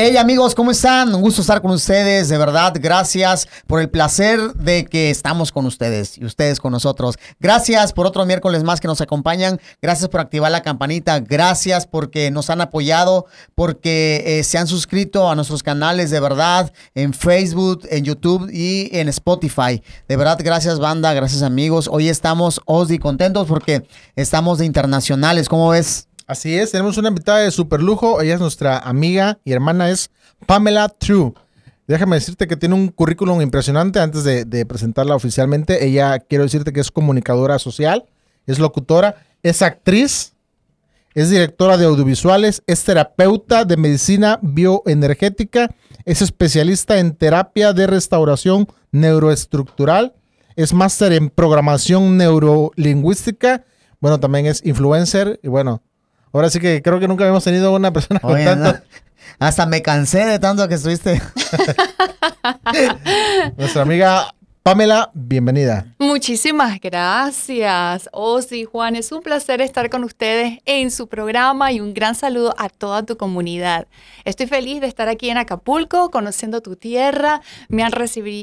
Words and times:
Hey 0.00 0.16
amigos, 0.16 0.54
¿cómo 0.54 0.70
están? 0.70 1.12
Un 1.12 1.22
gusto 1.22 1.40
estar 1.40 1.60
con 1.60 1.72
ustedes, 1.72 2.28
de 2.28 2.38
verdad, 2.38 2.72
gracias 2.80 3.48
por 3.66 3.80
el 3.80 3.90
placer 3.90 4.38
de 4.54 4.84
que 4.84 5.10
estamos 5.10 5.50
con 5.50 5.66
ustedes 5.66 6.16
y 6.16 6.24
ustedes 6.24 6.60
con 6.60 6.70
nosotros. 6.70 7.16
Gracias 7.40 7.92
por 7.92 8.06
otro 8.06 8.24
miércoles 8.24 8.62
más 8.62 8.80
que 8.80 8.86
nos 8.86 9.00
acompañan, 9.00 9.60
gracias 9.82 10.08
por 10.08 10.20
activar 10.20 10.52
la 10.52 10.62
campanita, 10.62 11.18
gracias 11.18 11.88
porque 11.88 12.30
nos 12.30 12.48
han 12.48 12.60
apoyado, 12.60 13.26
porque 13.56 14.22
eh, 14.24 14.44
se 14.44 14.56
han 14.56 14.68
suscrito 14.68 15.28
a 15.28 15.34
nuestros 15.34 15.64
canales 15.64 16.10
de 16.10 16.20
verdad 16.20 16.72
en 16.94 17.12
Facebook, 17.12 17.80
en 17.90 18.04
YouTube 18.04 18.48
y 18.52 18.90
en 18.96 19.08
Spotify. 19.08 19.82
De 20.06 20.16
verdad, 20.16 20.38
gracias 20.40 20.78
banda, 20.78 21.12
gracias 21.12 21.42
amigos. 21.42 21.88
Hoy 21.90 22.08
estamos 22.08 22.60
Osdi 22.66 23.00
contentos 23.00 23.48
porque 23.48 23.84
estamos 24.14 24.58
de 24.58 24.66
internacionales, 24.66 25.48
¿cómo 25.48 25.70
ves? 25.70 26.07
Así 26.28 26.58
es, 26.58 26.72
tenemos 26.72 26.98
una 26.98 27.08
invitada 27.08 27.38
de 27.38 27.50
super 27.50 27.82
lujo. 27.82 28.20
Ella 28.20 28.34
es 28.34 28.40
nuestra 28.40 28.78
amiga 28.78 29.38
y 29.46 29.52
hermana, 29.52 29.88
es 29.88 30.10
Pamela 30.44 30.90
True. 30.90 31.32
Déjame 31.86 32.16
decirte 32.16 32.46
que 32.46 32.54
tiene 32.54 32.74
un 32.74 32.88
currículum 32.88 33.40
impresionante 33.40 33.98
antes 33.98 34.24
de, 34.24 34.66
presentarla 34.66 35.16
oficialmente. 35.16 35.86
Ella, 35.86 36.18
quiero 36.18 36.44
decirte 36.44 36.74
que 36.74 36.80
es 36.80 36.90
comunicadora 36.90 37.58
social, 37.58 38.04
es 38.46 38.58
locutora, 38.58 39.24
es 39.42 39.62
actriz, 39.62 40.34
es 41.14 41.30
directora 41.30 41.78
de 41.78 41.86
audiovisuales, 41.86 42.62
es 42.66 42.84
terapeuta 42.84 43.64
de 43.64 43.78
medicina 43.78 44.38
bioenergética, 44.42 45.74
es 46.04 46.20
especialista 46.20 46.98
en 46.98 47.16
terapia 47.16 47.72
de 47.72 47.86
restauración 47.86 48.68
neuroestructural, 48.92 50.12
es 50.56 50.74
máster 50.74 51.14
en 51.14 51.30
programación 51.30 52.18
neurolingüística, 52.18 53.64
bueno, 53.98 54.20
también 54.20 54.44
es 54.44 54.62
influencer 54.66 55.40
y 55.42 55.48
bueno, 55.48 55.80
Ahora 56.38 56.50
sí 56.50 56.60
que 56.60 56.82
creo 56.82 57.00
que 57.00 57.08
nunca 57.08 57.24
habíamos 57.24 57.42
tenido 57.42 57.74
una 57.74 57.92
persona 57.92 58.20
con 58.20 58.42
tanto. 58.44 58.78
Hasta 59.40 59.66
me 59.66 59.82
cansé 59.82 60.24
de 60.24 60.38
tanto 60.38 60.68
que 60.68 60.74
estuviste. 60.74 61.20
Nuestra 63.56 63.82
amiga 63.82 64.32
Pamela, 64.68 65.10
bienvenida. 65.14 65.86
Muchísimas 65.98 66.78
gracias, 66.78 68.06
Osi, 68.12 68.64
Juan. 68.64 68.96
Es 68.96 69.12
un 69.12 69.22
placer 69.22 69.62
estar 69.62 69.88
con 69.88 70.04
ustedes 70.04 70.58
en 70.66 70.90
su 70.90 71.08
programa 71.08 71.72
y 71.72 71.80
un 71.80 71.94
gran 71.94 72.14
saludo 72.14 72.54
a 72.58 72.68
toda 72.68 73.02
tu 73.02 73.16
comunidad. 73.16 73.86
Estoy 74.26 74.46
feliz 74.46 74.82
de 74.82 74.86
estar 74.86 75.08
aquí 75.08 75.30
en 75.30 75.38
Acapulco, 75.38 76.10
conociendo 76.10 76.60
tu 76.60 76.76
tierra. 76.76 77.40
Me 77.70 77.82
han, 77.82 77.92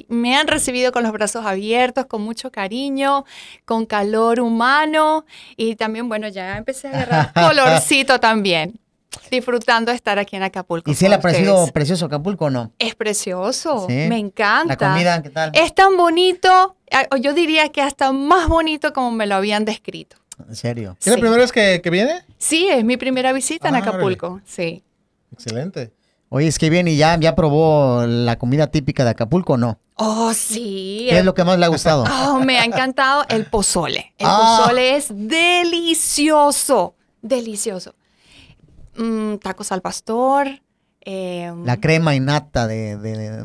me 0.07 0.35
han 0.35 0.47
recibido 0.47 0.91
con 0.91 1.03
los 1.03 1.11
brazos 1.11 1.45
abiertos, 1.45 2.07
con 2.07 2.23
mucho 2.23 2.51
cariño, 2.51 3.23
con 3.65 3.85
calor 3.85 4.39
humano 4.39 5.25
y 5.55 5.75
también, 5.75 6.09
bueno, 6.09 6.27
ya 6.27 6.57
empecé 6.57 6.87
a 6.87 7.03
agarrar 7.03 7.33
colorcito 7.49 8.19
también 8.19 8.79
disfrutando 9.31 9.91
de 9.91 9.95
estar 9.95 10.19
aquí 10.19 10.35
en 10.35 10.43
Acapulco. 10.43 10.89
¿Y 10.89 10.95
si 10.95 11.07
le 11.07 11.15
ha 11.15 11.19
parecido 11.19 11.67
precioso 11.67 12.05
Acapulco 12.05 12.45
o 12.45 12.49
no? 12.49 12.71
Es 12.79 12.95
precioso, 12.95 13.87
me 13.87 14.17
encanta. 14.17 14.65
¿La 14.67 14.77
comida 14.77 15.23
qué 15.23 15.29
tal? 15.29 15.51
Es 15.53 15.73
tan 15.73 15.97
bonito, 15.97 16.75
yo 17.21 17.33
diría 17.33 17.69
que 17.69 17.81
hasta 17.81 18.11
más 18.11 18.47
bonito 18.47 18.93
como 18.93 19.11
me 19.11 19.27
lo 19.27 19.35
habían 19.35 19.65
descrito. 19.65 20.17
¿En 20.47 20.55
serio? 20.55 20.97
¿Es 20.99 21.07
la 21.07 21.17
primera 21.17 21.37
vez 21.37 21.51
que, 21.51 21.89
viene? 21.89 22.23
Sí, 22.37 22.67
es 22.67 22.83
mi 22.83 22.97
primera 22.97 23.31
visita 23.33 23.69
en 23.69 23.75
ah, 23.75 23.79
Acapulco, 23.79 24.41
sí. 24.45 24.83
Excelente. 25.31 25.93
Oye, 26.29 26.47
es 26.47 26.59
que 26.59 26.69
viene 26.69 26.91
y 26.91 26.97
ya, 26.97 27.17
ya 27.19 27.35
probó 27.35 28.05
la 28.05 28.37
comida 28.37 28.67
típica 28.67 29.03
de 29.03 29.11
Acapulco 29.11 29.53
o 29.53 29.57
no? 29.57 29.79
Oh, 29.95 30.33
sí. 30.33 31.07
¿Qué 31.09 31.19
es 31.19 31.25
lo 31.25 31.33
que 31.33 31.43
más 31.43 31.57
le 31.57 31.65
ha 31.65 31.69
gustado? 31.69 32.03
Oh, 32.27 32.39
me 32.39 32.59
ha 32.59 32.65
encantado 32.65 33.23
el 33.29 33.45
pozole. 33.45 34.13
El 34.17 34.27
ah. 34.29 34.57
pozole 34.59 34.95
es 34.97 35.07
delicioso, 35.09 36.95
delicioso. 37.21 37.95
Mm, 38.95 39.37
tacos 39.37 39.71
al 39.71 39.81
pastor. 39.81 40.47
Em, 41.01 41.65
la 41.65 41.77
crema 41.79 42.15
y 42.15 42.19
nata 42.19 42.67
de, 42.67 42.97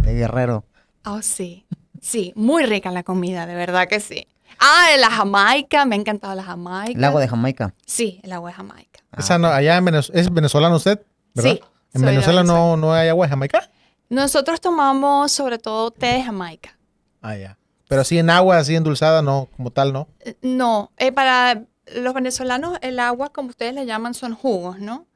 Guerrero. 0.04 0.64
Oh, 1.04 1.22
sí. 1.22 1.66
Sí, 2.00 2.32
muy 2.34 2.64
rica 2.64 2.90
la 2.90 3.02
comida, 3.02 3.46
de 3.46 3.54
verdad 3.54 3.88
que 3.88 4.00
sí. 4.00 4.26
Ah, 4.58 4.88
la 4.98 5.10
Jamaica, 5.10 5.84
me 5.84 5.94
ha 5.94 5.98
encantado 5.98 6.34
la 6.34 6.42
Jamaica. 6.42 6.98
¿El 6.98 7.04
agua 7.04 7.20
de 7.20 7.28
Jamaica? 7.28 7.74
Sí, 7.86 8.20
el 8.22 8.32
agua 8.32 8.50
de 8.50 8.56
Jamaica. 8.56 9.00
Ah, 9.12 9.56
allá 9.56 9.76
en 9.76 9.94
¿Es 9.94 10.32
venezolano 10.32 10.76
usted? 10.76 11.00
¿verdad? 11.34 11.52
Sí. 11.52 11.60
¿En 11.92 12.02
Venezuela 12.02 12.42
no, 12.42 12.76
no 12.76 12.92
hay 12.92 13.08
agua 13.08 13.26
de 13.26 13.30
Jamaica? 13.30 13.70
Nosotros 14.08 14.60
tomamos 14.60 15.32
sobre 15.32 15.58
todo 15.58 15.90
té 15.90 16.06
de 16.06 16.22
Jamaica. 16.22 16.76
Ah, 17.20 17.36
ya. 17.36 17.58
Pero 17.88 18.02
así 18.02 18.18
en 18.18 18.30
agua, 18.30 18.58
así 18.58 18.76
endulzada, 18.76 19.20
no, 19.20 19.48
como 19.56 19.70
tal, 19.70 19.92
¿no? 19.92 20.08
Eh, 20.20 20.36
no, 20.42 20.92
eh, 20.96 21.10
para 21.12 21.64
los 21.96 22.14
venezolanos 22.14 22.78
el 22.82 22.98
agua, 23.00 23.30
como 23.30 23.48
ustedes 23.48 23.74
le 23.74 23.86
llaman, 23.86 24.14
son 24.14 24.34
jugos, 24.34 24.78
¿no? 24.78 25.06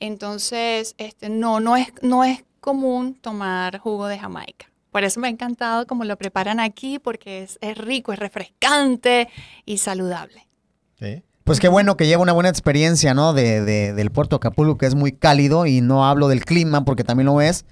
Entonces, 0.00 0.94
este, 0.98 1.28
no, 1.28 1.60
no 1.60 1.76
es, 1.76 1.88
no 2.02 2.24
es 2.24 2.44
común 2.60 3.14
tomar 3.14 3.78
jugo 3.78 4.06
de 4.06 4.18
Jamaica. 4.18 4.66
Por 4.90 5.04
eso 5.04 5.18
me 5.18 5.26
ha 5.26 5.30
encantado 5.30 5.86
cómo 5.86 6.04
lo 6.04 6.16
preparan 6.16 6.60
aquí, 6.60 6.98
porque 6.98 7.42
es, 7.42 7.78
rico, 7.78 8.12
es 8.12 8.18
refrescante 8.18 9.28
y 9.66 9.78
saludable. 9.78 10.46
Pues 11.42 11.60
qué 11.60 11.68
bueno 11.68 11.96
que 11.96 12.06
lleva 12.06 12.22
una 12.22 12.32
buena 12.32 12.48
experiencia, 12.48 13.12
¿no? 13.12 13.32
De, 13.32 13.92
del 13.92 14.10
puerto 14.10 14.36
Acapulco, 14.36 14.78
que 14.78 14.86
es 14.86 14.94
muy 14.94 15.12
cálido, 15.12 15.66
y 15.66 15.80
no 15.80 16.06
hablo 16.06 16.28
del 16.28 16.44
clima, 16.44 16.84
porque 16.84 17.04
también 17.04 17.26
lo 17.26 17.40
es, 17.40 17.66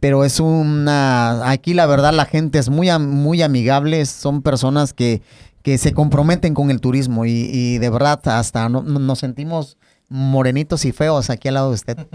pero 0.00 0.24
es 0.24 0.40
una... 0.40 1.48
Aquí 1.48 1.72
la 1.72 1.86
verdad 1.86 2.12
la 2.12 2.26
gente 2.26 2.58
es 2.58 2.68
muy, 2.68 2.90
muy 2.98 3.40
amigable, 3.40 4.04
son 4.04 4.42
personas 4.42 4.92
que, 4.92 5.22
que 5.64 5.78
se 5.78 5.94
comprometen 5.94 6.52
con 6.52 6.70
el 6.70 6.80
turismo 6.82 7.24
y, 7.24 7.78
de 7.78 7.88
verdad 7.88 8.20
hasta 8.28 8.68
nos 8.68 9.18
sentimos 9.18 9.78
morenitos 10.10 10.84
y 10.84 10.92
feos 10.92 11.30
aquí 11.30 11.48
al 11.48 11.54
lado 11.54 11.70
de 11.70 11.74
usted. 11.74 11.96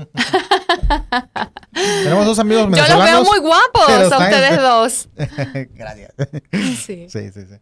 Tenemos 2.03 2.27
dos 2.27 2.37
amigos 2.37 2.69
venezolanos. 2.69 3.09
Yo 3.09 3.17
los 3.17 3.23
veo 3.23 3.23
muy 3.23 3.39
guapos 3.39 4.13
a 4.13 4.19
ustedes 4.19 4.61
dos. 4.61 5.09
Gracias. 5.73 6.13
Sí. 6.85 7.07
sí, 7.09 7.31
sí, 7.31 7.41
sí. 7.49 7.55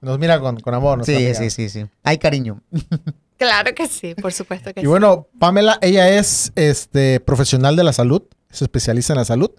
Nos 0.00 0.18
mira 0.18 0.40
con, 0.40 0.58
amor. 0.74 1.04
Sí, 1.04 1.34
sí, 1.34 1.50
sí, 1.50 1.68
sí. 1.68 1.84
Hay 2.02 2.18
cariño. 2.18 2.62
Claro 3.38 3.74
que 3.74 3.86
sí, 3.86 4.14
por 4.14 4.32
supuesto 4.32 4.72
que 4.72 4.80
sí. 4.80 4.86
Y 4.86 4.88
bueno, 4.88 5.28
Pamela, 5.38 5.78
ella 5.82 6.08
es 6.08 6.52
este, 6.54 7.20
profesional 7.20 7.76
de 7.76 7.84
la 7.84 7.92
salud, 7.92 8.22
es 8.50 8.62
especialista 8.62 9.12
en 9.12 9.18
la 9.18 9.26
salud. 9.26 9.50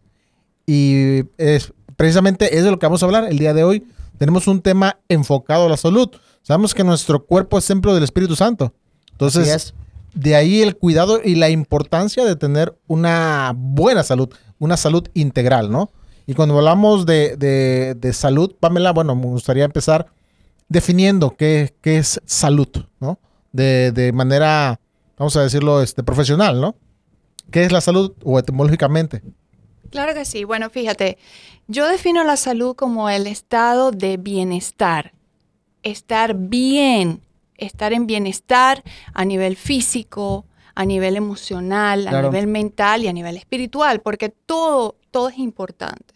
Y 0.65 1.25
es, 1.37 1.71
precisamente 1.95 2.57
es 2.57 2.63
de 2.63 2.71
lo 2.71 2.79
que 2.79 2.87
vamos 2.87 3.03
a 3.03 3.05
hablar 3.05 3.25
el 3.25 3.37
día 3.37 3.53
de 3.53 3.63
hoy 3.63 3.85
tenemos 4.17 4.47
un 4.47 4.61
tema 4.61 4.99
enfocado 5.07 5.65
a 5.65 5.69
la 5.69 5.77
salud. 5.77 6.09
Sabemos 6.41 6.73
que 6.73 6.83
nuestro 6.83 7.25
cuerpo 7.25 7.57
es 7.57 7.65
templo 7.65 7.93
del 7.93 8.03
Espíritu 8.03 8.35
Santo. 8.35 8.73
Entonces, 9.11 9.73
de 10.13 10.35
ahí 10.35 10.61
el 10.61 10.75
cuidado 10.75 11.19
y 11.23 11.35
la 11.35 11.49
importancia 11.49 12.25
de 12.25 12.35
tener 12.35 12.77
una 12.87 13.53
buena 13.55 14.03
salud, 14.03 14.29
una 14.59 14.77
salud 14.77 15.07
integral, 15.13 15.71
¿no? 15.71 15.91
Y 16.25 16.33
cuando 16.33 16.57
hablamos 16.57 17.05
de, 17.05 18.09
salud, 18.13 18.55
Pamela, 18.59 18.91
bueno, 18.91 19.15
me 19.15 19.27
gustaría 19.27 19.65
empezar 19.65 20.07
definiendo 20.67 21.35
qué, 21.37 21.73
es 21.83 22.19
salud, 22.25 22.67
¿no? 22.99 23.19
De, 23.53 24.11
manera, 24.13 24.79
vamos 25.17 25.35
a 25.37 25.41
decirlo, 25.41 25.81
este, 25.81 26.03
profesional, 26.03 26.59
¿no? 26.59 26.75
¿Qué 27.49 27.63
es 27.63 27.71
la 27.71 27.79
salud 27.79 28.13
o 28.23 28.37
etimológicamente? 28.39 29.23
Claro 29.89 30.13
que 30.13 30.25
sí. 30.25 30.43
Bueno, 30.43 30.69
fíjate, 30.69 31.17
yo 31.67 31.87
defino 31.87 32.23
la 32.23 32.37
salud 32.37 32.75
como 32.75 33.09
el 33.09 33.27
estado 33.27 33.91
de 33.91 34.17
bienestar. 34.17 35.13
Estar 35.83 36.35
bien, 36.35 37.21
estar 37.57 37.93
en 37.93 38.07
bienestar 38.07 38.83
a 39.13 39.25
nivel 39.25 39.55
físico, 39.55 40.45
a 40.75 40.85
nivel 40.85 41.15
emocional, 41.15 42.07
a 42.07 42.21
nivel 42.21 42.47
mental 42.47 43.03
y 43.03 43.07
a 43.07 43.13
nivel 43.13 43.37
espiritual, 43.37 44.01
porque 44.01 44.29
todo, 44.29 44.95
todo 45.11 45.29
es 45.29 45.39
importante. 45.39 46.13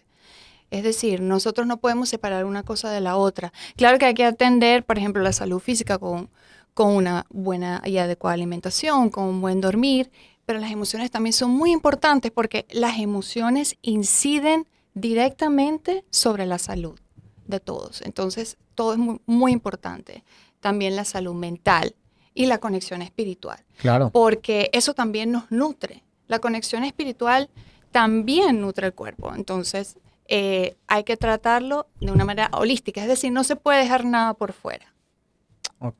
Es 0.70 0.84
decir, 0.84 1.22
nosotros 1.22 1.68
no 1.68 1.78
podemos 1.78 2.10
separar 2.10 2.46
una 2.46 2.64
cosa 2.64 2.90
de 2.92 3.02
la 3.02 3.18
otra. 3.18 3.52
Claro 3.76 3.98
que 3.98 4.06
hay 4.06 4.14
que 4.14 4.24
atender, 4.24 4.86
por 4.86 4.98
ejemplo, 4.98 5.22
la 5.22 5.34
salud 5.34 5.60
física 5.60 5.98
con, 5.98 6.30
con 6.74 6.96
una 6.96 7.26
buena 7.30 7.82
y 7.86 7.98
adecuada 7.98 8.36
alimentación, 8.36 9.10
con 9.10 9.26
un 9.26 9.42
buen 9.42 9.62
dormir, 9.62 10.12
pero 10.52 10.60
las 10.60 10.72
emociones 10.72 11.10
también 11.10 11.32
son 11.32 11.52
muy 11.52 11.72
importantes 11.72 12.30
porque 12.30 12.66
las 12.72 13.00
emociones 13.00 13.78
inciden 13.82 14.68
directamente 14.94 16.04
sobre 16.10 16.46
la 16.46 16.58
salud 16.58 17.00
de 17.48 17.62
todos. 17.62 18.02
Entonces, 18.02 18.58
todo 18.76 18.92
es 18.92 19.00
muy, 19.26 19.54
importante. 19.54 20.26
También 20.60 20.98
la 20.98 21.06
salud 21.06 21.34
mental 21.34 21.96
y 22.34 22.48
la 22.48 22.58
conexión 22.58 23.02
espiritual. 23.02 23.64
Claro. 23.78 24.10
Porque 24.10 24.70
eso 24.74 24.94
también 24.94 25.32
nos 25.32 25.50
nutre. 25.52 26.04
La 26.28 26.40
conexión 26.40 26.84
espiritual 26.84 27.50
también 27.94 28.60
nutre 28.60 28.88
el 28.88 28.94
cuerpo. 28.94 29.34
Entonces, 29.34 29.96
eh, 30.28 30.76
hay 30.88 31.06
que 31.06 31.16
tratarlo 31.16 31.88
de 32.02 32.12
una 32.12 32.26
manera 32.26 32.50
holística. 32.52 33.02
Es 33.02 33.08
decir, 33.08 33.32
no 33.32 33.46
se 33.46 33.56
puede 33.56 33.80
dejar 33.80 34.04
nada 34.04 34.34
por 34.34 34.52
fuera. 34.52 34.94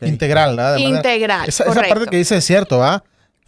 Integral, 0.02 0.58
¿verdad? 0.58 0.76
Integral. 0.76 1.48
esa, 1.48 1.64
parte 1.64 2.08
que 2.08 2.18
dice 2.18 2.36
es 2.36 2.44
cierto, 2.44 2.80
¿va? 2.80 3.02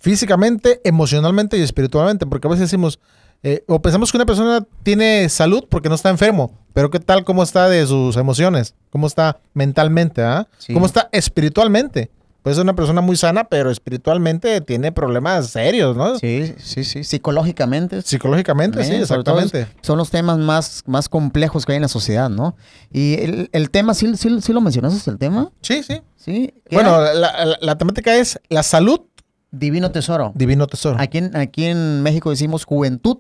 Físicamente, 0.07 0.81
emocionalmente 0.83 1.57
y 1.57 1.61
espiritualmente, 1.61 2.25
porque 2.25 2.45
a 2.47 2.51
veces 2.51 2.69
decimos, 2.69 2.99
eh, 3.41 3.63
o 3.69 3.81
pensamos 3.81 4.11
que 4.11 4.17
una 4.17 4.25
persona 4.25 4.65
tiene 4.83 5.29
salud 5.29 5.63
porque 5.69 5.87
no 5.87 5.95
está 5.95 6.09
enfermo, 6.09 6.51
pero 6.73 6.89
¿qué 6.89 6.99
tal 6.99 7.23
cómo 7.23 7.41
está 7.41 7.69
de 7.69 7.87
sus 7.87 8.17
emociones? 8.17 8.75
¿Cómo 8.89 9.07
está 9.07 9.39
mentalmente? 9.53 10.21
¿ah? 10.21 10.45
¿Cómo 10.73 10.85
está 10.87 11.07
espiritualmente? 11.13 12.11
Puede 12.41 12.55
ser 12.55 12.63
una 12.63 12.75
persona 12.75 12.99
muy 12.99 13.15
sana, 13.15 13.45
pero 13.45 13.71
espiritualmente 13.71 14.59
tiene 14.59 14.91
problemas 14.91 15.47
serios, 15.47 15.95
¿no? 15.95 16.19
Sí, 16.19 16.53
sí, 16.57 16.83
sí. 16.83 17.05
Psicológicamente. 17.05 18.01
Psicológicamente, 18.01 18.83
sí, 18.83 18.95
exactamente. 18.95 19.67
son 19.81 19.97
los 19.97 20.09
temas 20.09 20.37
más, 20.37 20.83
más 20.85 21.07
complejos 21.07 21.65
que 21.65 21.71
hay 21.71 21.77
en 21.77 21.83
la 21.83 21.87
sociedad, 21.87 22.29
¿no? 22.29 22.57
Y 22.91 23.13
el, 23.21 23.49
el 23.53 23.69
tema, 23.69 23.93
¿sí, 23.93 24.17
sí, 24.17 24.41
sí 24.41 24.51
lo 24.51 24.59
mencionaste, 24.59 25.09
el 25.09 25.17
tema? 25.17 25.53
Sí, 25.61 25.83
sí. 25.83 26.01
Sí. 26.17 26.53
¿Qué 26.69 26.75
Bueno, 26.75 27.01
la- 27.13 27.57
la 27.61 27.77
temática 27.77 28.13
es 28.17 28.37
la 28.49 28.63
salud, 28.63 28.99
Divino 29.55 29.91
Tesoro. 29.91 30.31
divino 30.35 30.65
tesoro. 30.67 30.97
Aquí 30.99 31.19
en, 31.19 31.35
aquí 31.37 31.65
en 31.65 32.01
México 32.01 32.31
decimos 32.31 32.65
juventud, 32.65 33.19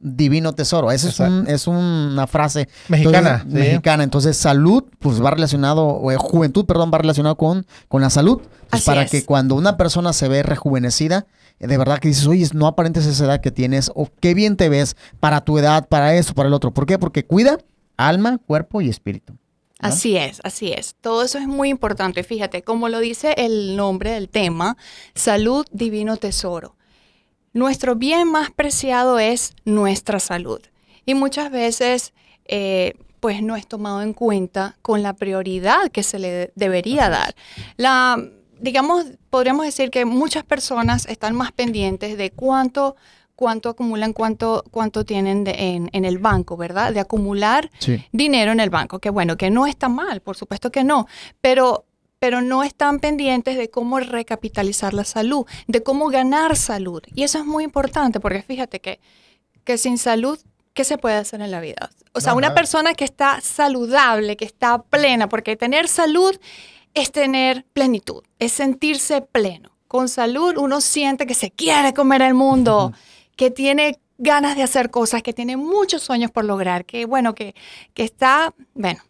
divino 0.00 0.52
tesoro. 0.54 0.92
Esa 0.92 1.08
es, 1.08 1.18
un- 1.18 1.44
es 1.48 1.66
una 1.66 2.26
frase 2.28 2.68
Mexicana, 2.88 3.40
entonces, 3.42 3.62
sí. 3.64 3.68
mexicana. 3.70 4.04
Entonces, 4.04 4.36
salud, 4.36 4.84
pues 5.00 5.22
va 5.22 5.30
relacionado, 5.32 5.84
o, 5.86 6.12
eh, 6.12 6.16
juventud, 6.16 6.64
perdón, 6.66 6.90
va 6.94 6.98
relacionado 6.98 7.36
con, 7.36 7.66
con 7.88 8.00
la 8.02 8.08
salud. 8.10 8.38
Pues, 8.38 8.82
Así 8.82 8.86
para 8.86 9.02
es. 9.02 9.10
que 9.10 9.24
cuando 9.24 9.56
una 9.56 9.76
persona 9.76 10.12
se 10.12 10.28
ve 10.28 10.44
rejuvenecida, 10.44 11.26
eh, 11.58 11.66
de 11.66 11.76
verdad 11.76 11.98
que 11.98 12.06
dices, 12.08 12.26
oye, 12.28 12.46
no 12.54 12.68
aparentes 12.68 13.04
esa 13.06 13.24
edad 13.24 13.40
que 13.40 13.50
tienes, 13.50 13.90
o 13.96 14.08
qué 14.20 14.34
bien 14.34 14.56
te 14.56 14.68
ves 14.68 14.94
para 15.18 15.40
tu 15.40 15.58
edad, 15.58 15.88
para 15.88 16.14
eso, 16.14 16.32
para 16.34 16.46
el 16.46 16.54
otro. 16.54 16.72
¿Por 16.72 16.86
qué? 16.86 16.98
Porque 16.98 17.24
cuida 17.24 17.58
alma, 17.96 18.38
cuerpo 18.38 18.80
y 18.80 18.88
espíritu. 18.88 19.34
¿No? 19.80 19.88
Así 19.88 20.16
es, 20.16 20.40
así 20.44 20.72
es. 20.72 20.96
Todo 21.00 21.22
eso 21.22 21.38
es 21.38 21.46
muy 21.46 21.68
importante. 21.68 22.24
Fíjate, 22.24 22.62
como 22.62 22.88
lo 22.88 22.98
dice 22.98 23.34
el 23.38 23.76
nombre 23.76 24.10
del 24.10 24.28
tema, 24.28 24.76
salud, 25.14 25.66
divino 25.70 26.16
tesoro. 26.16 26.76
Nuestro 27.52 27.94
bien 27.96 28.30
más 28.30 28.50
preciado 28.50 29.18
es 29.18 29.54
nuestra 29.64 30.20
salud. 30.20 30.60
Y 31.06 31.14
muchas 31.14 31.50
veces, 31.50 32.12
eh, 32.44 32.94
pues 33.20 33.42
no 33.42 33.56
es 33.56 33.66
tomado 33.66 34.02
en 34.02 34.12
cuenta 34.12 34.76
con 34.82 35.02
la 35.02 35.14
prioridad 35.14 35.90
que 35.90 36.02
se 36.02 36.18
le 36.18 36.52
debería 36.54 37.08
dar. 37.08 37.34
La, 37.76 38.22
digamos, 38.60 39.06
podríamos 39.30 39.64
decir 39.64 39.90
que 39.90 40.04
muchas 40.04 40.44
personas 40.44 41.06
están 41.06 41.34
más 41.34 41.52
pendientes 41.52 42.18
de 42.18 42.30
cuánto 42.30 42.96
cuánto 43.38 43.68
acumulan, 43.68 44.12
cuánto, 44.12 44.64
cuánto 44.72 45.04
tienen 45.04 45.44
de- 45.44 45.54
en, 45.76 45.90
en 45.92 46.04
el 46.04 46.18
banco, 46.18 46.56
¿verdad? 46.56 46.92
De 46.92 46.98
acumular 46.98 47.70
Sí. 47.78 48.04
dinero 48.10 48.50
en 48.50 48.58
el 48.58 48.68
banco, 48.68 48.98
que 48.98 49.10
bueno, 49.10 49.36
que 49.36 49.48
no 49.48 49.68
está 49.68 49.88
mal, 49.88 50.20
por 50.20 50.36
supuesto 50.36 50.72
que 50.72 50.82
no, 50.82 51.06
pero, 51.40 51.84
pero 52.18 52.42
no 52.42 52.64
están 52.64 52.98
pendientes 52.98 53.56
de 53.56 53.70
cómo 53.70 54.00
recapitalizar 54.00 54.92
la 54.92 55.04
salud, 55.04 55.46
de 55.68 55.84
cómo 55.84 56.08
ganar 56.08 56.56
salud. 56.56 57.00
Y 57.14 57.22
eso 57.22 57.38
es 57.38 57.44
muy 57.44 57.62
importante, 57.62 58.18
porque 58.18 58.42
fíjate 58.42 58.80
que, 58.80 58.98
que 59.62 59.78
sin 59.78 59.98
salud, 59.98 60.36
¿qué 60.74 60.82
se 60.82 60.98
puede 60.98 61.14
hacer 61.14 61.40
en 61.40 61.52
la 61.52 61.60
vida? 61.60 61.90
O 62.14 62.20
sea, 62.20 62.32
No, 62.32 62.38
una 62.38 62.48
nada. 62.48 62.56
persona 62.56 62.94
que 62.94 63.04
está 63.04 63.40
saludable, 63.40 64.36
que 64.36 64.46
está 64.46 64.82
plena, 64.82 65.28
porque 65.28 65.54
tener 65.54 65.86
salud 65.86 66.34
es 66.92 67.12
tener 67.12 67.64
plenitud, 67.72 68.24
es 68.40 68.50
sentirse 68.50 69.20
pleno. 69.20 69.70
Con 69.86 70.08
salud 70.08 70.56
uno 70.58 70.80
siente 70.80 71.24
que 71.24 71.34
se 71.34 71.52
quiere 71.52 71.94
comer 71.94 72.22
el 72.22 72.34
mundo, 72.34 72.92
que 73.38 73.52
tiene 73.52 74.00
ganas 74.18 74.56
de 74.56 74.64
hacer 74.64 74.90
cosas, 74.90 75.22
que 75.22 75.32
tiene 75.32 75.56
muchos 75.56 76.02
sueños 76.02 76.32
por 76.32 76.44
lograr, 76.44 76.84
que 76.84 77.06
bueno, 77.06 77.36
que, 77.36 77.54
que 77.94 78.02
está, 78.02 78.52
bueno, 78.74 79.00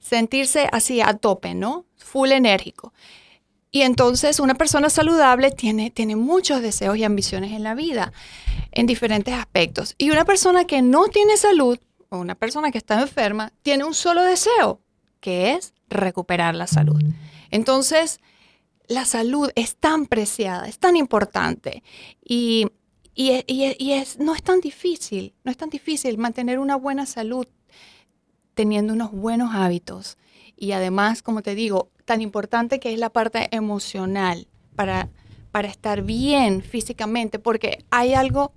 sentirse 0.00 0.68
así 0.72 1.00
a 1.00 1.14
tope, 1.14 1.54
¿no? 1.54 1.86
Full 1.96 2.32
enérgico. 2.32 2.92
Y 3.70 3.82
entonces 3.82 4.40
una 4.40 4.56
persona 4.56 4.90
saludable 4.90 5.52
tiene, 5.52 5.92
tiene 5.92 6.16
muchos 6.16 6.60
deseos 6.60 6.96
y 6.96 7.04
ambiciones 7.04 7.52
en 7.52 7.62
la 7.62 7.76
vida, 7.76 8.12
en 8.72 8.86
diferentes 8.86 9.32
aspectos. 9.32 9.94
Y 9.96 10.10
una 10.10 10.24
persona 10.24 10.64
que 10.64 10.82
no 10.82 11.06
tiene 11.06 11.36
salud, 11.36 11.78
o 12.08 12.18
una 12.18 12.34
persona 12.34 12.72
que 12.72 12.78
está 12.78 13.00
enferma, 13.00 13.52
tiene 13.62 13.84
un 13.84 13.94
solo 13.94 14.24
deseo, 14.24 14.80
que 15.20 15.52
es 15.52 15.72
recuperar 15.88 16.56
la 16.56 16.66
salud. 16.66 17.00
Entonces, 17.52 18.18
la 18.88 19.04
salud 19.04 19.52
es 19.54 19.76
tan 19.76 20.06
preciada, 20.06 20.66
es 20.66 20.80
tan 20.80 20.96
importante. 20.96 21.84
Y, 22.24 22.66
y- 23.14 23.44
y- 23.46 23.76
y 23.78 23.92
es, 23.92 24.18
no 24.18 24.34
es 24.34 24.42
tan 24.42 24.60
difícil, 24.60 25.34
no 25.44 25.50
es 25.50 25.56
tan 25.56 25.70
difícil 25.70 26.18
mantener 26.18 26.58
una 26.58 26.76
buena 26.76 27.06
salud 27.06 27.46
teniendo 28.54 28.92
unos 28.92 29.12
buenos 29.12 29.54
hábitos. 29.54 30.16
Y 30.56 30.72
además, 30.72 31.22
como 31.22 31.42
te 31.42 31.54
digo, 31.54 31.88
tan 32.04 32.20
importante 32.20 32.78
que 32.80 32.92
es 32.92 32.98
la 32.98 33.10
parte 33.10 33.48
emocional 33.54 34.46
para, 34.76 35.08
para 35.50 35.68
estar 35.68 36.02
bien 36.02 36.62
físicamente, 36.62 37.38
porque 37.38 37.84
hay 37.90 38.14
algo 38.14 38.52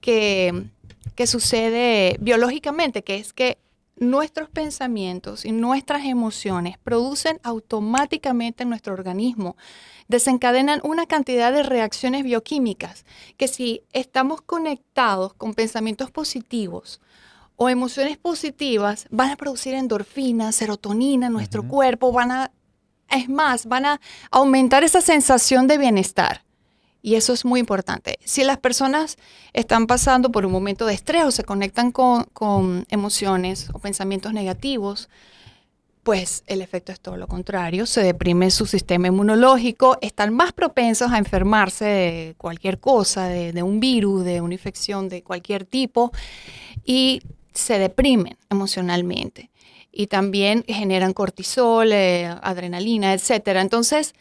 que, 0.00 0.64
que 1.14 1.26
sucede 1.26 2.16
biológicamente, 2.20 3.02
que 3.04 3.16
es 3.16 3.32
que 3.32 3.58
nuestros 3.96 4.48
pensamientos 4.48 5.44
y 5.44 5.52
nuestras 5.52 6.04
emociones 6.04 6.78
producen 6.78 7.40
automáticamente 7.42 8.64
en 8.64 8.70
nuestro 8.70 8.94
organismo, 8.94 9.56
desencadenan 10.08 10.80
una 10.84 11.06
cantidad 11.06 11.52
de 11.52 11.62
reacciones 11.62 12.24
bioquímicas 12.24 13.04
que 13.36 13.48
si 13.48 13.82
estamos 13.92 14.42
conectados 14.42 15.34
con 15.34 15.54
pensamientos 15.54 16.10
positivos, 16.10 17.00
o 17.56 17.68
emociones 17.68 18.18
positivas 18.18 19.06
van 19.10 19.30
a 19.30 19.36
producir 19.36 19.74
endorfinas, 19.74 20.56
serotonina 20.56 21.28
en 21.28 21.32
nuestro 21.32 21.66
cuerpo, 21.66 22.12
van 22.12 22.30
a, 22.32 22.50
es 23.08 23.28
más, 23.28 23.66
van 23.66 23.86
a 23.86 24.00
aumentar 24.30 24.82
esa 24.82 25.00
sensación 25.00 25.66
de 25.66 25.78
bienestar. 25.78 26.43
Y 27.06 27.16
eso 27.16 27.34
es 27.34 27.44
muy 27.44 27.60
importante. 27.60 28.18
Si 28.24 28.44
las 28.44 28.56
personas 28.56 29.18
están 29.52 29.86
pasando 29.86 30.32
por 30.32 30.46
un 30.46 30.52
momento 30.52 30.86
de 30.86 30.94
estrés 30.94 31.24
o 31.24 31.30
se 31.30 31.44
conectan 31.44 31.92
con, 31.92 32.24
con 32.32 32.86
emociones 32.88 33.68
o 33.74 33.78
pensamientos 33.78 34.32
negativos, 34.32 35.10
pues 36.02 36.44
el 36.46 36.62
efecto 36.62 36.92
es 36.92 37.00
todo 37.00 37.18
lo 37.18 37.28
contrario. 37.28 37.84
Se 37.84 38.02
deprime 38.02 38.50
su 38.50 38.64
sistema 38.64 39.08
inmunológico, 39.08 39.98
están 40.00 40.32
más 40.32 40.54
propensos 40.54 41.12
a 41.12 41.18
enfermarse 41.18 41.84
de 41.84 42.34
cualquier 42.38 42.80
cosa, 42.80 43.28
de, 43.28 43.62
un 43.62 43.80
virus, 43.80 44.24
de 44.24 44.40
una 44.40 44.54
infección 44.54 45.10
de 45.10 45.22
cualquier 45.22 45.66
tipo, 45.66 46.10
y 46.86 47.20
se 47.52 47.78
deprimen 47.78 48.38
emocionalmente. 48.48 49.50
Y 49.92 50.06
también 50.06 50.64
generan 50.66 51.12
cortisol, 51.12 51.92
eh, 51.92 52.34
adrenalina, 52.40 53.12
etcétera. 53.12 53.60
Entonces, 53.60 54.14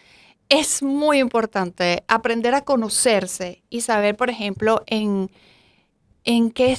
es 0.49 0.83
muy 0.83 1.19
importante 1.19 2.03
aprender 2.07 2.53
a 2.53 2.61
conocerse 2.61 3.63
y 3.69 3.81
saber, 3.81 4.15
por 4.15 4.29
ejemplo, 4.29 4.83
en, 4.85 5.31
en, 6.23 6.51
qué, 6.51 6.77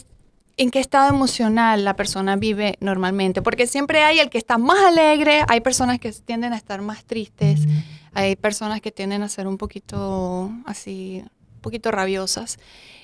en 0.57 0.71
qué 0.71 0.81
estado 0.81 1.09
emocional 1.09 1.85
la 1.85 1.97
persona 1.97 2.37
vive 2.37 2.77
normalmente. 2.81 3.43
Porque 3.43 3.67
siempre 3.67 4.03
hay 4.03 4.21
el 4.21 4.31
que 4.31 4.39
está 4.39 4.59
más 4.59 4.79
alegre, 4.85 5.43
hay 5.49 5.61
personas 5.61 5.99
que 5.99 6.13
tienden 6.13 6.53
a 6.53 6.57
estar 6.57 6.83
más 6.83 7.05
tristes, 7.05 7.61
hay 8.13 8.37
personas 8.37 8.81
que 8.81 8.93
tienden 8.93 9.23
a 9.23 9.29
ser 9.29 9.49
un 9.49 9.59
poquito 9.59 10.53
así, 10.67 11.23
un 11.57 11.61
poquito 11.61 11.91
rabiosas. 11.91 12.59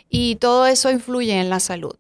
Y 0.09 0.37
todo 0.37 0.67
eso 0.67 0.91
influye 0.91 1.41
en 1.41 1.51
la 1.51 1.61
salud. 1.61 1.97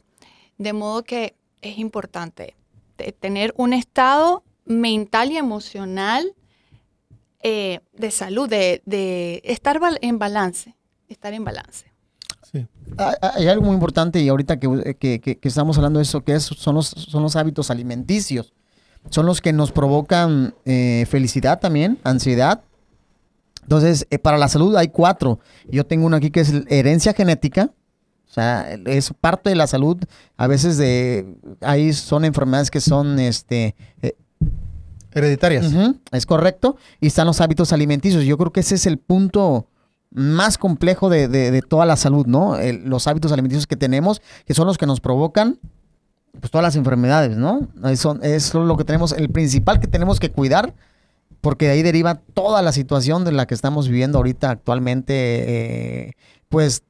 De 0.58 0.72
modo 0.72 1.02
que 1.02 1.34
es 1.62 1.78
importante 1.78 2.54
te- 2.96 3.12
tener 3.12 3.52
un 3.56 3.72
estado 3.72 4.44
mental 4.64 5.32
y 5.32 5.38
emocional 5.38 6.34
eh, 7.42 7.80
de 7.92 8.10
salud, 8.10 8.48
de, 8.48 8.82
de 8.86 9.40
estar 9.44 9.80
en 10.00 10.18
balance, 10.18 10.76
estar 11.08 11.32
en 11.32 11.44
balance. 11.44 11.86
Sí. 12.52 12.66
Hay, 12.98 13.14
hay 13.34 13.48
algo 13.48 13.64
muy 13.66 13.74
importante 13.74 14.20
y 14.20 14.28
ahorita 14.28 14.58
que, 14.58 14.96
que- 14.98 15.20
que- 15.20 15.38
que 15.38 15.48
estamos 15.48 15.76
hablando 15.76 15.98
de 15.98 16.02
eso, 16.04 16.22
que 16.24 16.34
es, 16.34 16.42
son, 16.44 16.74
los, 16.74 16.86
son 16.88 17.22
los 17.22 17.36
hábitos 17.36 17.70
alimenticios. 17.70 18.52
Son 19.08 19.24
los 19.24 19.40
que 19.40 19.52
nos 19.54 19.72
provocan 19.72 20.54
eh, 20.66 21.06
felicidad 21.08 21.58
también, 21.58 21.98
ansiedad. 22.04 22.62
Entonces, 23.62 24.06
eh, 24.10 24.18
para 24.18 24.36
la 24.36 24.48
salud 24.48 24.76
hay 24.76 24.88
cuatro. 24.88 25.40
Yo 25.70 25.86
tengo 25.86 26.06
uno 26.06 26.16
aquí 26.16 26.30
que 26.30 26.40
es 26.40 26.52
herencia 26.68 27.14
genética. 27.14 27.70
O 28.28 28.32
sea, 28.32 28.72
es 28.86 29.12
parte 29.18 29.48
de 29.50 29.56
la 29.56 29.66
salud. 29.66 29.96
A 30.36 30.46
veces 30.46 30.76
de, 30.76 31.34
ahí 31.62 31.92
son 31.94 32.24
enfermedades 32.24 32.70
que 32.70 32.80
son 32.80 33.18
este, 33.18 33.74
Hereditarias. 35.12 35.72
Es 36.12 36.26
correcto. 36.26 36.76
Y 37.00 37.08
están 37.08 37.26
los 37.26 37.40
hábitos 37.40 37.72
alimenticios. 37.72 38.24
Yo 38.24 38.38
creo 38.38 38.52
que 38.52 38.60
ese 38.60 38.74
es 38.76 38.86
el 38.86 38.98
punto 38.98 39.66
más 40.12 40.58
complejo 40.58 41.08
de, 41.08 41.28
de- 41.28 41.62
toda 41.62 41.86
la 41.86 41.96
salud, 41.96 42.26
¿no? 42.26 42.56
Los 42.84 43.06
hábitos 43.06 43.30
alimenticios 43.32 43.66
que 43.66 43.76
tenemos, 43.76 44.20
que 44.46 44.54
son 44.54 44.66
los 44.66 44.76
que 44.78 44.86
nos 44.86 45.00
provocan 45.00 45.58
pues 46.40 46.50
todas 46.52 46.62
las 46.62 46.76
enfermedades, 46.76 47.36
¿no? 47.36 47.68
Es 48.22 48.54
lo 48.54 48.76
que 48.76 48.84
tenemos, 48.84 49.12
el 49.12 49.30
principal 49.30 49.80
que 49.80 49.88
tenemos 49.88 50.20
que 50.20 50.30
cuidar, 50.30 50.74
porque 51.40 51.66
de 51.66 51.72
ahí 51.72 51.82
deriva 51.82 52.16
toda 52.34 52.62
la 52.62 52.70
situación 52.72 53.24
de 53.24 53.32
la 53.32 53.46
que 53.46 53.54
estamos 53.54 53.88
viviendo 53.88 54.18
ahorita 54.18 54.50
actualmente, 54.50 55.14
eh, 55.16 56.12
pues, 56.48 56.82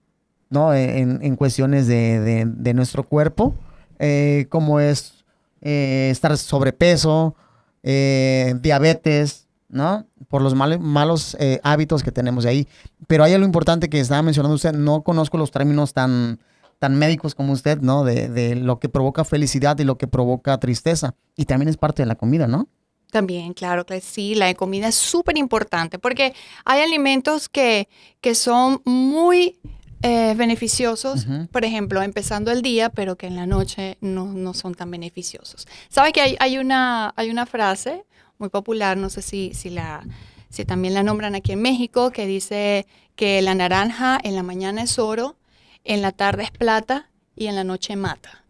¿no? 0.50 0.74
En, 0.74 1.20
en 1.22 1.36
cuestiones 1.36 1.86
de, 1.86 2.20
de- 2.20 2.44
de 2.46 2.74
nuestro 2.74 3.02
cuerpo, 3.04 3.54
eh, 3.98 4.46
como 4.50 4.78
es 4.80 5.24
eh, 5.62 6.08
estar 6.10 6.36
sobrepeso, 6.36 7.34
eh, 7.82 8.54
diabetes, 8.60 9.48
¿no? 9.68 10.06
Por 10.28 10.42
los 10.42 10.54
mal- 10.54 10.80
malos 10.80 11.36
eh, 11.40 11.60
hábitos 11.62 12.02
que 12.02 12.12
tenemos 12.12 12.44
ahí. 12.46 12.66
Pero 13.06 13.24
hay 13.24 13.32
algo 13.34 13.46
importante 13.46 13.88
que 13.88 14.00
estaba 14.00 14.22
mencionando 14.22 14.54
usted, 14.54 14.72
no 14.72 15.02
conozco 15.02 15.38
los 15.38 15.50
términos 15.50 15.92
tan, 15.92 16.40
tan 16.78 16.96
médicos 16.98 17.34
como 17.34 17.52
usted, 17.52 17.80
¿no? 17.80 18.04
De, 18.04 18.28
de 18.28 18.54
lo 18.56 18.78
que 18.78 18.88
provoca 18.88 19.24
felicidad 19.24 19.78
y 19.78 19.84
lo 19.84 19.98
que 19.98 20.06
provoca 20.06 20.58
tristeza. 20.58 21.14
Y 21.36 21.44
también 21.44 21.68
es 21.68 21.76
parte 21.76 22.02
de 22.02 22.06
la 22.06 22.16
comida, 22.16 22.46
¿no? 22.46 22.68
También, 23.10 23.54
claro 23.54 23.84
que 23.86 24.00
sí, 24.00 24.36
la 24.36 24.54
comida 24.54 24.86
es 24.86 24.94
súper 24.94 25.36
importante 25.36 25.98
porque 25.98 26.32
hay 26.64 26.80
alimentos 26.82 27.48
que, 27.48 27.88
que 28.20 28.36
son 28.36 28.82
muy 28.84 29.58
eh, 30.02 30.34
beneficiosos, 30.36 31.26
por 31.52 31.64
ejemplo, 31.64 32.02
empezando 32.02 32.50
el 32.50 32.62
día, 32.62 32.88
pero 32.88 33.16
que 33.16 33.26
en 33.26 33.36
la 33.36 33.46
noche 33.46 33.98
no, 34.00 34.26
no 34.26 34.54
son 34.54 34.74
tan 34.74 34.90
beneficiosos. 34.90 35.66
¿Sabes 35.88 36.12
que 36.12 36.20
hay, 36.20 36.36
hay, 36.40 36.58
una, 36.58 37.12
hay 37.16 37.30
una 37.30 37.46
frase 37.46 38.04
muy 38.38 38.48
popular, 38.48 38.96
no 38.96 39.10
sé 39.10 39.22
si, 39.22 39.52
si, 39.54 39.70
la, 39.70 40.02
si 40.48 40.64
también 40.64 40.94
la 40.94 41.02
nombran 41.02 41.34
aquí 41.34 41.52
en 41.52 41.62
México, 41.62 42.10
que 42.10 42.26
dice 42.26 42.86
que 43.14 43.42
la 43.42 43.54
naranja 43.54 44.18
en 44.22 44.34
la 44.34 44.42
mañana 44.42 44.82
es 44.82 44.98
oro, 44.98 45.36
en 45.84 46.00
la 46.02 46.12
tarde 46.12 46.44
es 46.44 46.50
plata 46.50 47.10
y 47.36 47.46
en 47.46 47.56
la 47.56 47.64
noche 47.64 47.96
mata. 47.96 48.44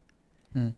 Mm. 0.52 0.69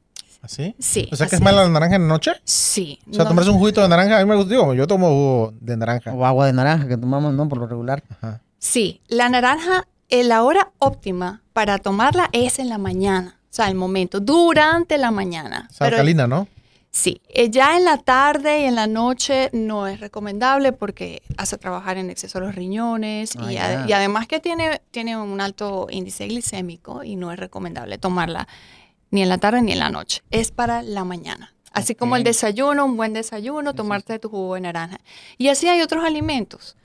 ¿Así? 0.41 0.75
Sí. 0.81 1.09
¿O 1.12 1.17
sea 1.17 1.29
que 1.29 1.37
es 1.37 1.41
mala 1.41 1.62
la 1.62 1.69
naranja 1.69 1.97
en 1.97 2.02
la 2.02 2.09
noche? 2.09 2.33
Sí. 2.45 2.99
O 3.09 3.14
sea, 3.14 3.26
tomarse 3.26 3.50
un 3.50 3.59
juguito 3.59 3.81
de 3.81 3.88
naranja, 3.88 4.19
a 4.19 4.25
mí 4.25 4.29
me 4.29 4.35
gusta, 4.35 4.50
digo, 4.50 4.75
yo 4.75 4.88
tomo 4.88 5.09
jugo 5.09 5.55
de 5.61 5.76
naranja. 5.76 6.12
O 6.12 6.26
agua 6.26 6.47
de 6.47 6.52
naranja 6.52 6.88
que 6.88 6.97
tomamos, 6.97 7.33
¿no? 7.35 7.49
Por 7.49 7.59
lo 7.59 7.67
regular. 7.67 8.02
Ajá. 8.09 8.41
Sí, 8.59 9.00
la 9.09 9.29
naranja, 9.29 9.87
la 10.23 10.42
hora 10.42 10.71
óptima 10.78 11.42
para 11.52 11.78
tomarla 11.78 12.28
es 12.33 12.59
en 12.59 12.69
la 12.69 12.78
mañana. 12.78 13.37
O 13.50 13.54
sea, 13.54 13.69
el 13.69 13.75
momento, 13.75 14.21
durante 14.21 14.97
la 14.99 15.11
mañana. 15.11 15.69
Es 15.71 15.81
alcalina, 15.83 16.26
¿no? 16.26 16.49
Sí, 16.90 17.23
eh, 17.28 17.49
ya 17.50 17.76
en 17.78 17.85
la 17.87 17.97
tarde 17.97 18.61
y 18.61 18.64
en 18.64 18.75
la 18.75 18.87
noche 18.87 19.49
no 19.54 19.87
es 19.87 20.00
recomendable 20.00 20.73
porque 20.73 21.23
hace 21.38 21.57
trabajar 21.57 21.97
en 21.97 22.11
exceso 22.11 22.38
los 22.40 22.54
riñones 22.54 23.33
Ah, 23.38 23.50
y, 23.50 23.54
ya. 23.54 23.85
a- 23.85 23.88
y 23.88 23.92
además 23.95 24.26
que 24.26 24.40
tiene, 24.40 24.83
tiene 24.90 25.16
un 25.16 25.40
alto 25.40 25.87
índice 25.90 26.26
glicémico 26.26 27.02
y 27.02 27.16
no 27.16 27.33
es 27.33 27.38
recomendable 27.38 27.97
tomarla 27.97 28.47
ni 29.11 29.23
en 29.23 29.31
la 29.31 29.38
tarde 29.38 29.62
ni 29.62 29.73
en 29.73 29.78
la 29.78 29.88
noche. 29.88 30.23
Es 30.31 30.50
para 30.50 30.83
la 30.83 31.04
mañana. 31.04 31.54
Así 31.73 31.95
como 31.95 32.16
el 32.16 32.25
desayuno, 32.25 32.85
un 32.85 32.99
buen 32.99 33.14
desayuno, 33.14 33.75
tomarte 33.75 34.19
tu 34.19 34.28
jugo 34.28 34.54
de 34.57 34.61
naranja. 34.61 34.99
Y 35.38 35.49
así 35.49 35.69
hay 35.69 35.81
otros 35.81 36.04
alimentos. 36.04 36.76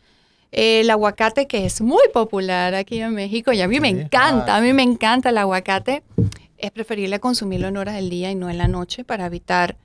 El 0.52 0.90
aguacate 0.90 1.46
que 1.48 1.66
es 1.66 1.82
muy 1.82 2.04
popular 2.14 2.74
aquí 2.76 3.02
en 3.02 3.14
México 3.14 3.52
y 3.52 3.62
a 3.62 3.68
mí 3.68 3.80
me 3.80 3.90
encanta, 3.90 4.56
Ah, 4.56 4.58
a 4.58 4.62
mí 4.62 4.72
me 4.74 4.84
encanta 4.84 5.30
el 5.30 5.38
aguacate. 5.38 6.04
Es 6.58 6.72
preferible 6.72 7.20
consumirlo 7.20 7.68
en 7.68 7.78
horas 7.78 7.96
del 7.96 8.10
día 8.10 8.32
y 8.32 8.36
no 8.36 8.50
en 8.50 8.58
la 8.58 8.68
noche 8.68 9.04
para 9.04 9.26
evitar 9.26 9.78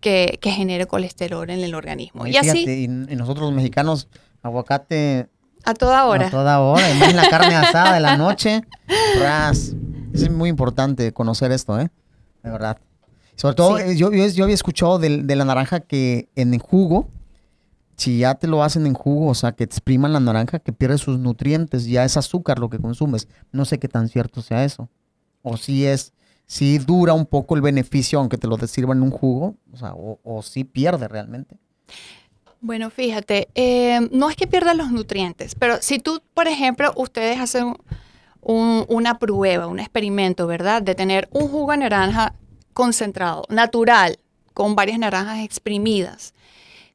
que, 0.00 0.38
que 0.40 0.50
genere 0.50 0.86
colesterol 0.86 1.48
en 1.50 1.60
el 1.60 1.74
organismo. 1.74 2.26
Y 2.26 2.36
así, 2.36 2.50
fíjate, 2.50 2.76
y, 2.78 2.84
y 2.84 3.16
nosotros 3.16 3.46
los 3.46 3.52
mexicanos, 3.54 4.08
aguacate 4.42 5.28
a 5.64 5.74
toda 5.74 6.06
hora. 6.06 6.26
a 6.28 6.30
toda 6.30 6.60
hora. 6.60 6.90
Y 6.90 6.98
más 6.98 7.10
en 7.10 7.16
la 7.16 7.28
carne 7.28 7.54
asada 7.54 7.92
de 7.94 8.00
la 8.00 8.16
noche. 8.16 8.62
ras. 9.20 9.74
Es 10.14 10.30
muy 10.30 10.48
importante 10.48 11.12
conocer 11.12 11.52
esto, 11.52 11.78
¿eh? 11.78 11.90
De 12.42 12.50
verdad. 12.50 12.78
Sobre 13.36 13.54
todo, 13.54 13.76
Sí. 13.78 13.84
eh, 13.90 13.96
yo, 13.96 14.10
yo, 14.12 14.26
yo 14.28 14.44
había 14.44 14.54
escuchado 14.54 14.98
del- 14.98 15.26
de, 15.26 15.36
la 15.36 15.44
naranja 15.44 15.80
que 15.80 16.28
en 16.34 16.54
el 16.54 16.60
jugo, 16.60 17.08
si 17.98 18.18
ya 18.18 18.36
te 18.36 18.46
lo 18.46 18.62
hacen 18.62 18.86
en 18.86 18.94
jugo, 18.94 19.26
o 19.28 19.34
sea, 19.34 19.52
que 19.52 19.64
expriman 19.64 20.12
la 20.12 20.20
naranja, 20.20 20.60
que 20.60 20.72
pierde 20.72 20.96
sus 20.98 21.18
nutrientes, 21.18 21.84
ya 21.84 22.04
es 22.04 22.16
azúcar 22.16 22.58
lo 22.58 22.70
que 22.70 22.78
consumes. 22.78 23.28
No 23.52 23.64
sé 23.66 23.78
qué 23.78 23.88
tan 23.88 24.08
cierto 24.08 24.40
sea 24.40 24.64
eso. 24.64 24.88
O 25.42 25.56
si 25.56 25.84
es, 25.84 26.12
si 26.46 26.78
dura 26.78 27.12
un 27.12 27.26
poco 27.26 27.56
el 27.56 27.60
beneficio, 27.60 28.20
aunque 28.20 28.38
te 28.38 28.46
lo 28.46 28.56
sirvan 28.66 28.98
en 28.98 29.02
un 29.02 29.10
jugo, 29.10 29.56
o 29.72 29.76
sea, 29.76 29.92
o, 29.94 30.42
si 30.42 30.64
pierde 30.64 31.08
realmente. 31.08 31.56
Bueno, 32.60 32.88
fíjate, 32.90 33.48
eh, 33.54 34.00
no 34.12 34.30
es 34.30 34.36
que 34.36 34.46
pierdas 34.46 34.76
los 34.76 34.90
nutrientes, 34.90 35.54
pero 35.54 35.78
si 35.80 35.98
tú, 35.98 36.20
por 36.34 36.48
ejemplo, 36.48 36.92
ustedes 36.96 37.38
hacen 37.40 37.74
un- 38.40 38.84
una 38.88 39.18
prueba, 39.18 39.66
un 39.66 39.78
experimento, 39.80 40.46
¿verdad? 40.46 40.82
De 40.82 40.94
tener 40.94 41.28
un 41.32 41.48
jugo 41.48 41.72
de 41.72 41.78
naranja 41.78 42.34
concentrado, 42.74 43.42
natural, 43.48 44.18
con 44.54 44.74
varias 44.74 44.98
naranjas 44.98 45.40
exprimidas, 45.44 46.34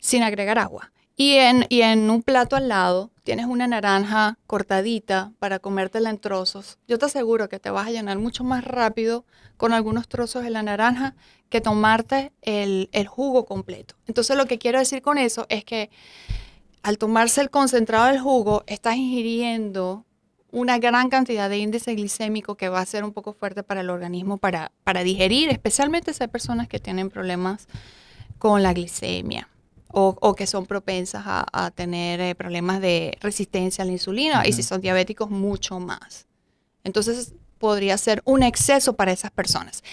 sin 0.04 0.22
agregar 0.22 0.60
agua. 0.60 0.92
Y 1.16 1.36
en, 1.36 1.66
y 1.70 1.82
en 1.82 2.10
un 2.10 2.24
plato 2.24 2.56
al 2.56 2.68
lado 2.68 3.12
tienes 3.24 3.46
una 3.46 3.68
naranja 3.68 4.38
cortadita 4.48 5.32
para 5.40 5.60
comértela 5.60 6.10
en 6.10 6.18
trozos. 6.20 6.78
Yo 6.88 6.98
te 7.00 7.06
aseguro 7.06 7.48
que 7.48 7.60
te 7.60 7.70
vas 7.70 7.88
a 7.88 7.92
llenar 7.92 8.20
mucho 8.20 8.44
más 8.44 8.66
rápido 8.66 9.24
con 9.56 9.72
algunos 9.72 10.10
trozos 10.10 10.44
de 10.44 10.50
la 10.50 10.62
naranja 10.62 11.16
que 11.50 11.62
tomarte 11.62 12.34
el, 12.42 12.90
el 12.92 13.08
jugo 13.08 13.46
completo. 13.46 13.96
Entonces 14.08 14.36
lo 14.36 14.46
que 14.46 14.58
quiero 14.58 14.78
decir 14.78 15.02
con 15.02 15.18
eso 15.18 15.46
es 15.50 15.64
que 15.64 15.90
al 16.82 16.98
tomarse 16.98 17.40
el 17.40 17.50
concentrado 17.50 18.08
del 18.08 18.20
jugo, 18.20 18.64
estás 18.68 18.98
ingiriendo 18.98 20.06
una 20.52 20.80
gran 20.80 21.10
cantidad 21.10 21.50
de 21.50 21.60
índice 21.60 21.96
glicémico 21.96 22.58
que 22.58 22.68
va 22.68 22.82
a 22.82 22.86
ser 22.86 23.06
un 23.06 23.14
poco 23.14 23.32
fuerte 23.32 23.64
para 23.64 23.82
el 23.82 23.90
organismo 23.90 24.38
para, 24.38 24.74
para 24.84 25.04
digerir, 25.04 25.50
especialmente 25.50 26.14
si 26.14 26.24
hay 26.24 26.28
personas 26.28 26.68
que 26.68 26.80
tienen 26.80 27.10
problemas 27.10 27.68
con 28.38 28.62
la 28.64 28.74
glicemia 28.74 29.48
o, 29.94 30.18
o 30.20 30.36
que 30.36 30.48
son 30.48 30.66
propensas 30.66 31.24
a, 31.26 31.46
a 31.54 31.72
tener 31.72 32.20
eh, 32.20 32.36
problemas 32.36 32.82
de 32.82 33.18
resistencia 33.22 33.84
a 33.84 33.86
la 33.86 33.94
insulina 33.94 34.46
y 34.46 34.52
si 34.52 34.64
son 34.64 34.82
diabéticos 34.82 35.30
mucho 35.30 35.80
más. 35.80 36.26
Entonces 36.84 37.34
podría 37.60 37.98
ser 37.98 38.22
un 38.26 38.44
exceso 38.44 38.94
para 38.94 39.12
esas 39.12 39.32
personas. 39.32 39.84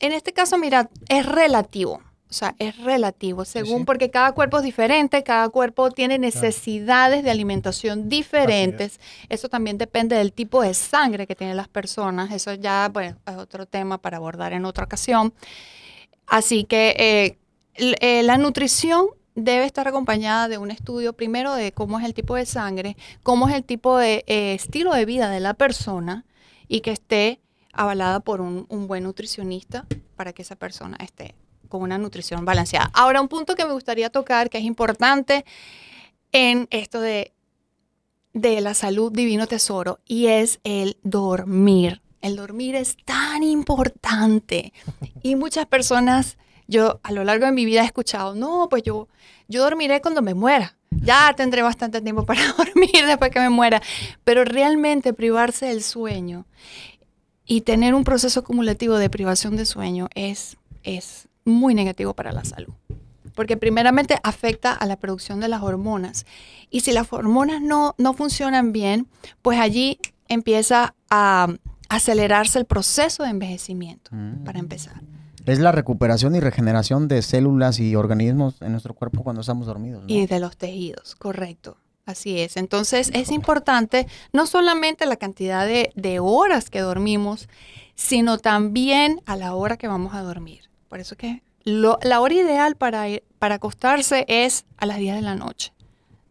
En 0.00 0.12
este 0.12 0.32
caso, 0.32 0.58
mira, 0.58 0.90
es 1.08 1.24
relativo. 1.26 2.02
O 2.28 2.32
sea, 2.32 2.56
es 2.58 2.76
relativo, 2.78 3.44
según 3.44 3.80
sí. 3.80 3.84
porque 3.84 4.10
cada 4.10 4.32
cuerpo 4.32 4.58
es 4.58 4.64
diferente, 4.64 5.22
cada 5.22 5.48
cuerpo 5.48 5.92
tiene 5.92 6.18
necesidades 6.18 7.22
de 7.22 7.30
alimentación 7.30 8.08
diferentes. 8.08 8.98
Eso 9.28 9.48
también 9.48 9.78
depende 9.78 10.16
del 10.16 10.32
tipo 10.32 10.60
de 10.62 10.74
sangre 10.74 11.28
que 11.28 11.36
tienen 11.36 11.56
las 11.56 11.68
personas. 11.68 12.32
Eso 12.32 12.52
ya, 12.54 12.90
bueno, 12.92 13.16
es 13.26 13.36
otro 13.36 13.66
tema 13.66 13.98
para 13.98 14.16
abordar 14.16 14.52
en 14.54 14.64
otra 14.64 14.84
ocasión. 14.84 15.32
Así 16.26 16.64
que 16.64 16.96
eh, 16.98 17.38
eh, 18.00 18.22
la 18.24 18.38
nutrición 18.38 19.06
debe 19.36 19.66
estar 19.66 19.86
acompañada 19.86 20.48
de 20.48 20.58
un 20.58 20.72
estudio 20.72 21.12
primero 21.12 21.54
de 21.54 21.70
cómo 21.72 22.00
es 22.00 22.04
el 22.04 22.14
tipo 22.14 22.34
de 22.34 22.46
sangre, 22.46 22.96
cómo 23.22 23.48
es 23.48 23.54
el 23.54 23.64
tipo 23.64 23.96
de 23.96 24.24
eh, 24.26 24.54
estilo 24.54 24.92
de 24.92 25.04
vida 25.04 25.30
de 25.30 25.40
la 25.40 25.54
persona 25.54 26.24
y 26.66 26.80
que 26.80 26.90
esté 26.90 27.40
avalada 27.72 28.20
por 28.20 28.40
un, 28.40 28.66
un 28.68 28.88
buen 28.88 29.04
nutricionista 29.04 29.86
para 30.16 30.32
que 30.32 30.42
esa 30.42 30.56
persona 30.56 30.96
esté 31.00 31.34
con 31.68 31.82
una 31.82 31.98
nutrición 31.98 32.44
balanceada. 32.44 32.90
Ahora, 32.94 33.20
un 33.20 33.28
punto 33.28 33.54
que 33.54 33.66
me 33.66 33.72
gustaría 33.72 34.10
tocar, 34.10 34.50
que 34.50 34.58
es 34.58 34.64
importante 34.64 35.44
en 36.32 36.68
esto 36.70 37.00
de, 37.00 37.32
de 38.32 38.60
la 38.60 38.74
salud 38.74 39.12
divino 39.12 39.46
tesoro, 39.46 40.00
y 40.06 40.26
es 40.26 40.60
el 40.64 40.96
dormir. 41.02 42.02
El 42.22 42.36
dormir 42.36 42.74
es 42.74 42.96
tan 43.04 43.42
importante. 43.42 44.72
Y 45.22 45.36
muchas 45.36 45.66
personas, 45.66 46.38
yo 46.68 47.00
a 47.02 47.12
lo 47.12 47.24
largo 47.24 47.46
de 47.46 47.52
mi 47.52 47.64
vida 47.64 47.82
he 47.82 47.86
escuchado, 47.86 48.34
no, 48.34 48.68
pues 48.68 48.82
yo, 48.82 49.08
yo 49.48 49.62
dormiré 49.62 50.00
cuando 50.00 50.22
me 50.22 50.34
muera. 50.34 50.76
Ya 50.90 51.32
tendré 51.36 51.62
bastante 51.62 52.00
tiempo 52.00 52.24
para 52.24 52.40
dormir 52.56 53.04
después 53.06 53.30
que 53.30 53.40
me 53.40 53.50
muera. 53.50 53.82
Pero 54.24 54.44
realmente 54.44 55.12
privarse 55.12 55.66
del 55.66 55.82
sueño 55.82 56.46
y 57.44 57.60
tener 57.62 57.94
un 57.94 58.04
proceso 58.04 58.40
acumulativo 58.40 58.96
de 58.96 59.10
privación 59.10 59.56
de 59.56 59.66
sueño 59.66 60.08
es, 60.14 60.56
es 60.82 61.28
muy 61.44 61.74
negativo 61.74 62.14
para 62.14 62.32
la 62.32 62.44
salud. 62.44 62.72
Porque 63.34 63.56
primeramente 63.56 64.18
afecta 64.22 64.72
a 64.72 64.86
la 64.86 64.96
producción 64.96 65.40
de 65.40 65.48
las 65.48 65.62
hormonas. 65.62 66.24
Y 66.70 66.80
si 66.80 66.92
las 66.92 67.12
hormonas 67.12 67.60
no, 67.60 67.94
no 67.98 68.14
funcionan 68.14 68.72
bien, 68.72 69.06
pues 69.42 69.60
allí 69.60 69.98
empieza 70.28 70.94
a 71.10 71.48
acelerarse 71.88 72.58
el 72.58 72.64
proceso 72.64 73.22
de 73.22 73.30
envejecimiento, 73.30 74.10
Mm. 74.12 74.42
para 74.44 74.58
empezar. 74.58 75.00
Es 75.46 75.58
la 75.60 75.72
recuperación 75.72 76.34
y 76.34 76.40
regeneración 76.40 77.08
de 77.08 77.22
células 77.22 77.78
y 77.78 77.94
organismos 77.96 78.60
en 78.60 78.72
nuestro 78.72 78.94
cuerpo 78.94 79.22
cuando 79.22 79.40
estamos 79.40 79.66
dormidos. 79.66 80.04
Y 80.08 80.26
de 80.26 80.40
los 80.40 80.56
tejidos, 80.56 81.14
correcto. 81.14 81.76
Así 82.04 82.38
es. 82.40 82.56
Entonces 82.56 83.10
es 83.14 83.30
importante 83.32 84.06
no 84.32 84.46
solamente 84.46 85.06
la 85.06 85.16
cantidad 85.16 85.66
de, 85.66 86.18
horas 86.20 86.70
que 86.70 86.80
dormimos, 86.80 87.48
sino 87.96 88.38
también 88.38 89.20
a 89.26 89.36
la 89.36 89.54
hora 89.54 89.76
que 89.76 89.88
vamos 89.88 90.14
a 90.14 90.22
dormir. 90.22 90.70
Por 90.88 91.00
eso 91.00 91.16
que 91.16 91.42
lo- 91.64 91.98
la 92.02 92.20
hora 92.20 92.34
ideal 92.34 92.76
para, 92.76 93.06
para 93.40 93.56
acostarse 93.56 94.24
es 94.28 94.66
a 94.76 94.86
las 94.86 94.98
10 94.98 95.16
de 95.16 95.22
la 95.22 95.34
noche. 95.34 95.72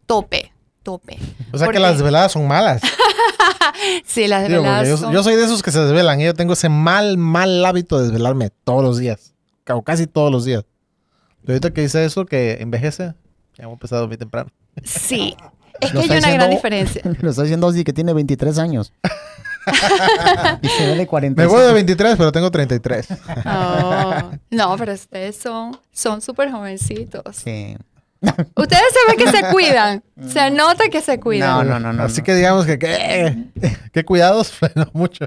Tope, 0.06 0.52
tope. 0.86 1.18
O 1.52 1.58
sea 1.58 1.66
Porque- 1.66 1.78
que 1.78 1.82
las 1.82 1.94
desveladas 1.94 2.30
son 2.32 2.46
malas. 2.46 2.80
Sí, 4.04 4.26
las 4.26 4.46
Digo, 4.48 4.62
desveladas 4.62 4.88
yo, 4.88 4.96
son- 4.96 5.12
yo 5.12 5.22
soy 5.22 5.36
de 5.36 5.44
esos 5.44 5.62
que 5.62 5.70
se 5.70 5.80
desvelan. 5.80 6.20
y 6.20 6.24
Yo 6.24 6.34
tengo 6.34 6.52
ese 6.54 6.68
mal, 6.68 7.18
mal 7.18 7.64
hábito 7.64 7.98
de 7.98 8.04
desvelarme 8.04 8.50
todos 8.64 8.82
los 8.82 8.98
días. 8.98 9.34
O 9.68 9.82
casi 9.82 10.06
todos 10.06 10.30
los 10.32 10.44
días. 10.44 10.64
Y 11.46 11.50
ahorita 11.50 11.72
que 11.72 11.82
dice 11.82 12.04
eso, 12.04 12.24
que 12.26 12.58
envejece, 12.60 13.14
ya 13.56 13.64
hemos 13.64 13.74
empezado 13.74 13.98
a 13.98 14.00
dormir 14.02 14.18
temprano. 14.18 14.50
Sí, 14.84 15.36
es 15.80 15.92
que 15.92 15.98
hay 15.98 16.18
una 16.18 16.30
gran 16.32 16.50
diferencia. 16.50 17.02
Lo 17.20 17.30
está 17.30 17.42
diciendo 17.42 17.66
Ozzy 17.66 17.84
que 17.84 17.92
tiene 17.92 18.12
23 18.14 18.58
años. 18.58 18.92
y 20.62 20.68
se 20.68 20.86
ve 20.86 20.94
de 20.96 21.06
40. 21.06 21.42
Me 21.42 21.46
voy 21.48 21.62
de 21.64 21.72
23, 21.72 22.16
pero 22.16 22.32
tengo 22.32 22.50
33. 22.50 23.08
Oh, 23.44 24.14
no, 24.50 24.76
pero 24.76 24.92
ustedes 24.94 25.36
son 25.36 25.78
son 25.92 26.20
súper 26.22 26.50
jovencitos. 26.50 27.36
Sí. 27.36 27.76
Ustedes 28.56 28.84
se 28.92 29.16
ven 29.16 29.18
que 29.18 29.30
se 29.30 29.52
cuidan. 29.52 30.02
Se 30.28 30.50
nota 30.50 30.88
que 30.90 31.00
se 31.00 31.20
cuidan. 31.20 31.50
No, 31.50 31.64
no, 31.64 31.80
no, 31.80 31.92
no. 31.92 32.04
Así 32.04 32.20
no. 32.20 32.24
que 32.24 32.34
digamos 32.34 32.66
que, 32.66 32.78
que 33.92 34.04
cuidados, 34.04 34.52
no 34.74 34.88
mucho. 34.92 35.26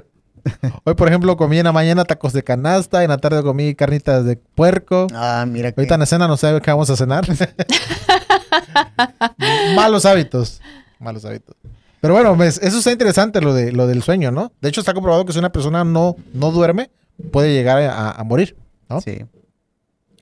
Hoy, 0.84 0.94
por 0.94 1.08
ejemplo, 1.08 1.36
comí 1.36 1.58
en 1.58 1.64
la 1.64 1.72
mañana 1.72 2.04
tacos 2.04 2.32
de 2.32 2.42
canasta, 2.42 3.02
en 3.02 3.10
la 3.10 3.18
tarde 3.18 3.42
comí 3.42 3.74
carnitas 3.74 4.24
de 4.24 4.36
puerco. 4.36 5.06
Ah, 5.14 5.44
mira 5.46 5.72
que... 5.72 5.80
Ahorita 5.80 5.94
en 5.94 6.00
la 6.00 6.06
cena 6.06 6.28
no 6.28 6.36
sé 6.36 6.58
qué 6.62 6.70
vamos 6.70 6.88
a 6.90 6.96
cenar. 6.96 7.26
Malos 9.76 10.06
hábitos. 10.06 10.60
Malos 10.98 11.24
hábitos. 11.24 11.56
Pero 12.00 12.14
bueno, 12.14 12.42
eso 12.42 12.78
está 12.78 12.92
interesante 12.92 13.42
lo, 13.42 13.52
de, 13.52 13.72
lo 13.72 13.86
del 13.86 14.02
sueño, 14.02 14.30
¿no? 14.30 14.52
De 14.62 14.70
hecho, 14.70 14.80
está 14.80 14.94
comprobado 14.94 15.26
que 15.26 15.34
si 15.34 15.38
una 15.38 15.52
persona 15.52 15.84
no, 15.84 16.16
no 16.32 16.50
duerme, 16.50 16.90
puede 17.30 17.52
llegar 17.52 17.78
a, 17.82 18.12
a 18.12 18.24
morir, 18.24 18.56
¿no? 18.88 19.02
Sí. 19.02 19.26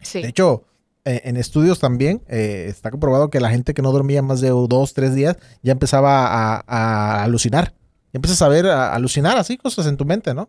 Sí. 0.02 0.22
De 0.22 0.28
hecho, 0.28 0.64
eh, 1.08 1.22
en 1.24 1.36
estudios 1.36 1.78
también 1.78 2.22
eh, 2.28 2.66
está 2.68 2.90
comprobado 2.90 3.30
que 3.30 3.40
la 3.40 3.50
gente 3.50 3.72
que 3.72 3.82
no 3.82 3.92
dormía 3.92 4.20
más 4.22 4.40
de 4.40 4.50
dos, 4.50 4.92
tres 4.92 5.14
días 5.14 5.36
ya 5.62 5.72
empezaba 5.72 6.26
a, 6.26 6.64
a 6.66 7.24
alucinar. 7.24 7.72
Ya 8.12 8.18
empiezas 8.18 8.42
a 8.42 8.48
ver, 8.48 8.66
a 8.66 8.94
alucinar 8.94 9.38
así 9.38 9.56
cosas 9.56 9.86
en 9.86 9.96
tu 9.96 10.04
mente, 10.04 10.34
¿no? 10.34 10.48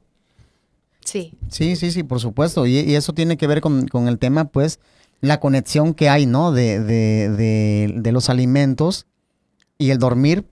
Sí. 1.03 1.33
Sí, 1.49 1.75
sí, 1.75 1.91
sí, 1.91 2.03
por 2.03 2.19
supuesto. 2.19 2.65
Y, 2.65 2.79
y 2.79 2.95
eso 2.95 3.13
tiene 3.13 3.37
que 3.37 3.47
ver 3.47 3.61
con, 3.61 3.87
con 3.87 4.07
el 4.07 4.19
tema, 4.19 4.45
pues, 4.45 4.79
la 5.21 5.39
conexión 5.39 5.93
que 5.93 6.09
hay, 6.09 6.25
¿no? 6.25 6.51
De, 6.51 6.79
de, 6.79 7.29
de, 7.29 7.93
de 7.95 8.11
los 8.11 8.29
alimentos 8.29 9.07
y 9.77 9.91
el 9.91 9.97
dormir 9.97 10.45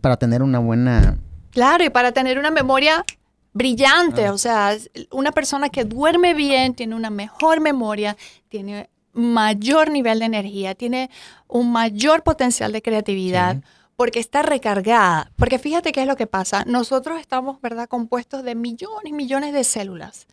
para 0.00 0.16
tener 0.16 0.42
una 0.42 0.58
buena... 0.58 1.18
Claro, 1.50 1.84
y 1.84 1.90
para 1.90 2.12
tener 2.12 2.38
una 2.38 2.50
memoria 2.50 3.04
brillante, 3.52 4.30
o 4.30 4.38
sea, 4.38 4.76
una 5.10 5.32
persona 5.32 5.68
que 5.68 5.84
duerme 5.84 6.34
bien 6.34 6.74
tiene 6.74 6.94
una 6.94 7.10
mejor 7.10 7.60
memoria, 7.60 8.16
tiene 8.48 8.88
mayor 9.12 9.90
nivel 9.90 10.20
de 10.20 10.26
energía, 10.26 10.74
tiene 10.74 11.10
un 11.48 11.72
mayor 11.72 12.22
potencial 12.22 12.72
de 12.72 12.82
creatividad. 12.82 13.56
Sí. 13.56 13.62
Porque 13.96 14.18
está 14.18 14.40
recargada. 14.40 15.30
Porque 15.36 15.58
fíjate 15.58 15.92
qué 15.92 16.00
es 16.00 16.06
lo 16.06 16.16
que 16.16 16.26
pasa. 16.26 16.64
Nosotros 16.66 17.20
estamos, 17.20 17.60
¿verdad?, 17.60 17.86
compuestos 17.86 18.42
de 18.42 18.54
millones 18.54 19.04
y 19.04 19.12
millones 19.12 19.52
de 19.52 19.62
células. 19.62 20.26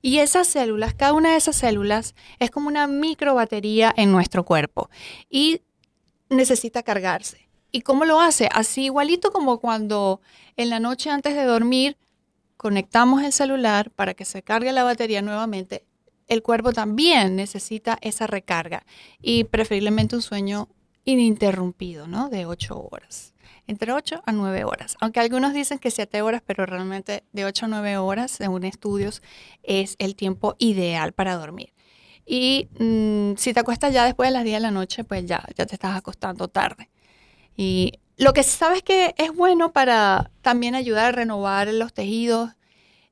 Y 0.00 0.20
esas 0.20 0.46
células, 0.46 0.94
cada 0.94 1.12
una 1.12 1.32
de 1.32 1.36
esas 1.36 1.56
células 1.56 2.14
es 2.38 2.50
como 2.50 2.68
una 2.68 2.86
microbatería 2.86 3.92
en 3.94 4.10
nuestro 4.10 4.46
cuerpo. 4.46 4.88
Y 5.28 5.60
necesita 6.30 6.82
cargarse. 6.82 7.50
¿Y 7.72 7.82
cómo 7.82 8.06
lo 8.06 8.20
hace? 8.20 8.48
Así 8.52 8.84
igualito 8.84 9.32
como 9.32 9.60
cuando 9.60 10.22
en 10.56 10.70
la 10.70 10.80
noche 10.80 11.10
antes 11.10 11.34
de 11.34 11.44
dormir 11.44 11.98
conectamos 12.56 13.22
el 13.22 13.32
celular 13.32 13.90
para 13.90 14.14
que 14.14 14.24
se 14.24 14.42
cargue 14.42 14.72
la 14.72 14.82
batería 14.82 15.20
nuevamente. 15.22 15.84
El 16.30 16.44
cuerpo 16.44 16.72
también 16.72 17.34
necesita 17.34 17.98
esa 18.02 18.28
recarga 18.28 18.86
y 19.20 19.42
preferiblemente 19.42 20.14
un 20.14 20.22
sueño 20.22 20.68
ininterrumpido, 21.04 22.06
¿no? 22.06 22.28
De 22.28 22.46
8 22.46 22.88
horas. 22.88 23.34
Entre 23.66 23.92
8 23.92 24.22
a 24.24 24.30
9 24.30 24.62
horas. 24.62 24.96
Aunque 25.00 25.18
algunos 25.18 25.52
dicen 25.52 25.80
que 25.80 25.90
7 25.90 26.22
horas, 26.22 26.40
pero 26.46 26.66
realmente 26.66 27.24
de 27.32 27.44
8 27.44 27.66
a 27.66 27.68
9 27.70 27.96
horas, 27.96 28.30
según 28.30 28.62
estudios, 28.62 29.22
es 29.64 29.96
el 29.98 30.14
tiempo 30.14 30.54
ideal 30.60 31.12
para 31.12 31.34
dormir. 31.34 31.72
Y 32.24 32.68
mm, 32.78 33.36
si 33.36 33.52
te 33.52 33.58
acuestas 33.58 33.92
ya 33.92 34.04
después 34.04 34.28
de 34.28 34.32
las 34.32 34.44
10 34.44 34.54
de 34.54 34.60
la 34.60 34.70
noche, 34.70 35.02
pues 35.02 35.26
ya, 35.26 35.44
ya 35.56 35.66
te 35.66 35.74
estás 35.74 35.96
acostando 35.96 36.46
tarde. 36.46 36.90
Y 37.56 37.94
lo 38.16 38.32
que 38.34 38.44
sabes 38.44 38.84
que 38.84 39.16
es 39.18 39.34
bueno 39.34 39.72
para 39.72 40.30
también 40.42 40.76
ayudar 40.76 41.06
a 41.06 41.12
renovar 41.12 41.66
los 41.74 41.92
tejidos 41.92 42.50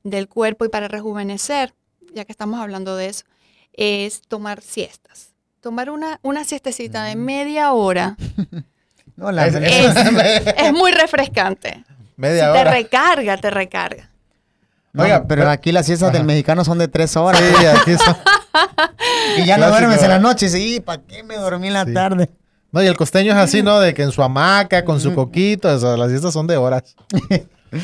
del 0.03 0.29
cuerpo 0.29 0.63
y 0.63 0.69
para 0.69 0.87
rejuvenecer, 0.87 1.73
ya 2.13 2.25
que 2.25 2.31
estamos 2.31 2.59
hablando 2.59 2.95
de 2.95 3.07
eso, 3.07 3.25
es 3.73 4.21
tomar 4.27 4.61
siestas. 4.61 5.33
Tomar 5.61 5.89
una, 5.89 6.19
una 6.21 6.43
siestecita 6.45 7.03
de 7.03 7.15
media 7.17 7.73
hora 7.73 8.15
No, 9.17 9.31
la- 9.31 9.47
Es- 9.47 9.55
es, 9.55 9.95
es 10.57 10.71
muy 10.73 10.91
refrescante. 10.91 11.83
Media 12.15 12.47
Si 12.47 12.53
te 12.53 12.59
hora. 12.61 12.71
recarga, 12.71 13.37
te 13.37 13.49
recarga. 13.49 14.09
No, 14.93 15.03
Oiga, 15.03 15.25
pero 15.27 15.41
pero- 15.41 15.49
aquí 15.51 15.71
las 15.73 15.85
siestas 15.85 16.13
del 16.13 16.23
mexicano 16.23 16.63
son 16.63 16.77
de 16.77 16.87
tres 16.87 17.15
horas. 17.17 17.41
Sí, 17.41 17.65
aquí 17.65 17.97
son- 17.97 18.17
Y 19.37 19.45
ya 19.45 19.57
no 19.57 19.67
duermes 19.69 20.01
en 20.03 20.09
la 20.09 20.19
noche. 20.19 20.47
Sí, 20.49 20.79
¿para 20.79 21.01
qué 21.03 21.21
me 21.23 21.35
dormí 21.35 21.67
en 21.67 21.73
la 21.73 21.85
Sí. 21.85 21.93
tarde? 21.93 22.29
No, 22.71 22.81
y 22.83 22.87
el 22.87 22.95
costeño 22.95 23.31
es 23.33 23.37
así, 23.37 23.61
¿no? 23.63 23.79
De 23.79 23.93
que 23.93 24.03
en 24.03 24.11
su 24.11 24.21
hamaca, 24.23 24.85
con 24.85 24.99
su 25.01 25.13
coquito, 25.13 25.67
o 25.73 25.79
sea, 25.79 25.97
las 25.97 26.09
fiestas 26.09 26.31
son 26.33 26.47
de 26.47 26.55
horas. 26.57 26.95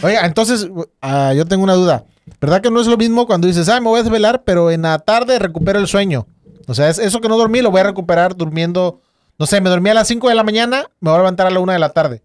Oiga, 0.01 0.25
entonces, 0.25 0.67
ah, 1.01 1.33
yo 1.33 1.45
tengo 1.45 1.63
una 1.63 1.73
duda. 1.73 2.05
¿Verdad 2.41 2.61
que 2.61 2.71
no 2.71 2.81
es 2.81 2.87
lo 2.87 2.97
mismo 2.97 3.27
cuando 3.27 3.47
dices, 3.47 3.69
ah, 3.69 3.79
me 3.79 3.87
voy 3.87 3.99
a 3.99 4.03
desvelar, 4.03 4.43
pero 4.43 4.71
en 4.71 4.83
la 4.83 4.99
tarde 4.99 5.39
recupero 5.39 5.79
el 5.79 5.87
sueño? 5.87 6.27
O 6.67 6.73
sea, 6.73 6.89
es 6.89 6.97
eso 6.97 7.21
que 7.21 7.29
no 7.29 7.37
dormí 7.37 7.61
lo 7.61 7.71
voy 7.71 7.81
a 7.81 7.83
recuperar 7.83 8.35
durmiendo, 8.35 9.01
no 9.37 9.45
sé, 9.45 9.61
me 9.61 9.69
dormí 9.69 9.89
a 9.89 9.93
las 9.93 10.07
5 10.07 10.29
de 10.29 10.35
la 10.35 10.43
mañana, 10.43 10.85
me 10.99 11.11
voy 11.11 11.15
a 11.15 11.19
levantar 11.19 11.47
a 11.47 11.51
la 11.51 11.59
1 11.59 11.73
de 11.73 11.79
la 11.79 11.89
tarde. 11.89 12.23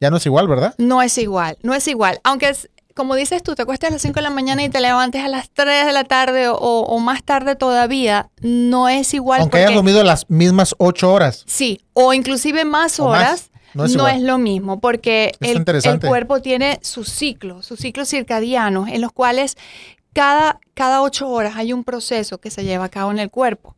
Ya 0.00 0.10
no 0.10 0.16
es 0.16 0.26
igual, 0.26 0.48
¿verdad? 0.48 0.74
No 0.78 1.02
es 1.02 1.16
igual, 1.18 1.58
no 1.62 1.74
es 1.74 1.86
igual. 1.86 2.18
Aunque, 2.24 2.48
es, 2.48 2.70
como 2.94 3.14
dices 3.14 3.42
tú, 3.42 3.54
te 3.54 3.62
acuestas 3.62 3.90
a 3.90 3.92
las 3.92 4.02
5 4.02 4.14
de 4.14 4.22
la 4.22 4.30
mañana 4.30 4.64
y 4.64 4.68
te 4.68 4.80
levantes 4.80 5.22
a 5.22 5.28
las 5.28 5.50
3 5.50 5.86
de 5.86 5.92
la 5.92 6.04
tarde 6.04 6.48
o, 6.48 6.56
o 6.56 6.98
más 6.98 7.22
tarde 7.22 7.54
todavía, 7.54 8.30
no 8.40 8.88
es 8.88 9.14
igual. 9.14 9.42
Aunque 9.42 9.58
hayas 9.58 9.74
dormido 9.74 10.02
las 10.02 10.28
mismas 10.28 10.74
8 10.78 11.12
horas. 11.12 11.44
Sí, 11.46 11.80
o 11.92 12.12
inclusive 12.14 12.64
más 12.64 12.98
O 12.98 13.08
más, 13.08 13.50
no 13.74 13.86
No, 13.86 14.08
es 14.08 14.20
lo 14.20 14.38
mismo, 14.38 14.80
porque 14.80 15.32
el, 15.40 15.64
el 15.84 16.00
cuerpo 16.00 16.40
tiene 16.40 16.78
sus 16.82 17.08
ciclos, 17.08 17.66
sus 17.66 17.80
ciclos 17.80 18.08
circadianos, 18.08 18.88
en 18.88 19.00
los 19.00 19.12
cuales 19.12 19.56
cada, 20.12 20.60
cada 20.74 21.02
ocho 21.02 21.28
horas 21.28 21.56
hay 21.56 21.72
un 21.72 21.84
proceso 21.84 22.38
que 22.38 22.50
se 22.50 22.64
lleva 22.64 22.84
a 22.84 22.88
cabo 22.88 23.10
en 23.10 23.18
el 23.18 23.30
cuerpo. 23.30 23.74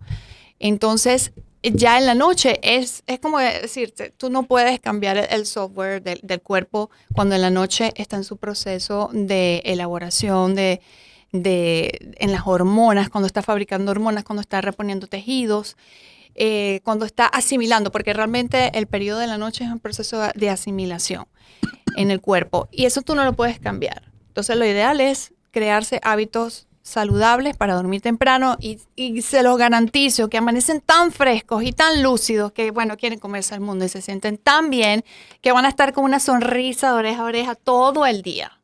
Entonces, 0.59 1.33
ya 1.62 1.98
en 1.98 2.07
la 2.07 2.14
noche 2.14 2.59
es, 2.62 3.02
es 3.07 3.20
como 3.20 3.38
decirte, 3.38 4.12
tú 4.16 4.30
no 4.30 4.42
puedes 4.44 4.80
cambiar 4.80 5.16
el, 5.16 5.26
el 5.30 5.46
software 5.46 6.02
del, 6.02 6.20
del 6.22 6.40
cuerpo 6.40 6.90
cuando 7.12 7.35
en 7.35 7.42
la 7.42 7.50
noche 7.50 7.92
está 7.96 8.16
en 8.16 8.24
su 8.24 8.37
proceso 8.37 9.11
de 9.12 9.62
elaboración 9.64 10.54
de, 10.54 10.80
de 11.33 12.14
en 12.18 12.33
las 12.33 12.46
hormonas, 12.46 13.09
cuando 13.09 13.26
está 13.26 13.42
fabricando 13.42 13.90
hormonas, 13.90 14.24
cuando 14.24 14.40
está 14.40 14.61
reponiendo 14.61 15.07
tejidos, 15.07 15.76
eh, 16.34 16.80
cuando 16.84 17.04
está 17.04 17.26
asimilando, 17.26 17.92
porque 17.92 18.12
realmente 18.12 18.76
el 18.76 18.86
periodo 18.86 19.20
de 19.20 19.26
la 19.26 19.38
noche 19.38 19.64
es 19.64 19.70
un 19.70 19.78
proceso 19.78 20.20
de 20.34 20.50
asimilación 20.50 21.26
en 21.96 22.10
el 22.10 22.20
cuerpo 22.20 22.68
y 22.72 22.86
eso 22.86 23.02
tú 23.02 23.14
no 23.14 23.24
lo 23.24 23.34
puedes 23.34 23.60
cambiar. 23.60 24.10
Entonces 24.28 24.56
lo 24.56 24.66
ideal 24.66 25.00
es 25.00 25.32
crearse 25.52 26.00
hábitos 26.02 26.66
saludables 26.82 27.56
para 27.56 27.74
dormir 27.74 28.02
temprano 28.02 28.56
y, 28.60 28.78
y 28.94 29.22
se 29.22 29.42
los 29.42 29.56
garantizo 29.56 30.28
que 30.28 30.36
amanecen 30.36 30.80
tan 30.80 31.12
frescos 31.12 31.62
y 31.62 31.72
tan 31.72 32.02
lúcidos 32.02 32.52
que, 32.52 32.72
bueno, 32.72 32.96
quieren 32.96 33.18
comerse 33.18 33.54
al 33.54 33.60
mundo 33.60 33.84
y 33.84 33.88
se 33.88 34.02
sienten 34.02 34.36
tan 34.36 34.70
bien 34.70 35.04
que 35.40 35.52
van 35.52 35.64
a 35.64 35.68
estar 35.68 35.92
con 35.92 36.04
una 36.04 36.20
sonrisa 36.20 36.88
de 36.88 36.94
oreja 36.94 37.22
a 37.22 37.26
oreja 37.26 37.54
todo 37.54 38.04
el 38.04 38.22
día. 38.22 38.60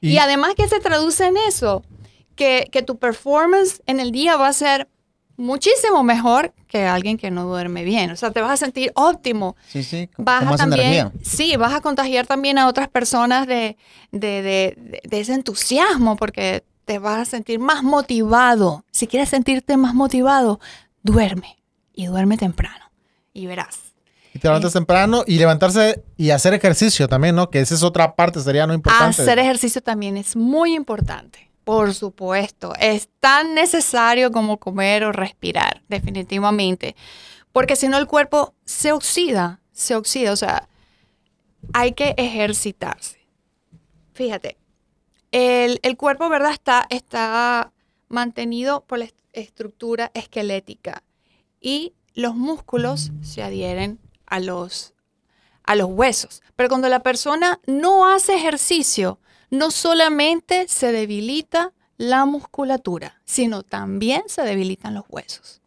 Y, 0.00 0.16
además 0.16 0.54
que 0.54 0.66
se 0.66 0.80
traduce 0.80 1.26
en 1.26 1.36
eso, 1.36 1.82
que, 2.34 2.68
que 2.72 2.82
tu 2.82 2.98
performance 2.98 3.82
en 3.84 4.00
el 4.00 4.12
día 4.12 4.36
va 4.36 4.48
a 4.48 4.52
ser 4.54 4.88
muchísimo 5.40 6.02
mejor 6.02 6.52
que 6.68 6.84
alguien 6.84 7.16
que 7.18 7.30
no 7.30 7.44
duerme 7.46 7.82
bien. 7.84 8.10
O 8.10 8.16
sea, 8.16 8.30
te 8.30 8.40
vas 8.40 8.52
a 8.52 8.56
sentir 8.56 8.92
óptimo. 8.94 9.56
Sí, 9.68 9.82
sí, 9.82 10.06
con, 10.08 10.24
Vas 10.24 10.38
con 10.40 10.48
a 10.48 10.50
más 10.52 10.60
también, 10.60 10.86
energía. 10.86 11.12
sí, 11.22 11.56
vas 11.56 11.72
a 11.74 11.80
contagiar 11.80 12.26
también 12.26 12.58
a 12.58 12.68
otras 12.68 12.88
personas 12.88 13.46
de, 13.46 13.76
de, 14.12 14.42
de- 14.42 15.00
de 15.02 15.20
ese 15.20 15.34
entusiasmo 15.34 16.16
porque 16.16 16.64
te 16.84 16.98
vas 16.98 17.18
a 17.20 17.24
sentir 17.24 17.58
más 17.58 17.82
motivado. 17.82 18.84
Si 18.90 19.06
quieres 19.06 19.28
sentirte 19.28 19.76
más 19.76 19.94
motivado, 19.94 20.60
duerme 21.02 21.56
y 21.92 22.06
duerme 22.06 22.36
temprano 22.36 22.90
y 23.32 23.46
verás. 23.46 23.78
Y 24.32 24.38
te 24.38 24.46
levantas 24.46 24.72
temprano 24.72 25.24
y 25.26 25.38
levantarse 25.38 26.04
y 26.16 26.30
hacer 26.30 26.54
ejercicio 26.54 27.08
también, 27.08 27.34
¿no? 27.34 27.50
Que 27.50 27.58
esa 27.60 27.74
es 27.74 27.82
otra 27.82 28.14
parte, 28.14 28.40
sería 28.40 28.64
no 28.66 28.74
importante. 28.74 29.22
Hacer 29.22 29.40
ejercicio 29.40 29.80
también 29.82 30.16
es 30.16 30.36
muy 30.36 30.74
importante. 30.76 31.49
Por 31.70 31.94
supuesto, 31.94 32.72
es 32.80 33.08
tan 33.20 33.54
necesario 33.54 34.32
como 34.32 34.58
comer 34.58 35.04
o 35.04 35.12
respirar, 35.12 35.82
definitivamente. 35.88 36.96
Porque 37.52 37.76
si 37.76 37.86
no 37.86 37.96
el 37.96 38.08
cuerpo 38.08 38.54
se 38.64 38.90
oxida, 38.90 39.60
se 39.70 39.94
oxida. 39.94 40.32
O 40.32 40.36
sea, 40.36 40.68
hay 41.72 41.92
que 41.92 42.14
ejercitarse. 42.16 43.20
Fíjate, 44.14 44.56
el, 45.30 45.78
el 45.82 45.96
cuerpo, 45.96 46.28
¿verdad? 46.28 46.50
Está, 46.50 46.86
está 46.90 47.72
mantenido 48.08 48.80
por 48.84 48.98
la 48.98 49.04
est- 49.04 49.16
estructura 49.32 50.10
esquelética 50.14 51.04
y 51.60 51.92
los 52.14 52.34
músculos 52.34 53.12
se 53.22 53.44
adhieren 53.44 54.00
a 54.26 54.40
los, 54.40 54.92
a 55.62 55.76
los 55.76 55.88
huesos. 55.88 56.42
Pero 56.56 56.68
cuando 56.68 56.88
la 56.88 57.04
persona 57.04 57.60
no 57.66 58.12
hace 58.12 58.34
ejercicio, 58.34 59.20
no 59.50 59.70
solamente 59.70 60.66
se 60.68 60.92
debilita 60.92 61.72
la 61.96 62.24
musculatura, 62.24 63.20
sino 63.24 63.62
también 63.62 64.22
se 64.26 64.42
debilitan 64.42 64.94
los 64.94 65.04
huesos. 65.08 65.60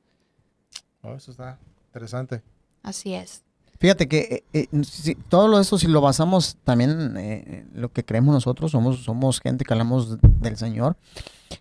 Oh, 1.02 1.14
eso 1.14 1.32
está 1.32 1.60
interesante. 1.88 2.42
Así 2.82 3.14
es. 3.14 3.44
Fíjate 3.80 4.08
que 4.08 4.46
eh, 4.54 4.68
eh, 4.72 4.84
si- 4.84 5.16
todo 5.16 5.48
lo 5.50 5.60
eso, 5.60 5.78
si 5.78 5.88
lo 5.88 6.00
basamos 6.02 6.58
también 6.64 7.16
eh, 7.18 7.66
lo 7.74 7.92
que 7.92 8.06
creemos 8.06 8.34
nosotros, 8.34 8.72
somos, 8.72 9.04
somos 9.04 9.40
gente 9.42 9.66
que 9.66 9.74
hablamos 9.74 10.18
del 10.22 10.56
Señor. 10.58 10.96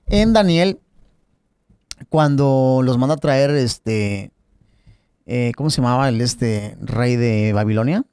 En 0.07 0.33
Daniel, 0.33 0.79
cuando 2.09 2.81
los 2.85 2.99
manda 2.99 3.15
a 3.17 3.19
traer 3.19 3.51
este, 3.51 4.31
eh, 5.27 5.53
¿cómo 5.57 5.71
se 5.71 5.81
llamaba 5.81 6.09
el 6.09 6.21
este 6.21 6.77
rey 6.81 7.17
de 7.17 7.53
Babilonia? 7.53 8.05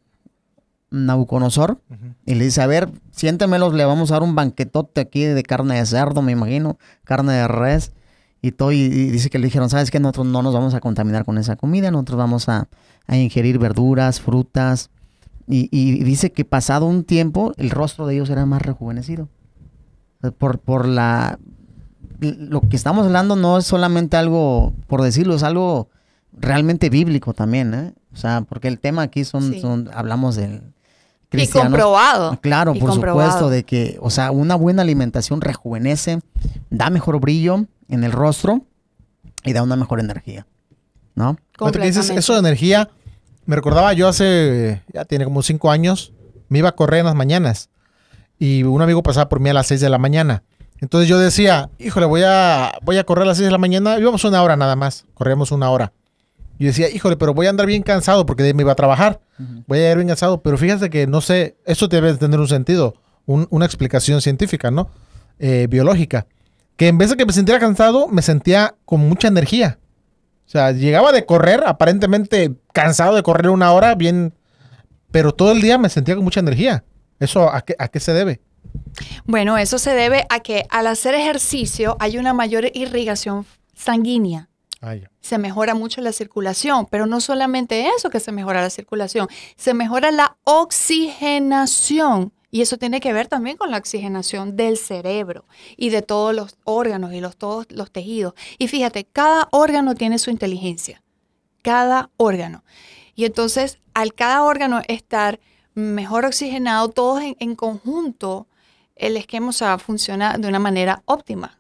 Nabucodonosor 0.92 1.80
y 2.26 2.36
le 2.36 2.46
dice, 2.46 2.62
a 2.62 2.68
ver, 2.68 2.90
siéntemelos, 3.12 3.74
le 3.74 3.86
vamos 3.86 4.12
a 4.12 4.16
dar 4.16 4.24
un 4.24 4.36
banquetote 4.36 5.02
aquí 5.02 5.24
de 5.24 5.44
carne 5.44 5.76
de 5.76 5.86
cerdo, 5.86 6.22
me 6.22 6.32
imagino, 6.32 6.78
carne 7.04 7.34
de 7.34 7.48
res 7.48 7.92
y 8.42 8.52
todo. 8.52 8.72
Y, 8.72 8.90
dice 8.90 9.30
que 9.30 9.40
le 9.40 9.46
dijeron, 9.46 9.70
¿sabes 9.70 9.92
qué? 9.92 10.00
Nosotros 10.00 10.28
no 10.28 10.42
nos 10.42 10.54
vamos 10.54 10.74
a 10.74 10.80
contaminar 10.80 11.26
con 11.26 11.38
esa 11.38 11.56
comida, 11.56 11.92
nosotros 11.92 12.18
vamos 12.18 12.50
a, 12.50 12.68
ingerir 13.08 13.60
verduras, 13.60 14.20
frutas. 14.20 14.90
Y, 15.48 16.04
dice 16.04 16.32
que 16.32 16.46
pasado 16.46 16.86
un 16.86 17.04
tiempo, 17.04 17.54
el 17.58 17.70
rostro 17.70 18.08
de 18.08 18.16
ellos 18.16 18.30
era 18.30 18.46
más 18.46 18.62
rejuvenecido. 18.62 19.30
Por, 20.38 20.60
por 20.60 20.88
la... 20.88 21.40
Lo 22.20 22.62
que 22.62 22.76
estamos 22.76 23.06
hablando 23.06 23.36
no 23.36 23.58
es 23.58 23.66
solamente 23.66 24.18
algo, 24.18 24.74
por 24.88 25.02
decirlo, 25.02 25.36
es 25.36 25.44
algo 25.44 25.90
realmente 26.34 26.90
bíblico 26.90 27.34
también, 27.34 27.74
¿eh? 27.74 27.94
O 28.14 28.18
sea, 28.18 28.42
porque 28.42 28.68
el 28.68 28.80
tema 28.80 29.04
aquí 29.04 29.24
son, 29.24 29.60
son 29.62 29.90
hablamos 29.94 30.36
del 30.36 30.62
cristianos. 31.30 31.70
Y 31.70 31.72
comprobado. 31.72 32.40
Claro, 32.42 32.74
por 32.76 32.94
supuesto, 32.94 33.50
de 33.50 33.64
que, 33.64 33.98
o 34.02 34.10
sea, 34.10 34.32
una 34.32 34.56
buena 34.56 34.82
alimentación 34.82 35.42
rejuvenece, 35.42 36.20
da 36.70 36.90
mejor 36.90 37.20
brillo 37.20 37.66
en 37.88 38.04
el 38.04 38.12
rostro 38.12 38.62
y 39.44 39.54
da 39.54 39.64
una 39.64 39.76
mejor 39.76 40.00
energía, 40.00 40.46
¿no? 41.16 41.38
Cuando 41.58 41.80
dices 41.80 42.10
eso 42.10 42.34
de 42.34 42.40
energía, 42.40 42.90
me 43.46 43.56
recordaba 43.56 43.94
yo 43.94 44.08
hace, 44.08 44.84
ya 44.94 45.06
tiene 45.06 45.26
como 45.26 45.42
cinco 45.42 45.72
años, 45.72 46.14
me 46.50 46.60
iba 46.60 46.70
a 46.70 46.76
correr 46.76 47.00
en 47.00 47.06
las 47.06 47.16
mañanas 47.16 47.70
y 48.38 48.64
un 48.64 48.82
amigo 48.82 49.04
pasaba 49.04 49.30
por 49.30 49.40
mí 49.40 49.50
a 49.50 49.54
las 49.54 49.68
seis 49.68 49.82
de 49.82 49.90
la 49.90 49.98
mañana. 49.98 50.44
Entonces 50.82 51.10
yo 51.10 51.20
decía, 51.20 51.70
híjole, 51.78 52.06
voy 52.06 52.22
a, 52.26 52.74
voy 52.84 52.98
a 52.98 53.04
correr 53.04 53.24
a 53.24 53.28
las 53.28 53.38
seis 53.38 53.48
de 53.48 53.52
la 53.52 53.58
mañana, 53.58 54.00
íbamos 54.00 54.24
una 54.24 54.42
hora 54.42 54.56
nada 54.56 54.76
más, 54.76 55.06
corríamos 55.14 55.52
una 55.52 55.70
hora. 55.70 55.92
Yo 56.60 56.68
decía, 56.68 56.90
híjole, 56.90 57.16
pero 57.16 57.34
voy 57.34 57.48
a 57.48 57.52
andar 57.52 57.66
bien 57.66 57.82
cansado 57.84 58.26
porque 58.26 58.54
me 58.54 58.64
iba 58.64 58.74
a 58.74 58.76
trabajar. 58.76 59.22
Voy 59.66 59.80
a 59.80 59.92
ir 59.92 59.96
bien 59.96 60.10
cansado. 60.10 60.42
Pero 60.42 60.58
fíjate 60.58 60.90
que 60.90 61.08
no 61.08 61.22
sé, 61.22 61.56
eso 61.66 61.88
debe 61.88 62.14
tener 62.16 62.38
un 62.38 62.50
sentido, 62.50 62.96
una 63.26 63.66
explicación 63.66 64.22
científica, 64.22 64.70
¿no? 64.70 64.90
Eh, 65.40 65.68
biológica. 65.70 66.28
Que 66.76 66.90
en 66.90 66.98
vez 66.98 67.12
de 67.12 67.16
que 67.16 67.26
me 67.26 67.32
sintiera 67.32 67.62
cansado, 67.62 68.10
me 68.10 68.22
sentía 68.22 68.76
con 68.84 69.00
mucha 69.08 69.30
energía. 69.30 69.80
O 70.46 70.50
sea, 70.50 70.72
llegaba 70.74 71.14
de 71.14 71.26
correr, 71.26 71.64
aparentemente 71.66 72.54
cansado 72.74 73.16
de 73.16 73.24
correr 73.24 73.50
una 73.50 73.72
hora, 73.72 73.96
bien. 73.96 74.34
Pero 75.12 75.32
todo 75.32 75.54
el 75.54 75.62
día 75.62 75.78
me 75.78 75.90
sentía 75.90 76.16
con 76.16 76.26
mucha 76.26 76.42
energía. 76.42 76.84
¿Eso 77.22 77.50
a 77.50 77.62
qué, 77.62 77.76
a 77.80 77.88
qué 77.88 78.02
se 78.02 78.14
debe? 78.14 78.42
Bueno, 79.24 79.58
eso 79.58 79.80
se 79.80 79.92
debe 79.92 80.26
a 80.30 80.42
que 80.42 80.66
al 80.70 80.88
hacer 80.88 81.16
ejercicio 81.16 81.96
hay 82.00 82.18
una 82.18 82.34
mayor 82.34 82.66
irrigación 82.74 83.46
sanguínea. 83.74 84.50
Se 85.20 85.38
mejora 85.38 85.76
mucho 85.76 86.02
la 86.02 86.14
circulación, 86.14 86.86
pero 86.90 87.06
no 87.06 87.20
solamente 87.20 87.90
eso 87.90 88.10
que 88.10 88.20
se 88.20 88.32
mejora 88.32 88.62
la 88.62 88.70
circulación, 88.70 89.28
se 89.58 89.74
mejora 89.74 90.12
la 90.12 90.38
oxigenación. 90.46 92.32
Y 92.52 92.62
eso 92.62 92.78
tiene 92.78 93.00
que 93.00 93.14
ver 93.14 93.28
también 93.28 93.58
con 93.58 93.70
la 93.70 93.78
oxigenación 93.78 94.56
del 94.56 94.78
cerebro 94.78 95.46
y 95.78 95.90
de 95.90 96.02
todos 96.02 96.34
los 96.34 96.58
órganos 96.64 97.14
y 97.14 97.22
los, 97.22 97.38
todos 97.38 97.68
los 97.70 97.92
tejidos. 97.92 98.34
Y 98.58 98.68
fíjate, 98.68 99.06
cada 99.06 99.48
órgano 99.52 99.94
tiene 99.94 100.18
su 100.18 100.32
inteligencia. 100.32 101.04
Cada 101.62 102.10
órgano. 102.18 102.64
Y 103.14 103.26
entonces, 103.26 103.80
al 103.94 104.14
cada 104.14 104.44
órgano 104.44 104.82
estar 104.88 105.40
mejor 105.76 106.26
oxigenado, 106.26 106.90
todos 106.90 107.22
en, 107.22 107.36
en 107.40 107.56
conjunto, 107.56 108.48
el 108.96 109.16
esquema 109.18 109.50
o 109.50 109.78
funciona 109.78 110.38
de 110.38 110.48
una 110.48 110.60
manera 110.60 111.04
óptima. 111.06 111.59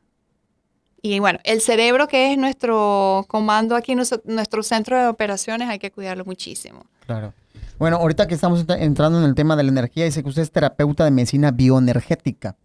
Y 1.01 1.19
bueno, 1.19 1.39
el 1.43 1.62
cerebro 1.62 2.07
que 2.07 2.31
es 2.31 2.38
nuestro 2.38 3.25
comando 3.27 3.75
aquí, 3.75 3.95
nuestro, 3.95 4.63
centro 4.63 4.97
de 4.97 5.07
operaciones, 5.07 5.69
hay 5.69 5.79
que 5.79 5.91
cuidarlo 5.91 6.25
muchísimo. 6.25 6.85
Claro. 7.05 7.33
Bueno, 7.77 7.97
ahorita 7.97 8.27
que 8.27 8.35
estamos 8.35 8.65
entrando 8.67 9.19
en 9.19 9.25
el 9.25 9.35
tema 9.35 9.55
de 9.55 9.63
la 9.63 9.69
energía, 9.69 10.05
dice 10.05 10.21
que 10.21 10.29
usted 10.29 10.41
es 10.41 10.51
terapeuta 10.51 11.05
de 11.05 11.12
medicina 11.12 11.51
bioenergética. 11.51 12.57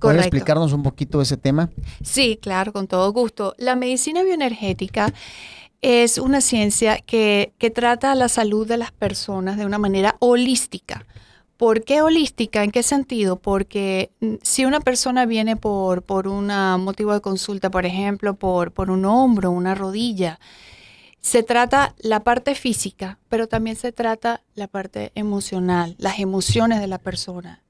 ¿Puede 0.00 0.18
explicarnos 0.18 0.72
un 0.72 0.82
poquito 0.82 1.20
ese 1.22 1.36
tema? 1.36 1.70
Sí, 2.02 2.38
claro, 2.40 2.72
con 2.72 2.86
todo 2.86 3.12
gusto. 3.12 3.54
La 3.58 3.76
medicina 3.76 4.22
bioenergética 4.22 5.12
es 5.80 6.18
una 6.18 6.40
ciencia 6.40 6.98
que, 6.98 7.52
que 7.58 7.70
trata 7.70 8.14
la 8.14 8.28
salud 8.28 8.66
de 8.66 8.76
las 8.76 8.90
personas 8.90 9.56
de 9.56 9.66
una 9.66 9.78
manera 9.78 10.16
holística. 10.18 11.06
¿Por 11.58 11.82
qué 11.82 12.02
holística? 12.02 12.62
¿En 12.62 12.70
qué 12.70 12.84
sentido? 12.84 13.34
Porque 13.34 14.12
mm, 14.20 14.34
si 14.42 14.64
una 14.64 14.78
persona 14.78 15.26
viene 15.26 15.56
por, 15.56 16.02
por 16.02 16.28
un 16.28 16.46
motivo 16.46 17.12
de 17.12 17.20
consulta, 17.20 17.68
por 17.68 17.84
ejemplo, 17.84 18.34
por, 18.34 18.70
por 18.70 18.92
un 18.92 19.04
hombro, 19.04 19.50
una 19.50 19.74
rodilla, 19.74 20.38
se 21.20 21.42
trata 21.42 21.96
la 21.98 22.22
parte 22.22 22.54
física, 22.54 23.18
pero 23.28 23.48
también 23.48 23.74
se 23.74 23.90
trata 23.90 24.44
la 24.54 24.68
parte 24.68 25.10
emocional, 25.16 25.96
las 25.98 26.20
emociones 26.20 26.78
de 26.78 26.86
la 26.86 26.98
persona 26.98 27.64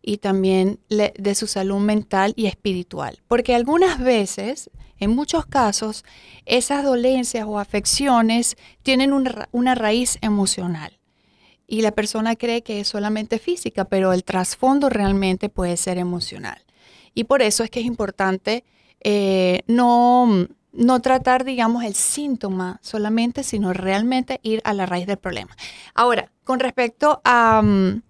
y 0.00 0.18
también 0.18 0.78
de 0.88 1.34
su 1.34 1.48
salud 1.48 1.80
mental 1.80 2.32
y 2.36 2.46
espiritual. 2.46 3.18
Porque 3.26 3.56
algunas 3.56 3.98
veces, 3.98 4.70
en 5.00 5.10
muchos 5.10 5.46
casos, 5.46 6.04
esas 6.44 6.84
dolencias 6.84 7.44
o 7.48 7.58
afecciones 7.58 8.56
tienen 8.84 9.12
una 9.12 9.74
raíz 9.74 10.16
emocional 10.20 10.96
y 11.66 11.82
la 11.82 11.92
persona 11.92 12.36
cree 12.36 12.62
que 12.62 12.80
es 12.80 12.88
solamente 12.88 13.38
física, 13.38 13.84
pero 13.84 14.12
el 14.12 14.24
trasfondo 14.24 14.88
realmente 14.88 15.48
puede 15.48 15.76
ser 15.76 15.98
emocional. 15.98 16.62
Y 17.14 17.24
por 17.24 17.42
eso 17.42 17.64
es 17.64 17.70
que 17.70 17.80
es 17.80 17.86
importante 17.86 18.64
eh, 19.00 19.62
no, 19.66 20.48
no 20.72 21.00
tratar, 21.00 21.44
digamos, 21.44 21.84
el 21.84 21.94
síntoma 21.94 22.78
solamente, 22.82 23.42
sino 23.42 23.72
realmente 23.72 24.40
ir 24.42 24.60
a 24.64 24.72
la 24.74 24.86
raíz 24.86 25.06
del 25.06 25.16
problema. 25.16 25.56
Ahora, 25.94 26.30
con 26.44 26.60
respecto 26.60 27.20
a, 27.24 27.62
mm, 27.62 28.02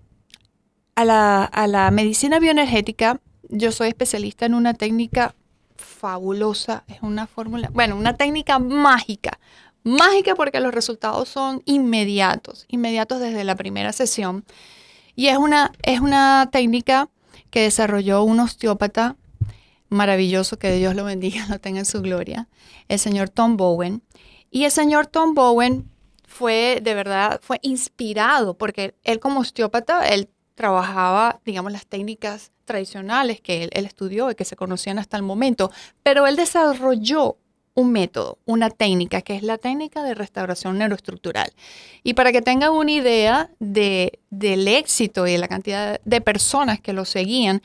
a, 0.96 1.04
la, 1.04 1.44
a 1.44 1.66
la 1.66 1.90
medicina 1.90 2.38
bioenergética, 2.38 3.20
yo 3.48 3.72
soy 3.72 3.88
especialista 3.88 4.44
en 4.44 4.54
una 4.54 4.74
técnica 4.74 5.34
fabulosa, 5.76 6.84
es 6.88 7.02
una 7.02 7.26
fórmula, 7.26 7.70
bueno, 7.72 7.96
una 7.96 8.16
técnica 8.16 8.58
mágica 8.58 9.38
mágica 9.86 10.34
porque 10.34 10.60
los 10.60 10.74
resultados 10.74 11.28
son 11.28 11.62
inmediatos, 11.64 12.66
inmediatos 12.68 13.20
desde 13.20 13.44
la 13.44 13.54
primera 13.54 13.92
sesión. 13.92 14.44
Y 15.14 15.28
es 15.28 15.38
una, 15.38 15.72
es 15.82 16.00
una 16.00 16.48
técnica 16.50 17.08
que 17.50 17.62
desarrolló 17.62 18.24
un 18.24 18.40
osteópata 18.40 19.16
maravilloso, 19.88 20.58
que 20.58 20.72
Dios 20.72 20.96
lo 20.96 21.04
bendiga, 21.04 21.46
lo 21.50 21.60
tenga 21.60 21.78
en 21.78 21.86
su 21.86 22.02
gloria, 22.02 22.48
el 22.88 22.98
señor 22.98 23.28
Tom 23.28 23.56
Bowen. 23.56 24.02
Y 24.50 24.64
el 24.64 24.72
señor 24.72 25.06
Tom 25.06 25.34
Bowen 25.34 25.88
fue, 26.26 26.80
de 26.82 26.94
verdad, 26.94 27.40
fue 27.42 27.60
inspirado, 27.62 28.58
porque 28.58 28.96
él 29.04 29.20
como 29.20 29.40
osteópata, 29.40 30.08
él 30.08 30.28
trabajaba, 30.56 31.40
digamos, 31.44 31.70
las 31.70 31.86
técnicas 31.86 32.50
tradicionales 32.64 33.40
que 33.40 33.62
él, 33.62 33.70
él 33.72 33.86
estudió 33.86 34.32
y 34.32 34.34
que 34.34 34.44
se 34.44 34.56
conocían 34.56 34.98
hasta 34.98 35.16
el 35.16 35.22
momento, 35.22 35.70
pero 36.02 36.26
él 36.26 36.34
desarrolló 36.34 37.36
un 37.76 37.92
método, 37.92 38.38
una 38.46 38.70
técnica, 38.70 39.20
que 39.20 39.36
es 39.36 39.42
la 39.42 39.58
técnica 39.58 40.02
de 40.02 40.14
restauración 40.14 40.78
neuroestructural. 40.78 41.52
Y 42.02 42.14
para 42.14 42.32
que 42.32 42.40
tengan 42.40 42.72
una 42.72 42.90
idea 42.90 43.50
de, 43.60 44.18
del 44.30 44.66
éxito 44.66 45.26
y 45.26 45.32
de 45.32 45.38
la 45.38 45.46
cantidad 45.46 46.00
de 46.02 46.20
personas 46.22 46.80
que 46.80 46.94
lo 46.94 47.04
seguían, 47.04 47.62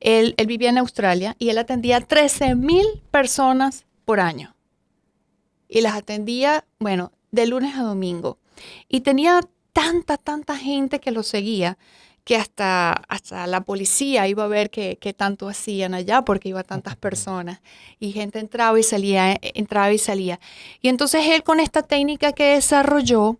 él, 0.00 0.34
vivía 0.46 0.70
en 0.70 0.78
Australia 0.78 1.36
y 1.38 1.50
él 1.50 1.58
atendía 1.58 2.00
13 2.00 2.56
mil 2.56 2.84
personas 3.12 3.86
por 4.04 4.18
año. 4.18 4.56
Y 5.68 5.80
las 5.80 5.94
atendía, 5.94 6.64
bueno, 6.80 7.12
de 7.30 7.46
lunes 7.46 7.76
a 7.76 7.82
domingo. 7.82 8.38
Y 8.88 9.02
tenía 9.02 9.40
tanta, 9.72 10.16
tanta 10.16 10.56
gente 10.56 10.98
que 10.98 11.12
lo 11.12 11.22
seguía 11.22 11.78
que 12.26 12.34
hasta, 12.34 12.90
hasta 13.06 13.46
la 13.46 13.60
policía 13.60 14.26
iba 14.26 14.42
a 14.42 14.48
ver 14.48 14.68
qué, 14.68 15.14
tanto 15.16 15.48
hacían 15.48 15.94
allá 15.94 16.22
porque 16.22 16.48
iba 16.48 16.64
tantas 16.64 16.96
personas 16.96 17.60
y 18.00 18.10
gente 18.10 18.40
entraba 18.40 18.80
y 18.80 18.82
salía, 18.82 19.38
entraba 19.40 19.92
y 19.92 19.98
salía. 19.98 20.40
Y 20.82 20.88
entonces 20.88 21.24
él 21.26 21.44
con 21.44 21.60
esta 21.60 21.84
técnica 21.84 22.32
que 22.32 22.54
desarrolló, 22.54 23.38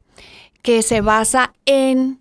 que 0.63 0.83
se 0.83 1.01
basa 1.01 1.53
en 1.65 2.21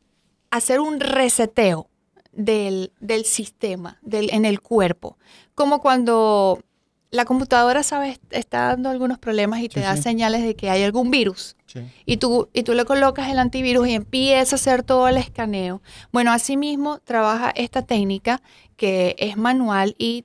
hacer 0.49 0.79
un 0.79 0.99
reseteo 0.99 1.87
del, 2.31 2.89
sistema, 3.25 3.99
del, 4.01 4.33
en 4.33 4.43
el 4.43 4.59
cuerpo, 4.59 5.19
como 5.53 5.81
cuando 5.81 6.63
la 7.15 7.25
computadora, 7.25 7.83
¿sabes? 7.83 8.19
Está 8.29 8.67
dando 8.67 8.89
algunos 8.89 9.17
problemas 9.17 9.61
y 9.61 9.69
te 9.69 9.79
da 9.79 9.95
señales 9.97 10.43
de 10.43 10.55
que 10.55 10.69
hay 10.69 10.83
algún 10.83 11.11
virus. 11.11 11.55
Y, 12.05 12.17
tú, 12.17 12.47
y 12.53 12.63
tú 12.63 12.73
le 12.73 12.85
colocas 12.85 13.29
el 13.29 13.37
antivirus 13.37 13.87
y 13.87 13.93
empieza 13.93 14.55
a 14.55 14.57
hacer 14.57 14.83
todo 14.83 15.09
el 15.09 15.17
escaneo. 15.17 15.81
Bueno, 16.13 16.31
asimismo 16.31 16.99
trabaja 16.99 17.49
esta 17.49 17.81
técnica 17.81 18.41
que 18.77 19.15
es 19.19 19.35
manual 19.35 19.93
y 19.97 20.23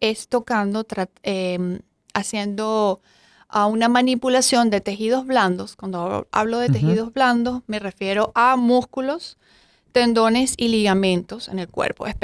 es 0.00 0.28
tocando, 0.28 0.86
em, 1.22 1.80
haciendo 2.12 3.00
a 3.48 3.66
una 3.66 3.88
manipulación 3.88 4.70
de 4.70 4.80
tejidos 4.80 5.26
blandos. 5.26 5.76
Cuando 5.76 6.28
hablo 6.30 6.58
de 6.58 6.68
tejidos 6.68 7.12
blandos, 7.12 7.62
me 7.66 7.78
refiero 7.78 8.30
a 8.34 8.56
músculos, 8.56 9.38
tendones 9.92 10.54
y 10.56 10.68
ligamentos 10.68 11.48
en 11.48 11.58
el 11.58 11.68
cuerpo. 11.68 12.06
Es, 12.06 12.16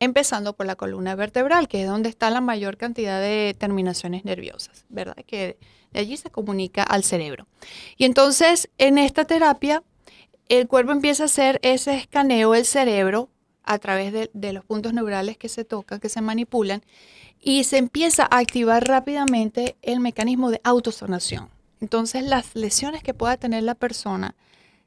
empezando 0.00 0.54
por 0.54 0.66
la 0.66 0.76
columna 0.76 1.14
vertebral, 1.14 1.68
que 1.68 1.82
es 1.82 1.88
donde 1.88 2.08
está 2.08 2.30
la 2.30 2.40
mayor 2.40 2.76
cantidad 2.76 3.20
de 3.20 3.54
terminaciones 3.58 4.24
nerviosas, 4.24 4.84
¿verdad? 4.88 5.16
Que 5.26 5.58
de 5.92 6.00
allí 6.00 6.16
se 6.16 6.30
comunica 6.30 6.82
al 6.82 7.04
cerebro. 7.04 7.46
Y 7.96 8.04
entonces, 8.04 8.68
en 8.78 8.98
esta 8.98 9.24
terapia, 9.24 9.82
el 10.48 10.68
cuerpo 10.68 10.92
empieza 10.92 11.24
a 11.24 11.26
hacer 11.26 11.58
ese 11.62 11.96
escaneo 11.96 12.52
del 12.52 12.64
cerebro 12.64 13.30
a 13.64 13.78
través 13.78 14.12
de, 14.12 14.30
de 14.32 14.52
los 14.52 14.64
puntos 14.64 14.94
neurales 14.94 15.36
que 15.36 15.48
se 15.48 15.64
tocan, 15.64 16.00
que 16.00 16.08
se 16.08 16.20
manipulan, 16.20 16.82
y 17.40 17.64
se 17.64 17.78
empieza 17.78 18.24
a 18.24 18.38
activar 18.38 18.86
rápidamente 18.86 19.76
el 19.82 20.00
mecanismo 20.00 20.50
de 20.50 20.60
autosanación. 20.64 21.48
Entonces 21.80 22.24
las 22.24 22.54
lesiones 22.54 23.02
que 23.02 23.14
pueda 23.14 23.36
tener 23.36 23.62
la 23.62 23.74
persona 23.74 24.34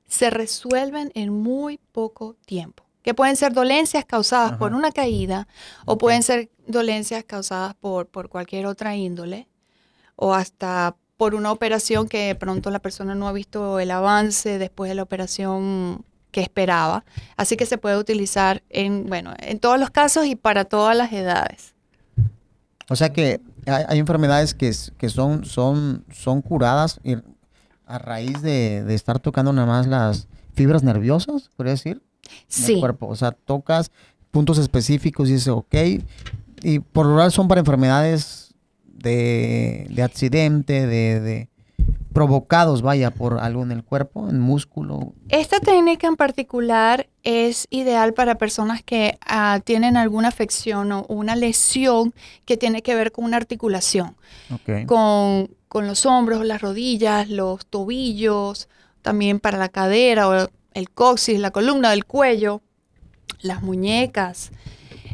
se 0.07 0.29
resuelven 0.29 1.11
en 1.15 1.31
muy 1.31 1.79
poco 1.91 2.35
tiempo, 2.45 2.83
que 3.01 3.13
pueden 3.13 3.35
ser 3.35 3.53
dolencias 3.53 4.05
causadas 4.05 4.57
por 4.57 4.73
una 4.73 4.91
caída 4.91 5.47
o 5.85 5.97
pueden 5.97 6.23
ser 6.23 6.49
dolencias 6.67 7.23
causadas 7.23 7.75
por, 7.75 8.07
por 8.07 8.29
cualquier 8.29 8.65
otra 8.65 8.95
índole 8.95 9.47
o 10.15 10.33
hasta 10.33 10.95
por 11.17 11.35
una 11.35 11.51
operación 11.51 12.07
que 12.07 12.27
de 12.27 12.35
pronto 12.35 12.71
la 12.71 12.79
persona 12.79 13.15
no 13.15 13.27
ha 13.27 13.31
visto 13.31 13.79
el 13.79 13.91
avance 13.91 14.57
después 14.57 14.89
de 14.89 14.95
la 14.95 15.03
operación 15.03 16.03
que 16.31 16.41
esperaba. 16.41 17.03
Así 17.37 17.57
que 17.57 17.65
se 17.65 17.77
puede 17.77 17.97
utilizar 17.97 18.63
en, 18.69 19.05
bueno, 19.07 19.33
en 19.37 19.59
todos 19.59 19.79
los 19.79 19.89
casos 19.89 20.25
y 20.25 20.35
para 20.35 20.65
todas 20.65 20.95
las 20.95 21.11
edades. 21.11 21.75
O 22.89 22.95
sea 22.95 23.13
que 23.13 23.39
hay, 23.67 23.83
hay 23.87 23.99
enfermedades 23.99 24.53
que, 24.53 24.71
que 24.97 25.09
son, 25.09 25.45
son, 25.45 26.05
son 26.11 26.41
curadas 26.41 26.99
a 27.85 27.97
raíz 27.97 28.41
de, 28.41 28.83
de 28.83 28.95
estar 28.95 29.19
tocando 29.19 29.53
nada 29.53 29.67
más 29.67 29.87
las 29.87 30.27
fibras 30.53 30.83
nerviosas, 30.83 31.49
podría 31.55 31.73
decir, 31.73 32.01
en 32.23 32.31
el 32.37 32.43
Sí, 32.47 32.79
cuerpo. 32.79 33.07
O 33.07 33.15
sea, 33.15 33.31
tocas 33.31 33.91
puntos 34.31 34.57
específicos 34.57 35.29
y 35.29 35.33
dices, 35.33 35.47
ok. 35.49 35.75
Y 36.63 36.79
por 36.79 37.05
lo 37.05 37.13
general 37.13 37.31
son 37.31 37.47
para 37.47 37.59
enfermedades 37.59 38.53
de, 38.85 39.87
de 39.89 40.03
accidente, 40.03 40.85
de, 40.87 41.19
de 41.19 41.47
provocados, 42.13 42.81
vaya, 42.81 43.09
por 43.11 43.39
algo 43.39 43.63
en 43.63 43.71
el 43.71 43.83
cuerpo, 43.83 44.29
en 44.29 44.39
músculo. 44.39 45.13
Esta 45.29 45.59
técnica 45.59 46.07
en 46.07 46.17
particular 46.17 47.07
es 47.23 47.67
ideal 47.69 48.13
para 48.13 48.35
personas 48.35 48.83
que 48.83 49.17
ah, 49.25 49.61
tienen 49.63 49.95
alguna 49.97 50.27
afección 50.27 50.91
o 50.91 51.05
una 51.07 51.35
lesión 51.35 52.13
que 52.45 52.57
tiene 52.57 52.81
que 52.81 52.95
ver 52.95 53.11
con 53.11 53.25
una 53.25 53.37
articulación, 53.37 54.15
Ok. 54.53 54.85
con, 54.87 55.49
con 55.69 55.87
los 55.87 56.05
hombros, 56.05 56.45
las 56.45 56.61
rodillas, 56.61 57.29
los 57.29 57.65
tobillos, 57.65 58.67
también 59.01 59.39
para 59.39 59.57
la 59.57 59.69
cadera 59.69 60.27
o 60.27 60.49
el 60.73 60.89
coxis, 60.89 61.39
la 61.39 61.51
columna 61.51 61.91
del 61.91 62.05
cuello, 62.05 62.61
las 63.41 63.61
muñecas, 63.61 64.51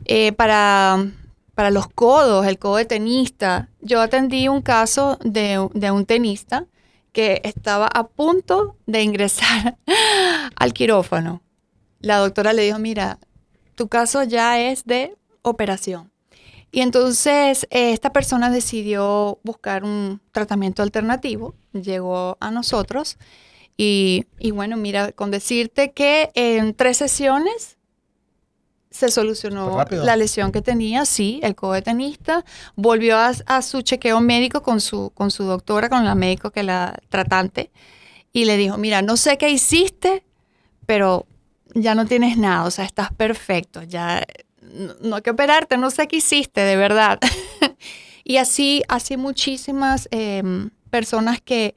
eh, 0.05 0.31
para, 0.33 1.11
para 1.55 1.71
los 1.71 1.87
codos, 1.87 2.45
el 2.45 2.59
codo 2.59 2.77
de 2.77 2.85
tenista. 2.85 3.69
Yo 3.81 4.01
atendí 4.01 4.47
un 4.47 4.61
caso 4.61 5.17
de, 5.23 5.67
de 5.73 5.91
un 5.91 6.05
tenista 6.05 6.65
que 7.11 7.41
estaba 7.43 7.87
a 7.87 8.07
punto 8.07 8.77
de 8.85 9.01
ingresar 9.01 9.77
al 10.55 10.73
quirófano. 10.73 11.41
La 11.99 12.17
doctora 12.17 12.53
le 12.53 12.63
dijo, 12.63 12.79
mira, 12.79 13.19
tu 13.75 13.87
caso 13.87 14.23
ya 14.23 14.59
es 14.59 14.85
de 14.85 15.15
operación. 15.41 16.11
Y 16.71 16.81
entonces 16.81 17.65
eh, 17.71 17.93
esta 17.93 18.11
persona 18.11 18.49
decidió 18.49 19.39
buscar 19.43 19.83
un 19.83 20.21
tratamiento 20.31 20.83
alternativo, 20.83 21.55
llegó 21.71 22.37
a 22.39 22.51
nosotros 22.51 23.17
y, 23.77 24.25
y 24.39 24.51
bueno, 24.51 24.75
mira, 24.75 25.11
con 25.11 25.31
decirte 25.31 25.91
que 25.91 26.31
en 26.33 26.73
tres 26.73 26.97
sesiones 26.97 27.77
se 28.89 29.11
solucionó 29.11 29.85
la 29.91 30.15
lesión 30.15 30.51
que 30.51 30.63
tenía, 30.63 31.05
sí, 31.05 31.39
el 31.43 31.53
codo 31.53 31.73
de 31.73 31.83
tenista, 31.83 32.43
volvió 32.75 33.15
a, 33.17 33.31
a 33.45 33.61
su 33.61 33.83
chequeo 33.83 34.19
médico 34.21 34.63
con 34.63 34.81
su, 34.81 35.11
con 35.11 35.29
su 35.29 35.43
doctora, 35.43 35.87
con 35.89 36.03
la 36.03 36.15
médico 36.15 36.49
que 36.49 36.63
la 36.63 36.97
tratante, 37.09 37.69
y 38.33 38.45
le 38.45 38.57
dijo, 38.57 38.77
mira, 38.77 39.03
no 39.03 39.15
sé 39.15 39.37
qué 39.37 39.49
hiciste, 39.49 40.25
pero 40.87 41.27
ya 41.75 41.93
no 41.93 42.07
tienes 42.07 42.37
nada, 42.37 42.65
o 42.65 42.71
sea, 42.71 42.85
estás 42.85 43.13
perfecto, 43.13 43.83
ya 43.83 44.25
no, 44.61 44.95
no 45.01 45.15
hay 45.17 45.21
que 45.21 45.29
operarte, 45.29 45.77
no 45.77 45.91
sé 45.91 46.07
qué 46.07 46.17
hiciste, 46.17 46.61
de 46.61 46.75
verdad. 46.75 47.19
y 48.23 48.37
así, 48.37 48.83
así 48.87 49.17
muchísimas 49.17 50.07
em, 50.11 50.71
personas 50.89 51.41
que, 51.41 51.75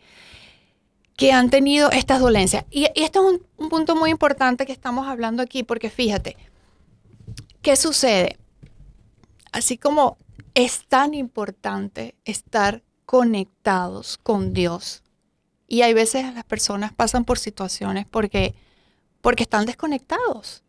que 1.20 1.32
han 1.32 1.50
tenido 1.50 1.90
estas 1.90 2.18
dolencias. 2.18 2.64
Y, 2.70 2.86
y 2.94 3.04
esto 3.04 3.20
es 3.20 3.34
un, 3.34 3.46
un 3.58 3.68
punto 3.68 3.94
muy 3.94 4.08
importante 4.08 4.64
que 4.64 4.72
estamos 4.72 5.06
hablando 5.06 5.42
aquí, 5.42 5.62
porque 5.62 5.90
fíjate, 5.90 6.34
¿qué 7.60 7.76
sucede? 7.76 8.38
Así 9.52 9.76
como 9.76 10.16
es 10.54 10.86
tan 10.88 11.12
importante 11.12 12.14
estar 12.24 12.82
conectados 13.04 14.16
con 14.16 14.54
Dios. 14.54 15.02
Y 15.68 15.82
hay 15.82 15.92
veces 15.92 16.32
las 16.32 16.44
personas 16.44 16.94
pasan 16.94 17.26
por 17.26 17.38
situaciones 17.38 18.06
porque, 18.10 18.54
porque 19.20 19.42
están 19.42 19.66
desconectados. 19.66 20.62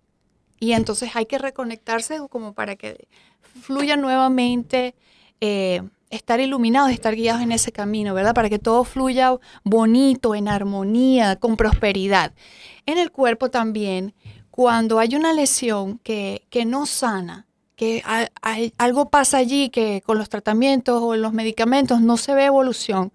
Y 0.60 0.74
entonces 0.74 1.12
hay 1.16 1.28
que 1.28 1.38
reconectarse 1.38 2.20
como 2.30 2.54
para 2.54 2.76
que 2.76 3.08
fluya 3.62 3.96
nuevamente, 3.96 4.96
eh, 5.40 5.82
estar 6.12 6.40
iluminados, 6.40 6.92
estar 6.92 7.16
guiados 7.16 7.42
en 7.42 7.52
ese 7.52 7.72
camino, 7.72 8.14
¿verdad? 8.14 8.36
Para 8.36 8.50
que 8.50 8.60
todo 8.60 8.84
fluya 8.84 9.38
bonito, 9.64 10.36
en 10.36 10.48
armonía, 10.48 11.38
con 11.38 11.58
prosperidad. 11.58 12.34
En 12.86 12.98
el 12.98 13.12
cuerpo 13.12 13.50
también, 13.50 14.14
cuando 14.52 15.00
hay 15.00 15.16
una 15.16 15.34
lesión 15.34 15.98
que, 16.00 16.46
que 16.50 16.66
no 16.66 16.86
sana, 16.86 17.48
que 17.76 18.04
algo 18.78 19.10
pasa 19.10 19.38
allí 19.38 19.70
que 19.70 20.04
con 20.06 20.20
los 20.20 20.30
tratamientos 20.30 21.02
o 21.02 21.16
los 21.16 21.34
medicamentos 21.34 22.02
no 22.02 22.18
se 22.18 22.36
ve 22.36 22.46
evolución, 22.46 23.12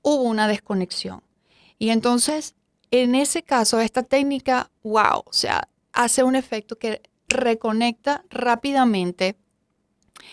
hubo 0.00 0.22
una 0.22 0.48
desconexión. 0.48 1.22
Y 1.78 1.90
entonces, 1.90 2.54
en 2.90 3.14
ese 3.14 3.42
caso, 3.42 3.80
esta 3.80 4.02
técnica, 4.02 4.70
wow, 4.82 5.24
o 5.26 5.32
sea, 5.32 5.68
hace 5.92 6.22
un 6.22 6.36
efecto 6.36 6.78
que 6.78 7.02
reconecta 7.28 8.24
rápidamente 8.30 9.36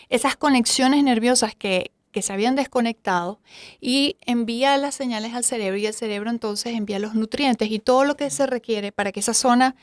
esas 0.10 0.38
conexiones 0.38 1.04
nerviosas 1.04 1.56
que, 1.56 1.92
que 2.16 2.22
se 2.22 2.32
habían 2.32 2.56
desconectado 2.56 3.42
y 3.82 4.16
envía 4.26 4.78
las 4.78 4.96
señales 4.96 5.34
al 5.34 5.44
cerebro 5.44 5.78
y 5.78 5.86
el 5.86 5.94
cerebro 5.94 6.30
entonces 6.30 6.74
envía 6.74 6.98
los 6.98 7.14
nutrientes 7.14 7.70
y 7.70 7.80
todo 7.80 8.06
lo 8.06 8.16
que 8.16 8.30
se 8.30 8.48
requiere 8.48 8.94
para 8.94 9.12
que 9.12 9.20
esa 9.20 9.34
zona 9.34 9.76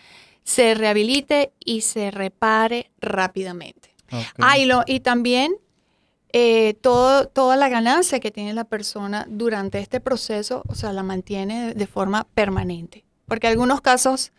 se 0.45 0.75
rehabilite 0.75 1.53
y 1.63 1.83
se 1.83 2.11
repare 2.11 2.91
rápidamente. 3.01 3.95
ok. 4.11 4.25
Ah, 4.39 4.57
y, 4.59 4.65
lo- 4.65 4.83
y 4.87 5.01
también 5.01 5.53
eh, 6.33 6.75
todo, 6.81 7.29
toda 7.29 7.57
la 7.57 7.69
ganancia 7.69 8.19
que 8.19 8.31
tiene 8.31 8.55
la 8.55 8.65
persona 8.65 9.27
durante 9.29 9.79
este 9.79 10.01
proceso, 10.01 10.63
o 10.67 10.75
sea, 10.75 10.93
la 10.95 11.03
mantiene 11.03 11.67
de, 11.69 11.75
de 11.75 11.87
forma 11.87 12.25
permanente. 12.35 13.05
Porque 13.27 13.47
en 13.49 13.53
algunos 13.53 13.83
casos 13.83 14.33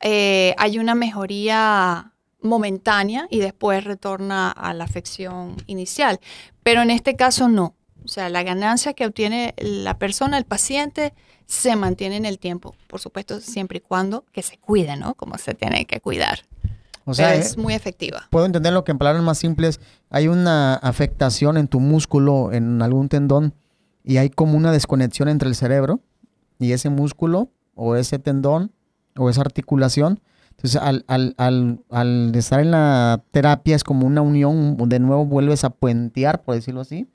eh, 0.00 0.54
hay 0.58 0.78
una 0.78 0.94
mejoría 0.94 2.12
momentánea 2.44 3.26
y 3.30 3.40
después 3.40 3.82
retorna 3.82 4.50
a 4.50 4.72
la 4.74 4.84
afección 4.84 5.56
inicial. 5.66 6.20
Pero 6.62 6.82
en 6.82 6.90
este 6.90 7.16
caso 7.16 7.48
no. 7.48 7.74
O 8.04 8.08
sea, 8.08 8.28
la 8.28 8.42
ganancia 8.42 8.92
que 8.92 9.06
obtiene 9.06 9.54
la 9.56 9.98
persona, 9.98 10.36
el 10.38 10.44
paciente, 10.44 11.14
se 11.46 11.74
mantiene 11.74 12.16
en 12.16 12.26
el 12.26 12.38
tiempo. 12.38 12.74
Por 12.86 13.00
supuesto, 13.00 13.40
siempre 13.40 13.78
y 13.78 13.80
cuando 13.80 14.24
que 14.30 14.42
se 14.42 14.58
cuide, 14.58 14.96
¿no? 14.96 15.14
Como 15.14 15.38
se 15.38 15.54
tiene 15.54 15.86
que 15.86 16.00
cuidar. 16.00 16.40
o 17.06 17.14
sea, 17.14 17.28
Pero 17.28 17.40
eh, 17.40 17.44
es 17.44 17.56
muy 17.56 17.74
efectiva. 17.74 18.28
puedo 18.30 18.46
entender 18.46 18.72
lo 18.72 18.84
que 18.84 18.92
en 18.92 18.98
palabras 18.98 19.22
más 19.22 19.38
simples 19.38 19.80
hay 20.10 20.28
una 20.28 20.74
afectación 20.74 21.56
en 21.56 21.66
tu 21.66 21.80
músculo, 21.80 22.52
en 22.52 22.82
algún 22.82 23.08
tendón, 23.08 23.54
y 24.04 24.18
hay 24.18 24.28
como 24.28 24.56
una 24.56 24.70
desconexión 24.70 25.28
entre 25.28 25.48
el 25.48 25.54
cerebro 25.54 26.00
y 26.58 26.72
ese 26.72 26.90
músculo, 26.90 27.48
o 27.74 27.96
ese 27.96 28.18
tendón, 28.18 28.70
o 29.16 29.30
esa 29.30 29.40
articulación. 29.40 30.20
Entonces, 30.56 30.80
al, 30.80 31.04
al, 31.08 31.34
al, 31.36 31.80
al 31.90 32.34
estar 32.34 32.60
en 32.60 32.70
la 32.70 33.22
terapia 33.32 33.76
es 33.76 33.84
como 33.84 34.06
una 34.06 34.22
unión, 34.22 34.76
de 34.88 34.98
nuevo 34.98 35.26
vuelves 35.26 35.64
a 35.64 35.70
puentear, 35.70 36.42
por 36.42 36.54
decirlo 36.54 36.80
así. 36.80 37.06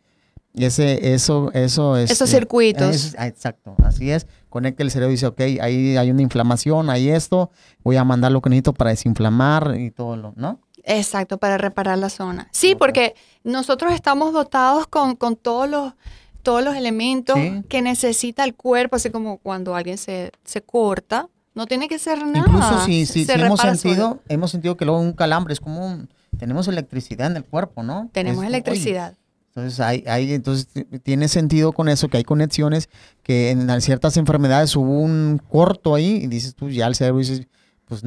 Y 0.53 0.65
ese, 0.65 1.13
eso, 1.13 1.51
eso 1.53 1.95
es. 1.97 2.09
Esos 2.11 2.29
circuitos. 2.29 2.95
es- 2.95 3.15
ah, 3.17 3.27
exacto, 3.27 3.75
así 3.83 4.11
es. 4.11 4.27
Conecta 4.49 4.83
el 4.83 4.91
cerebro 4.91 5.11
y 5.11 5.13
dice, 5.13 5.27
ok, 5.27 5.39
ahí 5.61 5.95
hay 5.95 6.11
una 6.11 6.21
inflamación, 6.23 6.89
hay 6.89 7.09
esto, 7.09 7.51
voy 7.83 7.97
a 7.97 8.03
mandar 8.03 8.31
lo 8.31 8.41
que 8.41 8.49
necesito 8.49 8.73
para 8.73 8.89
desinflamar 8.91 9.75
y 9.79 9.91
todo 9.91 10.15
lo, 10.17 10.33
¿no? 10.35 10.59
Exacto, 10.83 11.37
para 11.37 11.57
reparar 11.57 11.97
la 11.99 12.09
zona. 12.09 12.47
Sí, 12.51 12.73
Ok. 12.73 12.79
porque 12.79 13.15
nosotros 13.43 13.93
estamos 13.93 14.33
dotados 14.33 14.87
con, 14.87 15.15
con 15.15 15.35
todos 15.35 15.69
los 15.69 15.93
todos 16.41 16.63
los 16.63 16.75
elementos 16.75 17.35
Sí. 17.35 17.63
que 17.67 17.81
necesita 17.81 18.45
el 18.45 18.55
cuerpo, 18.55 18.95
así 18.95 19.09
como 19.09 19.39
cuando 19.39 19.75
alguien 19.75 19.97
se, 19.97 20.31
se 20.45 20.61
corta, 20.61 21.27
no 21.55 21.65
tiene 21.65 21.87
que 21.87 21.99
ser 21.99 22.25
nada. 22.25 22.39
Incluso 22.39 22.85
si, 22.85 23.05
si, 23.05 23.25
se 23.25 23.35
si 23.35 23.41
hemos 23.41 23.59
sentido, 23.59 23.95
solo. 24.09 24.21
hemos 24.29 24.51
sentido 24.51 24.77
que 24.77 24.85
luego 24.85 24.99
un 25.01 25.13
calambre 25.13 25.53
es 25.53 25.59
como 25.59 25.85
un, 25.85 26.09
tenemos 26.37 26.67
electricidad 26.67 27.27
en 27.27 27.37
el 27.37 27.43
cuerpo, 27.43 27.83
¿no? 27.83 28.09
Tenemos 28.13 28.43
Es- 28.43 28.49
electricidad. 28.49 29.13
oye, 29.13 29.19
entonces 29.47 29.79
hay, 29.79 30.03
hay, 30.07 30.33
entonces 30.33 30.67
tiene 31.03 31.27
sentido 31.27 31.73
con 31.73 31.89
eso 31.89 32.07
que 32.07 32.17
hay 32.17 32.23
conexiones 32.23 32.87
que 33.23 33.49
en 33.49 33.81
ciertas 33.81 34.15
enfermedades 34.17 34.75
hubo 34.75 34.99
un 35.01 35.41
corto 35.49 35.95
ahí 35.95 36.21
y 36.23 36.27
dices 36.27 36.55
tú 36.55 36.69
ya 36.69 36.87
el 36.87 36.95
cerebro 36.95 37.19
dices, 37.19 37.47
pues 37.85 38.03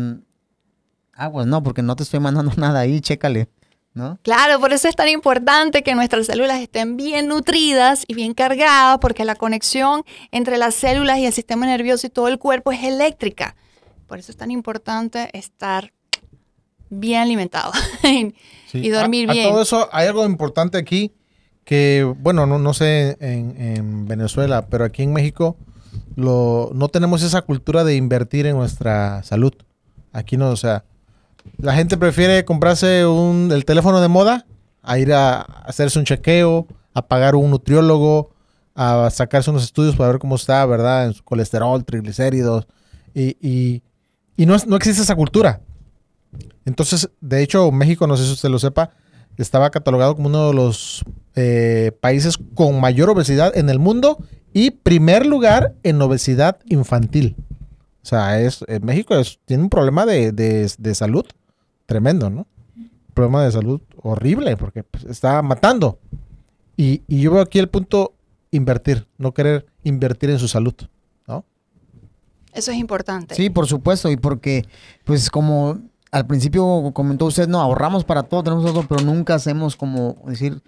aguas, 1.12 1.46
no, 1.46 1.62
porque 1.62 1.83
no 1.83 1.96
te 1.96 2.05
estoy 2.05 2.20
mandando 2.20 2.52
nada 2.57 2.81
ahí, 2.81 3.00
chécale, 3.00 3.48
¿no? 3.94 4.18
Claro, 4.22 4.59
por 4.61 4.72
eso 4.72 4.88
es 4.88 4.96
tan 4.96 5.09
importante 5.09 5.83
que 5.83 5.94
nuestras 5.94 6.26
células 6.26 6.61
estén 6.61 6.96
bien 6.96 7.28
nutridas 7.28 8.05
y 8.09 8.14
bien 8.14 8.33
cargadas, 8.35 8.98
porque 9.00 9.24
la 9.24 9.35
conexión 9.35 10.02
entre 10.31 10.57
las 10.59 10.74
células 10.74 11.18
y 11.18 11.26
el 11.26 11.33
sistema 11.33 11.66
nervioso 11.66 12.07
y 12.07 12.11
todo 12.11 12.28
el 12.28 12.38
cuerpo 12.38 12.72
es 12.72 12.83
eléctrica. 12.85 13.55
Por 14.07 14.18
eso 14.18 14.31
es 14.33 14.37
tan 14.38 14.50
importante 14.50 15.28
estar 15.37 15.92
bien 16.90 17.20
alimentado 17.22 17.72
Sí. 18.02 18.78
y 18.78 18.88
dormir 18.90 19.28
A- 19.28 19.33
a 19.33 19.35
bien. 19.35 19.50
todo 19.50 19.62
eso 19.62 19.88
hay 19.92 20.07
algo 20.09 20.24
importante 20.24 20.78
aquí 20.78 21.12
que, 21.64 22.11
bueno, 22.18 22.46
no, 22.46 22.59
no 22.59 22.74
sé 22.74 23.16
en, 23.20 23.55
en 23.61 24.07
Venezuela, 24.09 24.66
pero 24.66 24.85
aquí 24.85 25.02
en 25.02 25.12
México 25.12 25.57
lo, 26.16 26.70
no 26.74 26.88
tenemos 26.88 27.22
esa 27.22 27.42
cultura 27.42 27.85
de 27.85 27.94
invertir 27.96 28.46
en 28.46 28.57
nuestra 28.57 29.22
salud. 29.22 29.52
Aquí 30.12 30.37
no, 30.37 30.50
o 30.50 30.57
sea, 30.57 30.85
la 31.59 31.74
gente 31.74 31.96
prefiere 31.96 32.44
comprarse 32.44 33.07
un, 33.07 33.50
el 33.52 33.64
teléfono 33.64 34.00
de 34.00 34.09
moda 34.09 34.46
a 34.83 34.98
ir 34.98 35.12
a 35.12 35.40
hacerse 35.40 35.98
un 35.98 36.05
chequeo, 36.05 36.66
a 36.94 37.07
pagar 37.07 37.35
un 37.35 37.50
nutriólogo, 37.50 38.31
a 38.74 39.11
sacarse 39.11 39.50
unos 39.50 39.64
estudios 39.64 39.96
para 39.96 40.11
ver 40.11 40.18
cómo 40.18 40.37
está, 40.37 40.64
¿verdad? 40.66 41.07
En 41.07 41.14
su 41.14 41.22
colesterol, 41.22 41.85
triglicéridos. 41.85 42.66
Y, 43.14 43.37
y, 43.40 43.83
y 44.37 44.46
no, 44.46 44.57
no 44.66 44.76
existe 44.76 45.02
esa 45.02 45.14
cultura. 45.14 45.61
Entonces, 46.64 47.11
de 47.20 47.42
hecho, 47.42 47.70
México, 47.70 48.07
no 48.07 48.16
sé 48.16 48.24
si 48.24 48.33
usted 48.33 48.48
lo 48.48 48.59
sepa, 48.59 48.90
estaba 49.37 49.70
catalogado 49.70 50.14
como 50.14 50.28
uno 50.28 50.48
de 50.48 50.55
los 50.55 51.05
eh, 51.35 51.92
países 52.00 52.38
con 52.55 52.81
mayor 52.81 53.11
obesidad 53.11 53.57
en 53.57 53.70
el 53.70 53.78
mundo 53.78 54.18
y 54.52 54.70
primer 54.70 55.26
lugar 55.26 55.74
en 55.83 56.00
obesidad 56.02 56.59
infantil. 56.66 57.37
O 58.02 58.06
sea, 58.06 58.40
es, 58.40 58.64
México 58.82 59.14
es- 59.14 59.38
tiene 59.44 59.62
un 59.62 59.70
problema 59.70 60.04
de, 60.06 60.32
de- 60.32 60.70
de 60.76 60.94
salud 60.94 61.24
tremendo, 61.86 62.30
¿no? 62.30 62.46
Problema 63.14 63.44
de 63.44 63.52
salud 63.52 63.80
horrible 64.02 64.56
porque 64.56 64.82
pues, 64.82 65.04
está 65.04 65.40
matando. 65.42 65.98
Y, 66.76 67.02
y 67.06 67.20
yo 67.20 67.32
veo 67.32 67.42
aquí 67.42 67.58
el 67.58 67.68
punto 67.68 68.14
invertir, 68.50 69.06
no 69.18 69.32
querer 69.32 69.66
invertir 69.84 70.30
en 70.30 70.38
su 70.38 70.48
salud, 70.48 70.74
¿no? 71.28 71.44
Eso 72.52 72.70
es 72.70 72.76
importante. 72.78 73.34
Sí, 73.34 73.50
por 73.50 73.66
supuesto, 73.66 74.10
y 74.10 74.16
porque, 74.16 74.66
pues 75.04 75.30
como 75.30 75.78
al 76.10 76.26
principio 76.26 76.90
comentó 76.92 77.26
usted, 77.26 77.48
no, 77.48 77.60
ahorramos 77.60 78.04
para 78.04 78.22
todo, 78.24 78.42
tenemos 78.42 78.64
todo, 78.64 78.84
pero 78.88 79.02
nunca 79.02 79.34
hacemos 79.34 79.76
como 79.76 80.16
decir, 80.26 80.62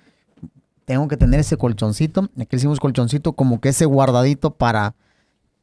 tengo 0.85 1.09
que 1.09 1.17
tener 1.17 1.41
ese 1.41 1.57
colchoncito, 1.57 2.29
aquí 2.39 2.49
decimos 2.57 2.81
colchoncito, 2.81 3.33
como 3.33 3.61
que 3.61 3.71
ese 3.71 3.85
guardadito 3.87 4.51
para, 4.55 4.95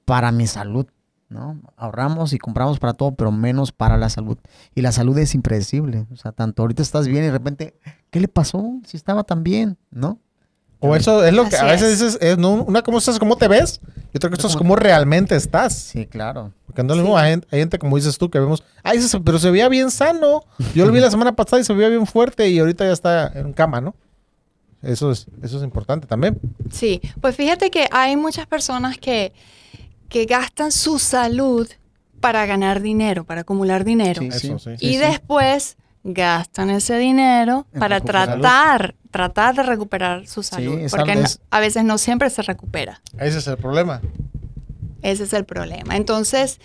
para 0.06 0.32
mi 0.32 0.46
salud, 0.48 0.86
¿no? 1.32 1.60
Ahorramos 1.78 2.34
y 2.34 2.38
compramos 2.38 2.78
para 2.78 2.94
todo, 2.94 3.16
pero 3.16 3.32
menos 3.32 3.72
para 3.72 3.98
la 3.98 4.10
salud. 4.10 4.38
Y 4.76 4.82
la 4.82 4.92
salud 4.92 5.18
es 5.18 5.34
impredecible, 5.34 6.06
o 6.12 6.16
sea, 6.18 6.32
tanto 6.34 6.62
ahorita 6.62 6.82
estás 6.84 7.08
bien 7.08 7.24
y 7.24 7.28
de 7.28 7.32
repente, 7.32 7.74
¿qué 8.12 8.20
le 8.20 8.28
pasó? 8.28 8.80
Si 8.86 8.98
estaba 8.98 9.24
tan 9.24 9.44
bien, 9.44 9.78
¿no? 9.90 10.20
O 10.84 10.96
eso 10.96 11.24
es 11.24 11.32
lo 11.34 11.48
que 11.48 11.56
Así 11.56 11.66
a 11.66 11.72
veces 11.72 11.90
es. 11.94 12.00
dices, 12.00 12.18
es, 12.22 12.38
no, 12.40 12.54
una 12.64 12.82
cómo 12.82 12.98
estás, 12.98 13.18
cómo 13.20 13.36
te 13.38 13.48
ves, 13.48 13.80
y 14.14 14.18
otra 14.18 14.30
cosa 14.32 14.48
es 14.48 14.56
cómo 14.56 14.76
realmente 14.76 15.36
estás. 15.36 15.74
Sí, 15.74 16.06
claro. 16.08 16.52
Porque 16.66 16.82
no 16.84 16.94
es 16.94 16.98
lo 16.98 17.04
Sí. 17.04 17.08
mismo, 17.08 17.18
hay, 17.18 17.32
gente- 17.32 17.48
hay 17.52 17.60
gente, 17.60 17.78
como 17.80 17.96
dices 17.98 18.18
tú, 18.18 18.30
que 18.32 18.40
vemos, 18.40 18.64
ay, 18.84 19.00
pero 19.24 19.38
se 19.40 19.52
veía 19.52 19.70
bien 19.70 19.92
sano. 19.92 20.44
Yo 20.74 20.86
lo 20.86 20.92
vi 20.92 21.00
la 21.00 21.12
semana 21.12 21.36
pasada 21.36 21.62
y 21.62 21.66
se 21.66 21.74
veía 21.74 21.90
bien 21.90 22.08
fuerte 22.08 22.50
y 22.50 22.58
ahorita 22.60 22.84
ya 22.86 22.92
está 22.94 23.28
en 23.40 23.54
cama, 23.54 23.80
¿no? 23.80 23.96
Eso 24.82 25.12
es, 25.12 25.28
eso 25.44 25.58
es 25.58 25.64
importante 25.64 26.08
también. 26.08 26.40
Sí, 26.72 27.00
pues 27.22 27.36
fíjate 27.36 27.70
que 27.70 27.88
hay 27.92 28.18
muchas 28.18 28.48
personas 28.48 28.98
que, 28.98 29.32
que 30.12 30.26
gastan 30.26 30.72
su 30.72 31.00
salud 31.00 31.68
para 32.20 32.46
ganar 32.46 32.82
dinero, 32.82 33.24
para 33.24 33.42
acumular 33.42 33.84
dinero. 33.84 34.22
Sí, 34.22 34.28
Eso, 34.28 34.60
sí. 34.60 34.72
sí. 34.78 34.86
y 34.86 34.92
sí. 34.94 34.98
después 34.98 35.78
gastan 36.04 36.70
ese 36.70 36.98
dinero 36.98 37.66
En 37.74 37.80
para 37.80 38.02
tratar, 38.02 38.96
tratar 39.10 39.56
de 39.56 39.64
recuperar 39.64 40.28
su 40.28 40.44
salud. 40.44 40.80
porque 40.92 41.14
es- 41.14 41.40
a 41.50 41.60
veces 41.60 41.84
no 41.84 41.98
siempre 41.98 42.30
se 42.30 42.42
recupera. 42.44 43.02
Ese 43.20 43.40
es 43.40 43.48
el 43.48 43.58
problema. 43.58 44.02
Ese 45.02 45.24
es 45.24 45.34
el 45.34 45.46
problema. 45.46 45.96
Entonces, 45.96 46.60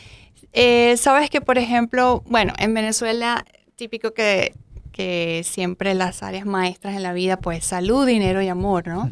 eh, 0.52 0.96
sabes 0.98 1.30
que, 1.30 1.40
por 1.40 1.56
ejemplo, 1.58 2.22
bueno, 2.28 2.52
en 2.58 2.74
Venezuela, 2.74 3.44
típico 3.76 4.12
que, 4.12 4.54
que 4.92 5.42
siempre 5.44 5.94
las 5.94 6.22
áreas 6.22 6.46
maestras 6.46 6.96
en 6.96 7.02
la 7.02 7.12
vida, 7.12 7.38
pues 7.38 7.64
salud, 7.64 8.06
dinero 8.06 8.42
y 8.42 8.48
amor, 8.48 8.88
¿no? 8.88 9.10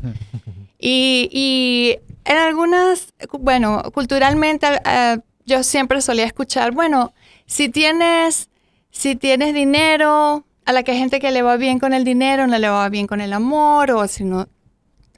Y, 0.78 1.28
y 1.32 1.98
en 2.24 2.36
algunas, 2.36 3.12
bueno, 3.38 3.82
culturalmente 3.92 4.66
eh, 4.84 5.18
yo 5.44 5.62
siempre 5.62 6.00
solía 6.00 6.24
escuchar, 6.24 6.72
bueno, 6.72 7.12
si 7.46 7.68
tienes, 7.68 8.48
si 8.90 9.16
tienes 9.16 9.54
dinero, 9.54 10.44
a 10.64 10.72
la 10.72 10.82
que 10.82 10.92
hay 10.92 10.98
gente 10.98 11.20
que 11.20 11.30
le 11.30 11.42
va 11.42 11.56
bien 11.56 11.78
con 11.78 11.92
el 11.92 12.04
dinero, 12.04 12.46
no 12.46 12.58
le 12.58 12.68
va 12.68 12.88
bien 12.88 13.06
con 13.06 13.20
el 13.20 13.32
amor, 13.32 13.90
o 13.90 14.08
si 14.08 14.24
no, 14.24 14.48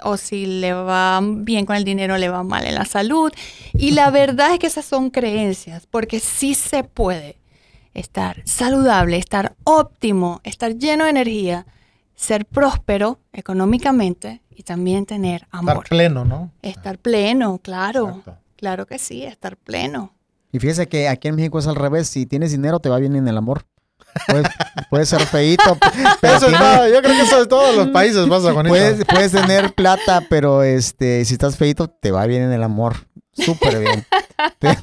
o 0.02 0.16
si 0.16 0.46
le 0.46 0.72
va 0.72 1.20
bien 1.22 1.66
con 1.66 1.76
el 1.76 1.84
dinero, 1.84 2.18
le 2.18 2.28
va 2.28 2.42
mal 2.42 2.66
en 2.66 2.74
la 2.74 2.84
salud. 2.84 3.32
Y 3.74 3.92
la 3.92 4.10
verdad 4.10 4.52
es 4.52 4.58
que 4.58 4.66
esas 4.66 4.84
son 4.84 5.10
creencias, 5.10 5.86
porque 5.86 6.20
sí 6.20 6.54
se 6.54 6.82
puede 6.82 7.38
estar 7.94 8.42
saludable, 8.44 9.16
estar 9.16 9.54
óptimo, 9.64 10.40
estar 10.44 10.76
lleno 10.76 11.04
de 11.04 11.10
energía, 11.10 11.66
ser 12.16 12.44
próspero 12.46 13.20
económicamente 13.33 14.42
y 14.50 14.62
también 14.64 15.07
tener 15.07 15.42
Estar 15.42 15.61
amor. 15.61 15.85
pleno, 15.88 16.24
¿no? 16.24 16.50
Estar 16.62 16.98
pleno, 16.98 17.59
claro. 17.59 18.09
Exacto. 18.09 18.37
Claro 18.57 18.87
que 18.87 18.98
sí, 18.98 19.22
estar 19.22 19.57
pleno. 19.57 20.14
Y 20.50 20.59
fíjese 20.59 20.88
que 20.88 21.09
aquí 21.09 21.29
en 21.29 21.37
México 21.37 21.59
es 21.59 21.66
al 21.66 21.76
revés. 21.76 22.09
Si 22.09 22.24
tienes 22.26 22.50
dinero, 22.52 22.81
te 22.81 22.88
va 22.88 22.98
bien 22.98 23.14
en 23.16 23.29
el 23.29 23.37
amor. 23.37 23.66
Puedes, 24.29 24.46
puedes 24.90 25.09
ser 25.11 25.20
feito, 25.26 25.76
pero 26.22 26.37
Eso 26.37 26.46
es 26.48 26.59
todo, 26.59 26.88
yo 26.88 27.02
creo 27.02 27.14
que 27.14 27.20
eso 27.20 27.38
de 27.40 27.46
todos 27.46 27.76
los 27.76 27.88
países 27.88 28.26
pasa 28.26 28.55
con 28.55 28.66
puedes, 28.66 28.96
eso. 29.00 29.05
puedes 29.07 29.33
tener 29.33 29.74
plata, 29.74 30.22
pero 30.31 30.62
este, 30.62 31.22
si 31.26 31.35
estás 31.35 31.57
feito, 31.59 31.88
te 31.88 32.11
va 32.12 32.24
bien 32.26 32.42
en 32.42 32.52
el 32.52 32.62
amor. 32.62 32.96
Súper 33.35 33.79
bien. 33.81 34.07
Te- 34.59 34.79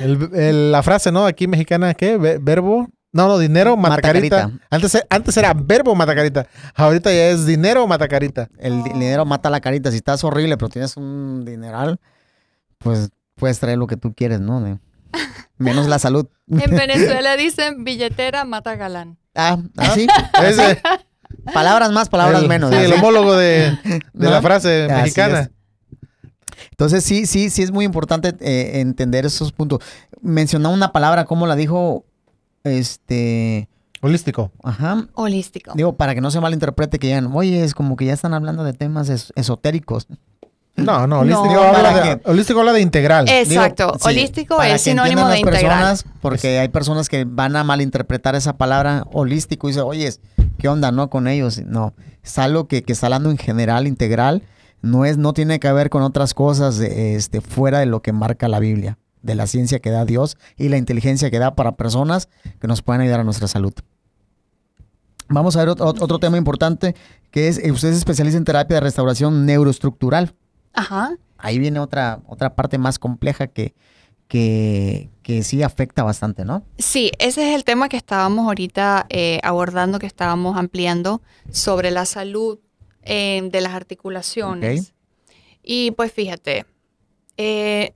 El- 0.00 0.30
el- 0.34 0.72
la 0.72 0.82
frase, 0.84 1.10
¿no? 1.10 1.26
Aquí 1.26 1.48
mexicana, 1.48 1.94
¿qué? 1.94 2.16
Ve- 2.16 2.38
Verbo. 2.40 2.88
No, 3.14 3.28
no, 3.28 3.38
dinero, 3.38 3.76
mata 3.76 4.12
Mata. 4.12 4.50
Antes, 4.70 4.94
e- 4.96 5.06
antes 5.08 5.36
era 5.36 5.54
verbo, 5.54 5.94
mata 5.94 6.14
carita. 6.16 6.48
Ahorita 6.74 7.10
ya 7.10 7.28
es 7.28 7.46
dinero, 7.46 7.86
mata 7.86 8.08
carita. 8.08 8.48
el 8.58 8.82
di- 8.82 8.90
dinero 8.90 9.24
mata 9.24 9.48
la 9.50 9.60
carita. 9.60 9.90
Si 9.92 9.98
estás 9.98 10.24
horrible, 10.24 10.56
pero 10.56 10.68
tienes 10.68 10.96
un 10.96 11.44
dineral, 11.44 12.00
pues 12.78 13.10
puedes 13.36 13.60
traer 13.60 13.78
lo 13.78 13.86
que 13.86 13.96
tú 13.96 14.12
quieres, 14.14 14.40
¿no? 14.40 14.60
De- 14.60 14.78
menos 15.58 15.86
la 15.86 15.98
salud. 16.00 16.26
En 16.50 16.70
Venezuela 16.76 17.36
dicen 17.38 17.84
billetera 17.84 18.44
mata 18.44 18.74
galán. 18.74 19.16
Ah, 19.34 19.58
así. 19.76 20.08
Ese- 20.42 20.80
Palabras 21.52 21.92
más, 21.92 22.08
palabras 22.08 22.42
el- 22.42 22.48
menos. 22.48 22.70
Sí, 22.70 22.76
el 22.76 22.84
así. 22.92 23.00
homólogo 23.00 23.34
de, 23.36 23.78
de 23.84 24.00
¿No? 24.12 24.30
la 24.30 24.42
frase 24.42 24.84
Así 24.84 24.92
mexicana. 25.02 25.40
es. 25.40 25.50
Entonces 26.70 27.04
sí, 27.04 27.26
sí, 27.26 27.50
sí 27.50 27.62
es 27.62 27.70
muy 27.70 27.84
importante 27.84 28.34
eh, 28.40 28.80
entender 28.80 29.24
esos 29.24 29.52
puntos. 29.52 29.78
Mencionaba 30.20 30.74
una 30.74 30.90
palabra, 30.92 31.24
¿cómo 31.26 31.46
la 31.46 31.54
dijo? 31.54 32.04
Este, 32.64 33.68
Holístico. 34.00 34.50
ajá. 34.62 35.06
Holístico. 35.14 35.72
Digo, 35.74 35.96
para 35.96 36.14
que 36.14 36.20
no 36.20 36.30
se 36.30 36.40
malinterprete 36.40 36.98
que 36.98 37.08
ya, 37.08 37.26
oye, 37.32 37.62
es 37.64 37.74
como 37.74 37.96
que 37.96 38.06
ya 38.06 38.12
están 38.12 38.34
hablando 38.34 38.64
de 38.64 38.72
temas 38.72 39.08
es- 39.08 39.32
esotéricos. 39.36 40.06
No, 40.76 41.06
no, 41.06 41.06
No. 41.06 41.20
holístico, 41.40 41.62
habla 41.62 41.72
¿Para 41.92 42.04
de, 42.04 42.20
qué? 42.20 42.28
holístico 42.28 42.58
habla 42.58 42.72
de 42.72 42.80
integral. 42.80 43.28
Exacto. 43.28 43.86
Digo, 43.86 43.98
sí, 44.00 44.08
holístico 44.08 44.60
es 44.62 44.80
sinónimo 44.82 45.28
de 45.28 45.38
integral. 45.38 45.62
personas, 45.62 46.04
porque 46.20 46.58
hay 46.58 46.68
personas 46.68 47.08
que 47.08 47.24
van 47.24 47.54
a 47.54 47.62
malinterpretar 47.62 48.34
esa 48.34 48.56
palabra 48.56 49.04
holístico 49.12 49.68
y 49.68 49.70
dicen, 49.70 49.84
oye, 49.86 50.12
¿qué 50.58 50.68
onda, 50.68 50.90
no? 50.90 51.10
Con 51.10 51.28
ellos. 51.28 51.62
No, 51.64 51.94
es 52.24 52.38
algo 52.38 52.66
que, 52.66 52.82
que 52.82 52.92
está 52.92 53.06
hablando 53.06 53.30
en 53.30 53.38
general, 53.38 53.86
integral. 53.86 54.42
No, 54.82 55.04
es, 55.04 55.16
no 55.16 55.32
tiene 55.32 55.60
que 55.60 55.70
ver 55.72 55.90
con 55.90 56.02
otras 56.02 56.34
cosas 56.34 56.78
este, 56.80 57.40
fuera 57.40 57.78
de 57.78 57.86
lo 57.86 58.02
que 58.02 58.12
marca 58.12 58.48
la 58.48 58.58
Biblia, 58.58 58.98
de 59.24 59.34
la 59.34 59.46
ciencia 59.46 59.80
que 59.80 59.90
da 59.90 60.04
Dios 60.04 60.36
y 60.56 60.68
la 60.68 60.76
inteligencia 60.76 61.30
que 61.30 61.38
da 61.38 61.56
para 61.56 61.76
personas 61.76 62.28
que 62.60 62.68
nos 62.68 62.82
puedan 62.82 63.00
ayudar 63.00 63.20
a 63.20 63.24
nuestra 63.24 63.48
salud. 63.48 63.72
Vamos 65.28 65.56
a 65.56 65.60
ver 65.60 65.70
otro, 65.70 65.86
otro 65.86 66.18
tema 66.18 66.36
importante, 66.36 66.94
que 67.30 67.48
es, 67.48 67.58
eh, 67.58 67.72
usted 67.72 67.88
especialista 67.92 68.36
en 68.36 68.44
terapia 68.44 68.76
de 68.76 68.80
restauración 68.82 69.46
neuroestructural 69.46 70.34
Ajá. 70.74 71.16
ahí 71.38 71.58
viene 71.58 71.80
otra, 71.80 72.20
otra 72.26 72.54
parte 72.54 72.76
más 72.78 72.98
compleja 72.98 73.46
que, 73.46 73.74
que, 74.28 75.08
que 75.22 75.42
sí 75.42 75.62
afecta 75.62 76.02
bastante, 76.02 76.44
¿no? 76.44 76.62
Sí, 76.78 77.10
ese 77.18 77.48
es 77.48 77.54
el 77.54 77.64
tema 77.64 77.88
que 77.88 77.96
estábamos 77.96 78.46
ahorita 78.46 79.06
eh, 79.08 79.40
abordando, 79.42 79.98
que 79.98 80.06
estábamos 80.06 80.56
ampliando 80.58 81.22
sobre 81.50 81.90
la 81.90 82.04
salud 82.04 82.58
eh, 83.02 83.48
de 83.50 83.60
las 83.60 83.72
articulaciones. 83.72 84.92
Y 85.62 85.92
pues 85.92 86.12
fíjate, 86.12 86.66
eh, 87.36 87.94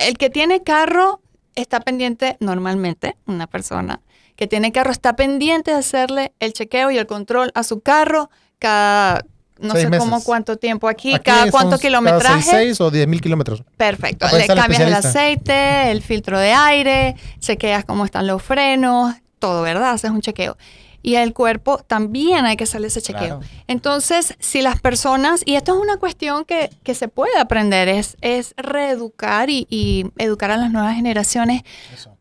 el 0.00 0.18
que 0.18 0.30
tiene 0.30 0.62
carro 0.62 1.20
está 1.54 1.80
pendiente 1.80 2.36
normalmente, 2.40 3.16
una 3.26 3.46
persona 3.46 4.00
que 4.40 4.46
tiene 4.46 4.72
carro 4.72 4.90
está 4.90 5.16
pendiente 5.16 5.70
de 5.70 5.76
hacerle 5.76 6.32
el 6.40 6.54
chequeo 6.54 6.90
y 6.90 6.96
el 6.96 7.06
control 7.06 7.52
a 7.54 7.62
su 7.62 7.80
carro 7.80 8.30
cada, 8.58 9.22
no 9.58 9.74
Seis 9.74 9.88
sé 9.90 9.98
cómo 9.98 10.24
cuánto 10.24 10.56
tiempo 10.56 10.88
aquí, 10.88 11.12
Aquí 11.12 11.24
cada 11.24 11.50
cuánto 11.50 11.72
Cada 11.72 11.82
kilometraje. 11.82 12.42
6, 12.42 12.78
6 12.78 12.80
o 12.80 12.90
10 12.90 13.06
mil 13.06 13.20
kilómetros. 13.20 13.62
Perfecto. 13.76 14.26
Le 14.34 14.46
cambias 14.46 14.80
el 14.80 14.94
aceite, 14.94 15.90
el 15.90 16.00
filtro 16.00 16.38
de 16.38 16.52
aire, 16.52 17.16
chequeas 17.38 17.84
cómo 17.84 18.06
están 18.06 18.26
los 18.26 18.42
frenos, 18.42 19.14
todo, 19.38 19.60
¿verdad? 19.60 19.90
Haces 19.90 20.10
un 20.10 20.22
chequeo. 20.22 20.56
Y 21.02 21.14
el 21.14 21.32
cuerpo 21.32 21.78
también 21.78 22.44
hay 22.44 22.56
que 22.56 22.64
hacerle 22.64 22.88
ese 22.88 23.02
chequeo. 23.02 23.38
Claro. 23.38 23.40
Entonces, 23.66 24.34
si 24.38 24.62
las 24.62 24.80
personas, 24.80 25.42
y 25.44 25.54
esto 25.54 25.74
es 25.74 25.80
una 25.80 25.96
cuestión 25.96 26.44
que, 26.44 26.70
que 26.82 26.94
se 26.94 27.08
puede 27.08 27.38
aprender, 27.38 27.88
es, 27.88 28.16
es 28.20 28.54
reeducar 28.56 29.50
y, 29.50 29.66
y 29.70 30.06
educar 30.18 30.50
a 30.50 30.56
las 30.56 30.70
nuevas 30.70 30.94
generaciones 30.94 31.62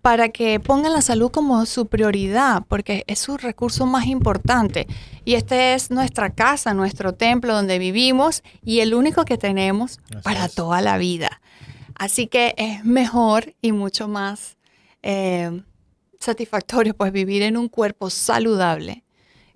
para 0.02 0.30
que 0.30 0.60
pongan 0.60 0.94
la 0.94 1.02
salud 1.02 1.30
como 1.30 1.66
su 1.66 1.88
prioridad, 1.88 2.64
porque 2.68 3.04
es 3.08 3.20
su 3.20 3.38
recurso 3.38 3.86
más 3.86 4.06
importante. 4.06 4.88
Y 5.26 5.36
este 5.36 5.74
es 5.74 5.92
nuestra 5.92 6.30
casa, 6.30 6.74
nuestro 6.74 7.14
templo 7.14 7.54
donde 7.54 7.80
vivimos 7.80 8.44
y 8.64 8.80
el 8.80 8.94
único 8.94 9.26
que 9.26 9.38
tenemos 9.38 10.00
Así 10.10 10.24
para 10.24 10.46
es. 10.46 10.56
toda 10.56 10.82
la 10.82 10.98
vida. 10.98 11.42
Así 11.96 12.28
que 12.28 12.56
es 12.58 12.86
mejor 12.86 13.54
y 13.62 13.74
mucho 13.74 14.08
más 14.08 14.58
eh, 15.04 15.62
satisfactorio 16.20 16.94
pues 16.94 17.12
vivir 17.12 17.42
en 17.42 17.58
un 17.58 17.70
cuerpo 17.70 18.10
saludable 18.10 19.04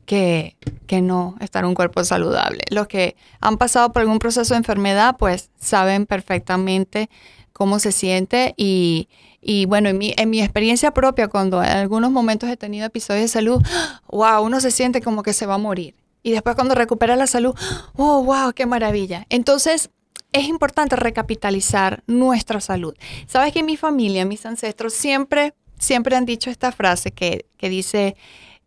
que, 0.05 0.57
que 0.88 1.01
no 1.01 1.36
estar 1.39 1.64
en 1.64 1.70
un 1.70 1.76
cuerpo 1.76 2.03
saludable. 2.03 2.61
Los 2.70 2.88
que 2.88 3.16
han 3.39 3.57
pasado 3.57 3.93
por 3.93 4.01
algún 4.01 4.20
proceso 4.20 4.53
de 4.53 4.59
enfermedad 4.59 5.16
pues 5.18 5.49
saben 5.59 6.05
perfectamente 6.05 7.09
cómo 7.53 7.80
se 7.80 7.91
siente 7.91 8.53
y, 8.57 9.07
y 9.39 9.66
bueno, 9.66 9.89
en 9.89 9.97
mi, 9.97 10.14
en 10.18 10.30
mi 10.30 10.41
experiencia 10.41 10.91
propia, 10.91 11.28
cuando 11.28 11.61
en 11.64 11.70
algunos 11.70 12.11
momentos 12.11 12.49
he 12.49 12.57
tenido 12.57 12.86
episodios 12.86 13.24
de 13.24 13.28
salud, 13.28 13.61
wow, 14.09 14.43
uno 14.43 14.59
se 14.59 14.72
siente 14.72 15.01
como 15.01 15.24
que 15.24 15.34
se 15.34 15.45
va 15.45 15.55
a 15.55 15.59
morir. 15.59 15.95
Y 16.24 16.32
después 16.32 16.55
cuando 16.55 16.74
recupera 16.74 17.16
la 17.16 17.28
salud, 17.28 17.53
oh, 17.97 18.24
wow, 18.24 18.53
qué 18.53 18.66
maravilla. 18.66 19.28
Entonces, 19.30 19.89
es 20.32 20.45
importante 20.45 20.95
recapitalizar 20.95 22.03
nuestra 22.07 22.61
salud. 22.61 22.95
Sabes 23.28 23.53
que 23.53 23.61
mi 23.61 23.78
familia, 23.78 24.26
mis 24.26 24.45
ancestros, 24.45 24.93
siempre, 24.93 25.53
siempre 25.84 26.15
han 26.15 26.25
dicho 26.25 26.49
esta 26.49 26.71
frase 26.71 27.11
que, 27.11 27.45
que 27.57 27.69
dice, 27.69 28.15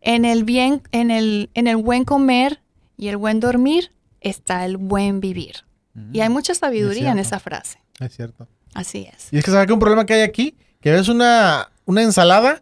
en 0.01 0.25
el 0.25 0.43
bien, 0.43 0.81
en 0.91 1.11
el, 1.11 1.49
en 1.53 1.67
el 1.67 1.77
buen 1.77 2.05
comer 2.05 2.61
y 2.95 3.09
el 3.09 3.17
buen 3.17 3.39
dormir 3.39 3.91
está 4.21 4.65
el 4.65 4.77
buen 4.77 5.19
vivir. 5.19 5.65
Y 6.13 6.19
hay 6.19 6.29
mucha 6.29 6.53
sabiduría 6.53 7.11
en 7.11 7.17
esa 7.17 7.39
frase. 7.39 7.79
Es 7.99 8.15
cierto. 8.15 8.47
Así 8.75 9.09
es. 9.11 9.29
Y 9.31 9.39
es 9.39 9.43
que 9.43 9.49
sabes 9.49 9.65
que 9.65 9.73
un 9.73 9.79
problema 9.79 10.05
que 10.05 10.13
hay 10.13 10.21
aquí, 10.21 10.55
que 10.79 10.91
ves 10.91 11.07
una, 11.07 11.71
una 11.85 12.03
ensalada 12.03 12.61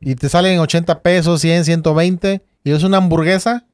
y 0.00 0.14
te 0.14 0.28
salen 0.28 0.60
80 0.60 1.02
pesos, 1.02 1.40
100, 1.40 1.64
120, 1.64 2.40
y 2.62 2.70
ves 2.70 2.84
una 2.84 2.98
hamburguesa, 2.98 3.66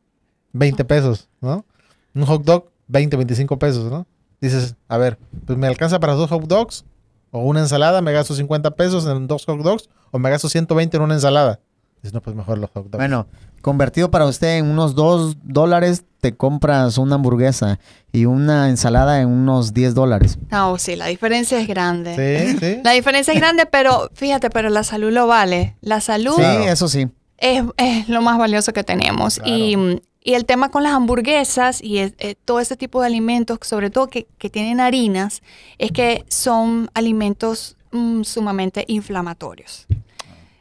20 0.52 0.84
pesos, 0.86 1.28
¿no? 1.42 1.66
Un 2.14 2.24
hot 2.24 2.44
dog, 2.44 2.70
20, 2.86 3.16
25 3.18 3.58
pesos, 3.58 3.90
¿no? 3.90 4.06
Dices, 4.40 4.74
a 4.88 4.96
ver, 4.96 5.18
pues 5.46 5.58
me 5.58 5.66
alcanza 5.66 6.00
para 6.00 6.14
dos 6.14 6.30
hot 6.30 6.44
dogs, 6.46 6.86
o 7.30 7.40
una 7.40 7.60
ensalada, 7.60 8.00
me 8.02 8.12
gasto 8.12 8.34
50 8.34 8.72
pesos 8.72 9.06
en 9.06 9.26
dos 9.26 9.44
hot 9.46 9.60
dogs, 9.60 9.88
o 10.10 10.18
me 10.18 10.30
gasto 10.30 10.48
120 10.48 10.96
en 10.96 11.02
una 11.02 11.14
ensalada. 11.14 11.60
Dices, 12.02 12.14
no, 12.14 12.20
pues 12.20 12.36
mejor 12.36 12.58
los 12.58 12.70
hot 12.70 12.84
dogs. 12.84 12.96
Bueno, 12.98 13.26
convertido 13.60 14.10
para 14.10 14.24
usted 14.26 14.58
en 14.58 14.66
unos 14.66 14.94
2 14.94 15.36
dólares, 15.42 16.04
te 16.20 16.36
compras 16.36 16.96
una 16.98 17.16
hamburguesa 17.16 17.78
y 18.12 18.24
una 18.24 18.68
ensalada 18.68 19.20
en 19.20 19.28
unos 19.28 19.74
10 19.74 19.94
dólares. 19.94 20.38
No, 20.50 20.78
sí, 20.78 20.94
la 20.96 21.06
diferencia 21.06 21.60
es 21.60 21.66
grande. 21.66 22.14
Sí, 22.14 22.56
sí. 22.60 22.80
La 22.84 22.92
diferencia 22.92 23.32
es 23.34 23.40
grande, 23.40 23.66
pero 23.66 24.10
fíjate, 24.14 24.48
pero 24.50 24.68
la 24.70 24.84
salud 24.84 25.10
lo 25.12 25.26
vale. 25.26 25.76
La 25.80 26.00
salud 26.00 26.34
Sí, 26.36 26.40
Claro. 26.42 26.64
eso 26.64 26.88
sí. 26.88 27.08
es, 27.36 27.64
es 27.76 28.08
lo 28.08 28.22
más 28.22 28.38
valioso 28.38 28.72
que 28.72 28.84
tenemos. 28.84 29.40
Y, 29.44 30.00
y 30.22 30.34
el 30.34 30.44
tema 30.44 30.70
con 30.70 30.82
las 30.82 30.92
hamburguesas 30.92 31.82
y 31.82 31.98
eh, 31.98 32.36
todo 32.44 32.60
ese 32.60 32.76
tipo 32.76 33.00
de 33.00 33.06
alimentos, 33.06 33.58
sobre 33.62 33.90
todo 33.90 34.08
que, 34.08 34.26
que 34.38 34.50
tienen 34.50 34.80
harinas, 34.80 35.42
es 35.78 35.90
que 35.92 36.24
son 36.28 36.90
alimentos 36.94 37.76
mm, 37.92 38.22
sumamente 38.24 38.84
inflamatorios. 38.88 39.86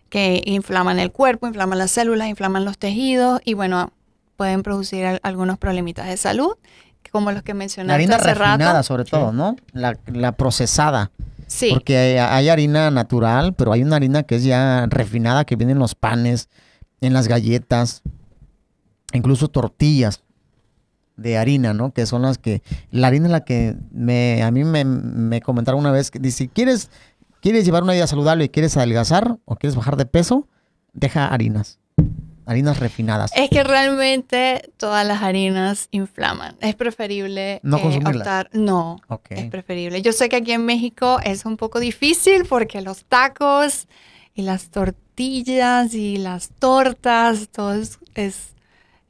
Que 0.09 0.41
inflaman 0.45 0.99
el 0.99 1.11
cuerpo, 1.11 1.47
inflaman 1.47 1.77
las 1.79 1.91
células, 1.91 2.29
inflaman 2.29 2.63
los 2.63 2.77
tejidos 2.77 3.41
y 3.43 3.55
bueno, 3.55 3.91
pueden 4.37 4.63
producir 4.63 5.05
al- 5.05 5.19
algunos 5.23 5.57
problemitas 5.57 6.07
de 6.07 6.15
salud, 6.15 6.53
como 7.11 7.31
los 7.31 7.41
que 7.43 7.53
La 7.53 7.57
mencionaste 7.59 7.93
harina 7.95 8.15
hace 8.17 8.33
refinada, 8.33 8.73
rato. 8.73 8.83
sobre 8.83 9.03
todo, 9.05 9.33
¿no? 9.33 9.55
La, 9.73 9.97
la 10.07 10.31
procesada. 10.33 11.11
Sí. 11.47 11.69
Porque 11.73 11.97
hay, 11.97 12.17
hay 12.17 12.49
harina 12.49 12.91
natural, 12.91 13.53
pero 13.53 13.73
hay 13.73 13.81
una 13.83 13.95
harina 13.97 14.23
que 14.23 14.35
es 14.35 14.43
ya 14.43 14.85
refinada 14.89 15.43
que 15.45 15.55
viene 15.55 15.71
en 15.73 15.79
los 15.79 15.95
panes, 15.95 16.47
en 17.01 17.13
las 17.13 17.27
galletas, 17.27 18.01
incluso 19.13 19.47
tortillas 19.47 20.23
de 21.15 21.37
harina, 21.37 21.73
¿no? 21.73 21.91
Que 21.93 22.05
son 22.05 22.21
las 22.21 22.37
que... 22.37 22.61
La 22.91 23.07
harina 23.07 23.25
es 23.25 23.31
la 23.31 23.43
que 23.43 23.75
me, 23.91 24.43
a 24.43 24.51
mí 24.51 24.63
me, 24.63 24.85
me 24.85 25.41
comentaron 25.41 25.79
una 25.79 25.91
vez 25.91 26.11
que 26.11 26.19
dice, 26.19 26.47
¿quieres, 26.47 26.91
¿quieres 27.41 27.65
llevar 27.65 27.83
una 27.83 27.93
vida 27.93 28.05
saludable 28.07 28.45
y 28.45 28.49
quieres 28.49 28.77
adelgazar 28.77 29.37
o 29.45 29.55
quieres 29.55 29.75
bajar 29.75 29.97
de 29.97 30.05
peso? 30.05 30.47
Deja 30.93 31.27
harinas. 31.27 31.79
Harinas 32.45 32.79
refinadas. 32.79 33.31
Es 33.35 33.49
que 33.49 33.63
realmente 33.63 34.71
todas 34.77 35.05
las 35.05 35.21
harinas 35.21 35.89
inflaman. 35.91 36.55
Es 36.61 36.75
preferible 36.75 37.59
No 37.63 37.77
eh, 37.77 37.81
consumirlas. 37.81 38.15
optar. 38.17 38.49
No, 38.53 39.01
Ok. 39.09 39.31
es 39.31 39.45
preferible. 39.49 40.01
Yo 40.01 40.13
sé 40.13 40.29
que 40.29 40.37
aquí 40.37 40.51
en 40.53 40.65
México 40.65 41.19
es 41.25 41.45
un 41.45 41.57
poco 41.57 41.79
difícil 41.79 42.45
porque 42.47 42.81
los 42.81 43.03
tacos 43.05 43.87
y 44.33 44.43
las 44.43 44.69
tortillas 44.69 45.93
y 45.93 46.17
las 46.17 46.49
tortas, 46.49 47.49
todo 47.49 47.73
es, 47.73 47.99
es, 48.15 48.53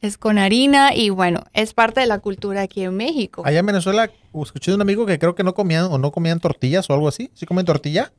es 0.02 0.18
con 0.18 0.38
harina 0.38 0.94
y 0.96 1.10
bueno, 1.10 1.44
es 1.54 1.74
parte 1.74 2.02
de 2.02 2.08
la 2.08 2.20
cultura 2.20 2.62
aquí 2.62 2.84
en 2.84 2.96
México. 2.96 3.42
Allá 3.46 3.60
en 3.60 3.66
Venezuela 3.66 4.12
escuché 4.44 4.72
de 4.72 4.76
un 4.76 4.82
amigo 4.82 5.06
que 5.06 5.18
creo 5.20 5.34
que 5.36 5.44
no 5.44 5.54
comían 5.54 5.86
o 5.86 5.98
no 5.98 6.12
comían 6.12 6.40
tortillas 6.40 6.90
o 6.90 6.94
algo 6.94 7.08
así. 7.08 7.32
¿Sí 7.34 7.46
comen 7.46 7.66
tortilla? 7.66 8.12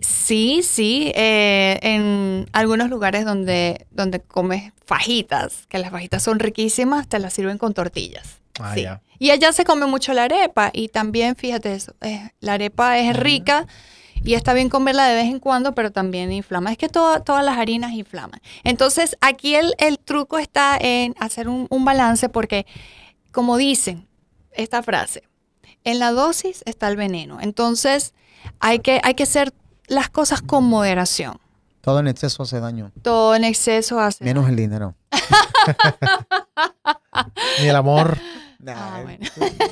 Sí, 0.00 0.62
sí, 0.62 1.12
eh, 1.14 1.78
en 1.82 2.48
algunos 2.52 2.88
lugares 2.88 3.24
donde, 3.26 3.86
donde 3.90 4.20
comes 4.20 4.72
fajitas, 4.86 5.66
que 5.68 5.78
las 5.78 5.90
fajitas 5.90 6.22
son 6.22 6.38
riquísimas, 6.38 7.06
te 7.06 7.18
las 7.18 7.34
sirven 7.34 7.58
con 7.58 7.74
tortillas. 7.74 8.40
Ah, 8.58 8.72
Sí. 8.74 8.82
ya. 8.82 9.02
Y 9.18 9.30
allá 9.30 9.52
se 9.52 9.64
come 9.64 9.84
mucho 9.84 10.14
la 10.14 10.24
arepa 10.24 10.70
y 10.72 10.88
también, 10.88 11.36
fíjate 11.36 11.74
eso, 11.74 11.94
eh, 12.00 12.30
la 12.40 12.54
arepa 12.54 12.98
es 12.98 13.14
rica 13.14 13.66
y 14.24 14.34
está 14.34 14.52
bien 14.52 14.68
comerla 14.68 15.06
de 15.06 15.14
vez 15.14 15.26
en 15.26 15.38
cuando, 15.40 15.74
pero 15.74 15.90
también 15.92 16.32
inflama. 16.32 16.72
Es 16.72 16.78
que 16.78 16.88
toda- 16.88 17.20
todas 17.20 17.44
las 17.44 17.58
harinas 17.58 17.92
inflaman. 17.92 18.40
Entonces, 18.64 19.16
aquí 19.20 19.54
el, 19.54 19.74
el 19.78 19.98
truco 19.98 20.38
está 20.38 20.76
en 20.80 21.14
hacer 21.20 21.48
un, 21.48 21.66
un 21.70 21.84
balance 21.84 22.28
porque, 22.28 22.66
como 23.32 23.56
dicen 23.56 24.06
esta 24.52 24.82
frase, 24.82 25.22
en 25.84 25.98
la 25.98 26.10
dosis 26.12 26.62
está 26.66 26.88
el 26.88 26.96
veneno. 26.96 27.38
Entonces, 27.40 28.12
hay 28.58 28.80
que, 28.80 29.00
hay 29.02 29.14
que 29.14 29.22
hacer 29.22 29.54
las 29.86 30.10
cosas 30.10 30.42
con 30.42 30.64
moderación. 30.64 31.38
Todo 31.80 32.00
en 32.00 32.08
exceso 32.08 32.42
hace 32.42 32.60
daño. 32.60 32.92
Todo 33.02 33.34
en 33.34 33.44
exceso 33.44 33.98
hace... 34.00 34.22
Menos 34.22 34.48
el 34.50 34.56
dinero. 34.56 34.94
Ni 37.60 37.68
el 37.68 37.76
amor. 37.76 38.18
Ah, 38.66 39.00
bueno. 39.02 39.24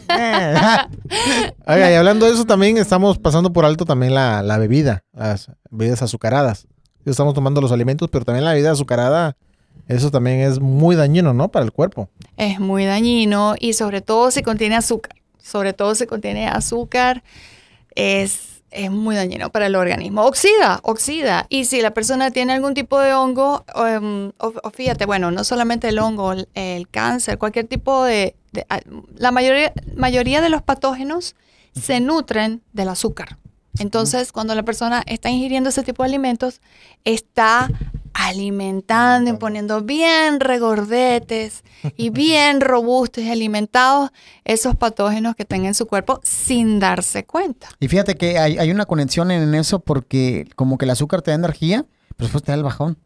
Oiga, 1.66 1.90
y 1.90 1.94
hablando 1.94 2.26
de 2.26 2.32
eso, 2.32 2.44
también 2.44 2.78
estamos 2.78 3.18
pasando 3.18 3.52
por 3.52 3.64
alto 3.64 3.84
también 3.84 4.14
la, 4.14 4.42
la 4.42 4.58
bebida, 4.58 5.04
las 5.12 5.50
bebidas 5.70 6.02
azucaradas. 6.02 6.66
Estamos 7.04 7.34
tomando 7.34 7.60
los 7.60 7.72
alimentos, 7.72 8.08
pero 8.10 8.24
también 8.24 8.44
la 8.44 8.52
bebida 8.52 8.72
azucarada, 8.72 9.36
eso 9.88 10.10
también 10.10 10.40
es 10.40 10.60
muy 10.60 10.96
dañino, 10.96 11.32
¿no? 11.32 11.48
Para 11.48 11.64
el 11.64 11.72
cuerpo. 11.72 12.10
es 12.36 12.60
muy 12.60 12.84
dañino 12.84 13.54
y 13.58 13.72
sobre 13.72 14.02
todo 14.02 14.30
si 14.30 14.42
contiene 14.42 14.76
azúcar. 14.76 15.16
Sobre 15.42 15.72
todo 15.72 15.94
si 15.94 16.06
contiene 16.06 16.46
azúcar, 16.46 17.22
es, 17.94 18.57
es 18.70 18.90
muy 18.90 19.16
dañino 19.16 19.50
para 19.50 19.66
el 19.66 19.76
organismo. 19.76 20.22
Oxida, 20.24 20.80
oxida. 20.82 21.46
Y 21.48 21.64
si 21.64 21.80
la 21.80 21.92
persona 21.92 22.30
tiene 22.30 22.52
algún 22.52 22.74
tipo 22.74 22.98
de 23.00 23.14
hongo, 23.14 23.64
em, 23.76 24.28
o, 24.38 24.52
o 24.62 24.70
fíjate, 24.70 25.06
bueno, 25.06 25.30
no 25.30 25.44
solamente 25.44 25.88
el 25.88 25.98
hongo, 25.98 26.32
el, 26.32 26.48
el 26.54 26.88
cáncer, 26.88 27.38
cualquier 27.38 27.66
tipo 27.66 28.04
de... 28.04 28.34
de- 28.52 28.66
la 29.16 29.30
mayoría, 29.30 29.72
mayoría 29.96 30.40
de 30.40 30.48
los 30.50 30.62
patógenos 30.62 31.34
se 31.74 32.00
nutren 32.00 32.62
del 32.72 32.88
azúcar. 32.88 33.38
Entonces, 33.78 34.32
cuando 34.32 34.54
la 34.54 34.64
persona 34.64 35.02
está 35.06 35.30
ingiriendo 35.30 35.68
ese 35.70 35.82
tipo 35.82 36.02
de 36.02 36.08
alimentos, 36.08 36.60
está 37.04 37.70
alimentando 38.18 39.30
y 39.30 39.34
poniendo 39.34 39.82
bien 39.82 40.40
regordetes 40.40 41.62
y 41.96 42.10
bien 42.10 42.60
robustos 42.60 43.22
y 43.24 43.30
alimentados 43.30 44.10
esos 44.44 44.76
patógenos 44.76 45.34
que 45.36 45.44
tenga 45.44 45.68
en 45.68 45.74
su 45.74 45.86
cuerpo 45.86 46.20
sin 46.24 46.78
darse 46.80 47.24
cuenta. 47.24 47.68
Y 47.80 47.88
fíjate 47.88 48.16
que 48.16 48.38
hay, 48.38 48.58
hay 48.58 48.70
una 48.70 48.86
conexión 48.86 49.30
en 49.30 49.54
eso 49.54 49.78
porque 49.80 50.48
como 50.56 50.78
que 50.78 50.84
el 50.84 50.90
azúcar 50.90 51.22
te 51.22 51.30
da 51.30 51.36
energía, 51.36 51.86
pero 52.16 52.26
después 52.26 52.42
te 52.44 52.52
da 52.52 52.56
el 52.56 52.64
bajón, 52.64 52.98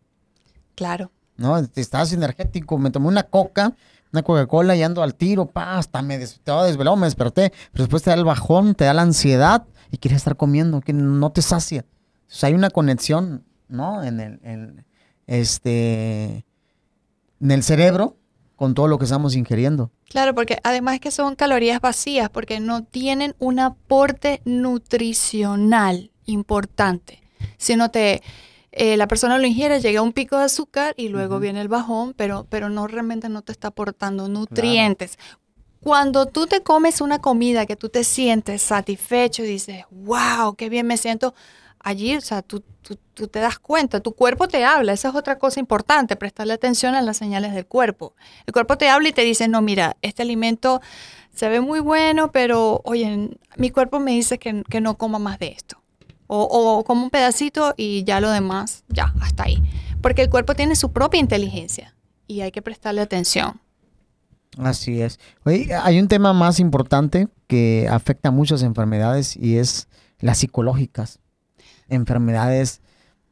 Claro. 0.75 1.13
¿no? 1.37 1.59
Estás 1.59 2.13
energético, 2.13 2.79
me 2.79 2.91
tomé 2.91 3.09
una 3.09 3.25
coca, 3.25 3.75
una 4.13 4.23
Coca-Cola 4.23 4.75
y 4.77 4.83
ando 4.83 5.03
al 5.03 5.15
tiro, 5.15 5.47
pa, 5.47 5.77
hasta 5.79 6.01
me 6.03 6.19
des- 6.19 6.33
estaba 6.35 6.65
desvelado, 6.65 6.97
me 6.97 7.07
desperté, 7.07 7.53
pero 7.73 7.85
después 7.85 8.03
te 8.03 8.11
da 8.11 8.17
el 8.17 8.25
bajón, 8.25 8.75
te 8.75 8.85
da 8.85 8.95
la 8.95 9.03
ansiedad 9.03 9.65
y 9.91 9.99
quieres 9.99 10.17
estar 10.19 10.37
comiendo, 10.37 10.81
que 10.81 10.93
no 10.95 11.31
te 11.33 11.43
sacia. 11.43 11.85
O 12.29 12.35
sea, 12.35 12.49
hay 12.49 12.55
una 12.55 12.71
conexión, 12.71 13.45
¿no? 13.69 14.03
En 14.03 14.21
el, 14.21 14.41
en, 14.43 14.85
este, 15.27 16.45
en 17.41 17.51
el 17.51 17.63
cerebro 17.63 18.17
con 18.57 18.75
todo 18.75 18.87
lo 18.87 18.99
que 18.99 19.05
estamos 19.05 19.35
ingiriendo. 19.35 19.91
Claro, 20.09 20.35
porque 20.35 20.59
además 20.63 21.01
que 21.01 21.11
son 21.11 21.35
calorías 21.35 21.81
vacías, 21.81 22.31
porque 22.31 22.61
no 22.61 22.85
tienen 22.85 23.35
un 23.39 23.59
aporte 23.59 24.41
nutricional 24.45 26.13
importante, 26.27 27.23
sino 27.57 27.91
te, 27.91 28.23
eh, 28.71 28.97
la 28.97 29.09
persona 29.09 29.39
lo 29.39 29.47
ingiere, 29.47 29.81
llega 29.81 30.01
a 30.01 30.03
un 30.03 30.13
pico 30.13 30.39
de 30.39 30.45
azúcar 30.45 30.95
y 30.97 31.09
luego 31.09 31.41
viene 31.41 31.61
el 31.61 31.69
bajón, 31.69 32.15
pero, 32.17 32.47
pero 32.49 32.69
no 32.69 32.87
realmente 32.87 33.29
no 33.29 33.43
te 33.43 33.53
está 33.53 33.69
aportando 33.69 34.29
nutrientes. 34.29 35.19
Cuando 35.81 36.27
tú 36.27 36.47
te 36.47 36.63
comes 36.63 37.01
una 37.01 37.19
comida 37.19 37.67
que 37.67 37.77
tú 37.77 37.89
te 37.89 38.05
sientes 38.05 38.63
satisfecho 38.63 39.43
y 39.43 39.49
dices, 39.49 39.85
wow, 39.91 40.55
qué 40.55 40.69
bien 40.69 40.87
me 40.87 40.97
siento, 40.97 41.35
allí, 41.83 42.17
o 42.17 42.21
sea, 42.21 42.43
tú, 42.43 42.63
tú, 43.15 43.29
te 43.29 43.39
das 43.39 43.59
cuenta, 43.59 44.01
tu 44.01 44.15
cuerpo 44.15 44.49
te 44.49 44.65
habla, 44.65 44.93
esa 44.93 45.09
es 45.11 45.15
otra 45.15 45.39
cosa 45.39 45.61
importante, 45.61 46.17
prestarle 46.17 46.53
atención 46.53 46.95
a 46.95 47.03
las 47.03 47.17
señales 47.17 47.55
del 47.55 47.67
cuerpo. 47.67 48.15
El 48.47 48.53
cuerpo 48.53 48.77
te 48.77 48.89
habla 48.89 49.09
y 49.09 49.13
te 49.13 49.23
dice, 49.23 49.49
no, 49.49 49.63
mira, 49.63 49.97
este 50.03 50.23
alimento 50.23 50.81
se 51.35 51.49
ve 51.49 51.61
muy 51.61 51.81
bueno, 51.81 52.33
pero 52.33 52.81
oye, 52.85 53.31
mi 53.57 53.71
cuerpo 53.71 54.01
me 54.01 54.13
dice 54.13 54.39
que, 54.39 54.81
no 54.81 54.97
coma 54.97 55.19
más 55.19 55.39
de 55.39 55.49
esto. 55.49 55.79
O, 56.27 56.43
o 56.45 56.85
como 56.85 57.05
un 57.05 57.11
pedacito 57.11 57.75
y 57.77 58.05
ya 58.05 58.21
lo 58.21 58.31
demás, 58.31 58.85
ya, 58.89 59.13
hasta 59.21 59.45
ahí. 59.45 59.63
Porque 60.01 60.23
el 60.23 60.31
cuerpo 60.31 60.55
tiene 60.55 60.77
su 60.77 60.93
propia 60.93 61.21
inteligencia 61.21 61.95
y 62.27 62.41
hay 62.41 62.51
que 62.53 62.63
prestarle 62.63 63.03
atención. 63.03 63.61
Así 64.59 65.01
es. 65.01 65.19
Oye, 65.45 65.75
hay 65.75 65.99
un 65.99 66.09
tema 66.09 66.33
más 66.33 66.61
importante 66.61 67.29
que 67.47 67.87
afecta 67.91 68.29
a 68.29 68.33
muchas 68.33 68.63
enfermedades 68.63 69.37
y 69.37 69.59
es 69.59 69.89
las 70.21 70.39
psicológicas 70.39 71.22
enfermedades 71.93 72.81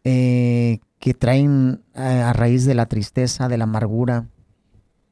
eh, 0.05 0.79
que 0.99 1.15
traen 1.15 1.83
eh, 1.95 2.01
a, 2.01 2.33
raíz 2.33 2.67
de 2.67 2.75
la 2.75 2.87
tristeza, 2.87 3.49
de 3.49 3.59
la 3.59 3.65
amargura. 3.65 4.27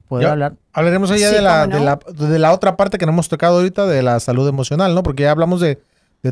¿Puedo 0.06 0.30
hablar? 0.30 0.56
Hablaremos 0.72 1.10
allá 1.10 1.30
de, 1.30 1.42
la, 1.42 1.66
de, 1.66 2.38
la, 2.38 2.52
otra 2.52 2.76
parte 2.76 2.96
que 2.98 3.04
no 3.04 3.12
hemos 3.12 3.28
tocado 3.28 3.56
ahorita, 3.56 3.86
de 3.86 4.02
la 4.02 4.20
salud 4.20 4.48
emocional, 4.48 4.94
¿no? 4.94 5.02
Porque 5.02 5.24
ya 5.24 5.30
hablamos 5.30 5.60
de, 5.60 5.78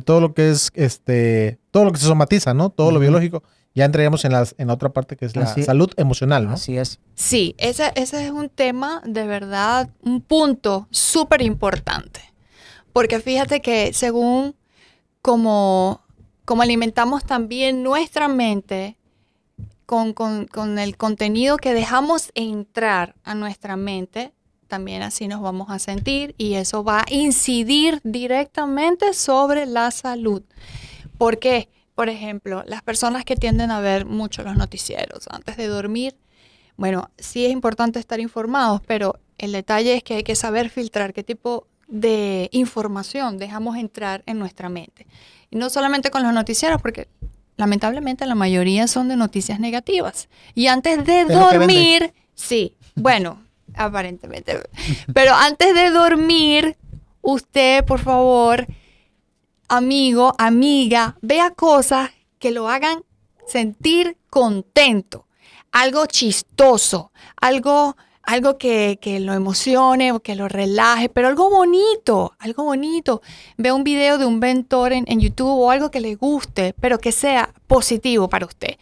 todo 0.04 0.20
lo 0.20 0.34
que 0.34 0.50
es, 0.50 0.70
este, 0.74 1.58
todo 1.70 1.84
lo 1.84 1.92
que 1.92 1.98
se 1.98 2.06
somatiza, 2.06 2.54
¿no? 2.54 2.70
Todo 2.70 2.90
lo 2.90 3.00
biológico. 3.00 3.42
Ya 3.74 3.84
entraríamos 3.84 4.24
en, 4.24 4.32
las, 4.32 4.54
en 4.56 4.68
la 4.68 4.74
otra 4.74 4.88
parte 4.88 5.16
que 5.16 5.26
es 5.26 5.36
la 5.36 5.46
salud 5.46 5.90
emocional, 5.98 6.46
¿no? 6.46 6.54
Así 6.54 6.78
es. 6.78 6.98
Sí, 7.14 7.54
ese, 7.58 7.92
ese 7.94 8.24
es 8.24 8.30
un 8.30 8.48
tema 8.48 9.02
de 9.04 9.26
verdad, 9.26 9.90
un 10.00 10.22
punto 10.22 10.88
súper 10.90 11.42
importante. 11.42 12.20
Porque 12.94 13.20
fíjate 13.20 13.60
que 13.60 13.92
según 13.92 14.54
como 15.20 16.05
como 16.46 16.62
alimentamos 16.62 17.24
también 17.24 17.82
nuestra 17.82 18.28
mente 18.28 18.96
con, 19.84 20.14
el 20.78 20.96
contenido 20.96 21.58
que 21.58 21.74
dejamos 21.74 22.30
entrar 22.34 23.14
a 23.24 23.34
nuestra 23.34 23.76
mente, 23.76 24.32
también 24.68 25.02
así 25.02 25.28
nos 25.28 25.42
vamos 25.42 25.70
a 25.70 25.78
sentir 25.78 26.34
y 26.38 26.54
eso 26.54 26.82
va 26.82 27.00
a 27.00 27.12
incidir 27.12 28.00
directamente 28.04 29.12
sobre 29.12 29.66
la 29.66 29.90
salud. 29.90 30.42
¿Por 31.18 31.38
qué? 31.38 31.68
Por 31.96 32.08
ejemplo, 32.08 32.62
las 32.66 32.82
personas 32.82 33.24
que 33.24 33.36
tienden 33.36 33.70
a 33.72 33.80
ver 33.80 34.06
mucho 34.06 34.42
los 34.42 34.56
noticieros 34.56 35.26
antes 35.30 35.56
de 35.56 35.66
dormir, 35.66 36.16
bueno, 36.76 37.10
sí 37.18 37.44
es 37.44 37.52
importante 37.52 37.98
estar 37.98 38.20
informados, 38.20 38.82
pero 38.86 39.18
el 39.38 39.50
detalle 39.50 39.94
es 39.96 40.04
que 40.04 40.14
hay 40.14 40.22
que 40.22 40.36
saber 40.36 40.70
filtrar 40.70 41.12
qué 41.12 41.24
tipo 41.24 41.66
de 41.88 42.48
información 42.52 43.38
dejamos 43.38 43.76
entrar 43.76 44.22
en 44.26 44.38
nuestra 44.38 44.68
mente. 44.68 45.06
Y 45.50 45.56
no 45.56 45.70
solamente 45.70 46.10
con 46.10 46.22
los 46.22 46.32
noticieros, 46.32 46.80
porque 46.80 47.08
lamentablemente 47.56 48.26
la 48.26 48.34
mayoría 48.34 48.86
son 48.86 49.08
de 49.08 49.16
noticias 49.16 49.60
negativas. 49.60 50.28
Y 50.54 50.66
antes 50.66 51.04
de 51.04 51.24
dormir, 51.24 52.12
sí, 52.34 52.76
bueno, 52.94 53.42
aparentemente. 53.74 54.60
Pero 55.12 55.34
antes 55.34 55.74
de 55.74 55.90
dormir, 55.90 56.76
usted, 57.22 57.84
por 57.84 58.00
favor, 58.00 58.66
amigo, 59.68 60.34
amiga, 60.38 61.16
vea 61.22 61.50
cosas 61.50 62.10
que 62.38 62.50
lo 62.50 62.68
hagan 62.68 63.02
sentir 63.46 64.16
contento, 64.28 65.26
algo 65.72 66.06
chistoso, 66.06 67.12
algo 67.40 67.96
algo 68.26 68.58
que, 68.58 68.98
lo 69.20 69.32
emocione 69.32 70.12
o 70.12 70.20
que 70.20 70.34
lo 70.34 70.48
relaje, 70.48 71.08
pero 71.08 71.28
algo 71.28 71.48
bonito, 71.48 72.32
algo 72.38 72.64
bonito. 72.64 73.22
Ve 73.56 73.72
un 73.72 73.84
video 73.84 74.18
de 74.18 74.26
un 74.26 74.40
mentor 74.40 74.92
en, 74.92 75.04
en, 75.06 75.20
YouTube 75.20 75.48
o 75.48 75.70
algo 75.70 75.90
que 75.90 76.00
le 76.00 76.16
guste, 76.16 76.74
pero 76.80 76.98
que 76.98 77.12
sea 77.12 77.54
positivo 77.68 78.28
para 78.28 78.44
usted. 78.44 78.76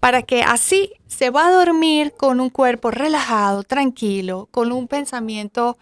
Para 0.00 0.22
que 0.22 0.42
así 0.42 0.92
se 1.06 1.30
va 1.30 1.46
a 1.46 1.52
dormir 1.52 2.12
con 2.16 2.40
un 2.40 2.50
cuerpo 2.50 2.90
relajado, 2.90 3.62
tranquilo, 3.62 4.48
con 4.50 4.72
un 4.72 4.88
pensamiento 4.88 5.78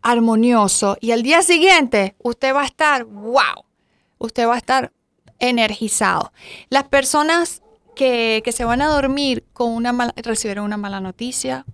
armonioso 0.00 0.96
y 1.00 1.10
al 1.10 1.22
día 1.22 1.42
siguiente 1.42 2.14
usted 2.22 2.54
va 2.54 2.62
a 2.62 2.66
estar, 2.66 3.04
wow, 3.04 3.64
usted 4.18 4.46
va 4.46 4.54
a 4.54 4.58
estar 4.58 4.92
energizado. 5.38 6.32
Las 6.70 6.84
personas 6.84 7.62
que, 7.94 8.40
que 8.44 8.52
se 8.52 8.64
van 8.64 8.80
a 8.80 8.88
dormir 8.88 9.44
con 9.52 9.70
una 9.70 9.92
mala, 9.92 10.14
recibieron 10.16 10.64
una 10.64 10.76
mala 10.76 11.00
noticia, 11.00 11.66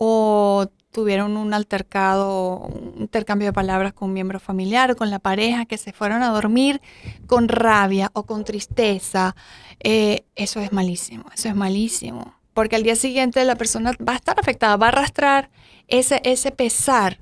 o 0.00 0.68
tuvieron 0.92 1.36
un 1.36 1.52
altercado, 1.54 2.58
un 2.58 2.94
intercambio 3.00 3.48
de 3.48 3.52
palabras 3.52 3.92
con 3.92 4.08
un 4.08 4.14
miembro 4.14 4.38
familiar 4.38 4.94
con 4.96 5.10
la 5.10 5.18
pareja, 5.18 5.66
que 5.66 5.76
se 5.76 5.92
fueron 5.92 6.22
a 6.22 6.30
dormir 6.30 6.80
con 7.26 7.48
rabia 7.48 8.10
o 8.14 8.22
con 8.22 8.44
tristeza, 8.44 9.34
eh, 9.80 10.24
eso 10.36 10.60
es 10.60 10.72
malísimo, 10.72 11.24
eso 11.34 11.48
es 11.48 11.56
malísimo. 11.56 12.34
Porque 12.54 12.76
al 12.76 12.84
día 12.84 12.96
siguiente 12.96 13.44
la 13.44 13.56
persona 13.56 13.92
va 14.06 14.14
a 14.14 14.16
estar 14.16 14.38
afectada, 14.38 14.76
va 14.76 14.86
a 14.86 14.90
arrastrar 14.90 15.50
ese, 15.88 16.20
ese 16.24 16.52
pesar 16.52 17.18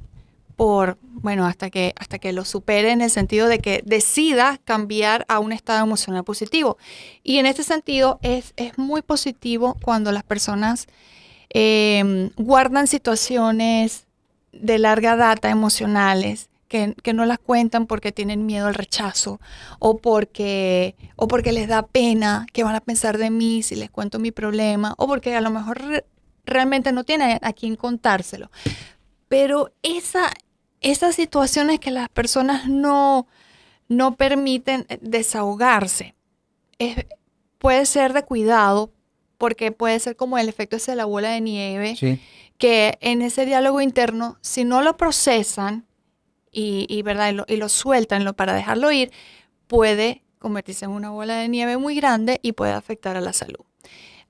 por, 0.57 0.99
bueno, 1.03 1.47
hasta 1.47 1.71
que, 1.71 1.95
hasta 1.99 2.19
que 2.19 2.33
lo 2.33 2.45
supere 2.45 2.91
en 2.91 3.01
el 3.01 3.11
sentido 3.11 3.47
de 3.49 3.59
que 3.59 3.83
decida 3.85 4.59
cambiar 4.65 5.25
a 5.29 5.39
un 5.39 5.53
estado 5.53 5.83
emocional 5.85 6.25
positivo. 6.25 6.79
Y 7.23 7.39
en 7.39 7.47
este 7.47 7.63
sentido 7.63 8.19
es, 8.23 8.55
es 8.57 8.79
muy 8.79 9.03
positivo 9.03 9.77
cuando 9.83 10.13
las 10.13 10.23
personas 10.23 10.87
Em, 11.59 12.29
guardan 12.37 12.87
situaciones 12.87 14.07
de 14.53 14.79
larga 14.79 15.17
data 15.17 15.49
emocionales 15.49 16.51
que, 16.69 16.95
no 17.15 17.25
las 17.25 17.39
cuentan 17.39 17.87
porque 17.87 18.13
tienen 18.13 18.45
miedo 18.45 18.67
al 18.67 18.75
rechazo 18.75 19.41
o 19.79 19.97
porque, 19.97 20.97
o 21.17 21.29
porque 21.29 21.53
les 21.53 21.67
da 21.67 21.87
pena 21.87 22.47
que 22.53 22.63
van 22.63 22.75
a 22.75 22.83
pensar 22.83 23.17
de 23.17 23.31
mí 23.31 23.63
si 23.63 23.75
les 23.75 23.89
cuento 23.89 24.19
mi 24.19 24.33
problema 24.33 24.93
o 24.99 25.07
porque 25.07 25.35
a 25.35 25.41
lo 25.41 25.49
mejor 25.49 26.05
realmente 26.45 26.93
no 26.93 27.05
tienen 27.05 27.39
a 27.41 27.53
quien 27.55 27.75
contárselo. 27.75 28.51
Pero 29.29 29.73
esa, 29.83 30.29
esas 30.83 31.15
situaciones 31.15 31.81
que 31.81 31.91
las 31.91 32.11
personas 32.11 32.69
no, 32.69 33.29
no 33.89 34.15
permiten 34.17 34.87
desahogarse 35.01 36.15
puede 37.57 37.87
ser 37.87 38.13
de 38.13 38.25
cuidado 38.25 38.93
porque 39.39 39.73
puede 39.73 39.99
ser 40.01 40.17
como 40.17 40.39
el 40.39 40.49
efecto 40.49 40.77
ese 40.77 40.93
de 40.93 40.97
la 40.97 41.05
bola 41.05 41.31
de 41.31 41.41
nieve, 41.41 42.21
que 42.59 42.99
en 43.01 43.23
ese 43.23 43.47
diálogo 43.47 43.81
interno, 43.81 44.39
si 44.41 44.65
no 44.65 44.83
lo 44.83 44.97
procesan 44.97 45.87
y, 46.51 47.03
¿verdad? 47.03 47.35
y, 47.49 47.57
lo, 47.57 47.69
sueltan 47.69 48.25
lo, 48.25 48.35
para 48.35 48.55
dejarlo 48.55 48.91
ir, 48.91 49.13
puede 49.67 50.23
convertirse 50.39 50.87
en 50.87 50.93
una 50.93 51.11
bola 51.11 51.37
de 51.37 51.49
nieve 51.49 51.77
muy 51.77 51.95
grande 51.95 52.41
y 52.43 52.53
puede 52.53 52.73
afectar 52.73 53.17
a 53.17 53.21
la 53.21 53.33
salud. 53.33 53.65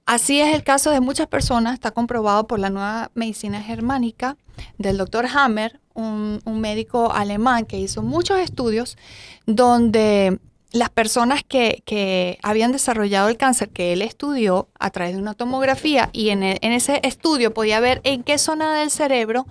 Así 0.07 0.41
es 0.41 0.55
el 0.55 0.63
caso 0.63 0.91
de 0.91 1.01
muchas 1.01 1.27
personas, 1.27 1.75
está 1.75 1.91
comprobado 1.91 2.47
por 2.47 2.59
la 2.59 2.71
nueva 2.71 3.11
medicina 3.15 3.61
germánica 3.61 4.37
del 4.79 4.99
doctor 4.99 5.27
Hammer, 5.27 5.81
un 5.95 6.41
médico 6.61 7.13
alemán 7.13 7.65
que 7.65 7.79
hizo 7.79 8.03
muchos 8.03 8.39
estudios 8.39 8.99
donde 9.47 10.39
las 10.77 10.91
personas 10.91 11.43
que, 11.43 12.39
habían 12.43 12.73
desarrollado 12.73 13.29
el 13.29 13.37
cáncer 13.37 13.71
que 13.71 13.93
él 13.93 14.03
estudió 14.03 14.69
a 14.79 14.91
través 14.91 15.15
de 15.15 15.23
una 15.23 15.35
tomografía 15.35 16.11
y 16.13 16.31
en, 16.31 16.43
e, 16.43 16.59
ese 16.63 17.01
estudio 17.03 17.55
podía 17.55 17.81
ver 17.81 18.01
en 18.05 18.23
qué 18.23 18.39
zona 18.39 18.79
del 18.79 18.91
cerebro 18.91 19.47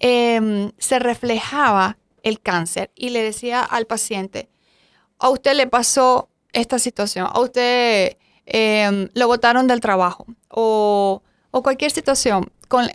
em, 0.00 0.72
se 0.78 0.98
reflejaba 0.98 1.98
el 2.22 2.40
cáncer 2.40 2.90
y 2.94 3.10
le 3.10 3.22
decía 3.22 3.62
al 3.62 3.86
paciente, 3.86 4.48
a 5.18 5.30
usted 5.30 5.54
le 5.54 5.66
pasó 5.66 6.28
esta 6.52 6.78
situación, 6.78 7.28
a 7.30 7.40
usted 7.40 8.16
em, 8.46 9.08
lo 9.14 9.26
botaron 9.26 9.66
del 9.66 9.80
trabajo 9.80 10.26
o, 10.48 11.22
o 11.50 11.62
cualquier 11.62 11.90
situación, 11.90 12.50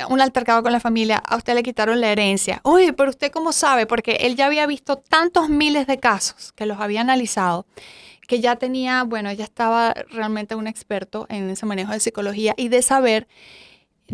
un 0.09 0.21
altercado 0.21 0.63
con 0.63 0.71
la 0.71 0.79
familia, 0.79 1.17
a 1.17 1.37
usted 1.37 1.53
le 1.53 1.63
quitaron 1.63 2.01
la 2.01 2.11
herencia. 2.11 2.61
Uy, 2.63 2.91
pero 2.91 3.09
usted 3.09 3.31
cómo 3.31 3.51
sabe, 3.51 3.85
porque 3.85 4.17
él 4.21 4.35
ya 4.35 4.45
había 4.45 4.65
visto 4.67 4.97
tantos 4.97 5.49
miles 5.49 5.87
de 5.87 5.99
casos 5.99 6.51
que 6.53 6.65
los 6.65 6.79
había 6.79 7.01
analizado, 7.01 7.65
que 8.27 8.39
ya 8.39 8.57
tenía, 8.57 9.03
bueno, 9.03 9.31
ya 9.31 9.43
estaba 9.43 9.93
realmente 10.11 10.55
un 10.55 10.67
experto 10.67 11.25
en 11.29 11.49
ese 11.49 11.65
manejo 11.65 11.91
de 11.91 11.99
psicología 11.99 12.53
y 12.57 12.67
de 12.67 12.81
saber, 12.81 13.27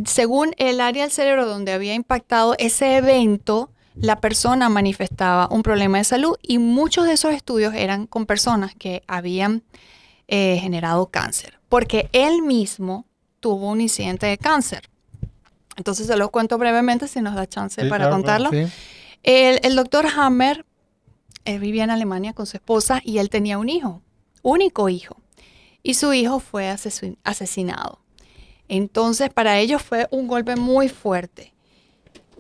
según 0.06 0.54
el 0.58 0.82
área 0.82 1.04
del 1.04 1.12
cerebro 1.12 1.46
donde 1.46 1.74
había 1.74 1.94
impactado 1.94 2.56
ese 2.58 2.98
evento, 2.98 3.72
la 3.96 4.20
persona 4.20 4.70
manifestaba 4.70 5.48
un 5.50 5.64
problema 5.64 5.98
de 5.98 6.04
salud 6.04 6.36
y 6.42 6.58
muchos 6.58 7.06
de 7.06 7.14
esos 7.14 7.34
estudios 7.34 7.74
eran 7.74 8.08
con 8.08 8.26
personas 8.26 8.76
que 8.76 9.04
habían 9.08 9.64
eh, 10.28 10.58
generado 10.62 11.08
cáncer, 11.08 11.60
porque 11.70 12.10
él 12.12 12.42
mismo 12.42 13.06
tuvo 13.40 13.70
un 13.70 13.82
incidente 13.82 14.26
de 14.26 14.38
cáncer. 14.38 14.90
Entonces 15.76 16.08
se 16.08 16.16
lo 16.16 16.30
cuento 16.30 16.58
brevemente 16.58 17.08
si 17.08 17.22
nos 17.22 17.36
da 17.36 17.48
chance 17.48 17.82
para 17.90 18.06
contarlo. 18.10 18.50
el, 19.24 19.76
doctor 19.76 20.06
Hammer 20.08 20.66
vivía 21.60 21.84
en 21.84 21.90
Alemania 21.92 22.34
con 22.34 22.46
su 22.46 22.58
esposa 22.58 23.02
y 23.04 23.18
él 23.20 23.30
tenía 23.30 23.58
un 23.58 23.70
hijo, 23.70 24.02
único 24.42 24.90
hijo. 24.90 25.18
y 25.84 25.94
su 25.94 26.14
hijo 26.14 26.40
fue 26.40 26.72
asesin- 26.72 27.18
asesinado. 27.24 28.00
Entonces 28.68 29.30
para 29.30 29.60
ellos 29.60 29.82
fue 29.84 30.08
un 30.10 30.28
golpe 30.28 30.56
muy 30.56 30.90
fuerte. 30.90 31.54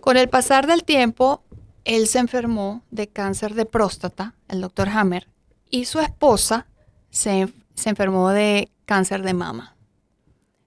Con 0.02 0.18
el 0.18 0.30
pasar 0.30 0.66
del 0.66 0.84
tiempo, 0.84 1.44
él 1.84 2.08
se 2.08 2.18
enfermó 2.20 2.82
de 2.90 3.08
cáncer 3.08 3.54
de 3.54 3.66
próstata, 3.66 4.34
el 4.48 4.62
doctor 4.62 4.90
Hammer, 4.90 5.28
y 5.70 5.86
su 5.86 6.00
esposa 6.00 6.66
se, 7.12 7.48
se 7.76 7.90
enfermó 7.90 8.30
de 8.32 8.72
cáncer 8.86 9.22
de 9.22 9.34
mama. 9.36 9.76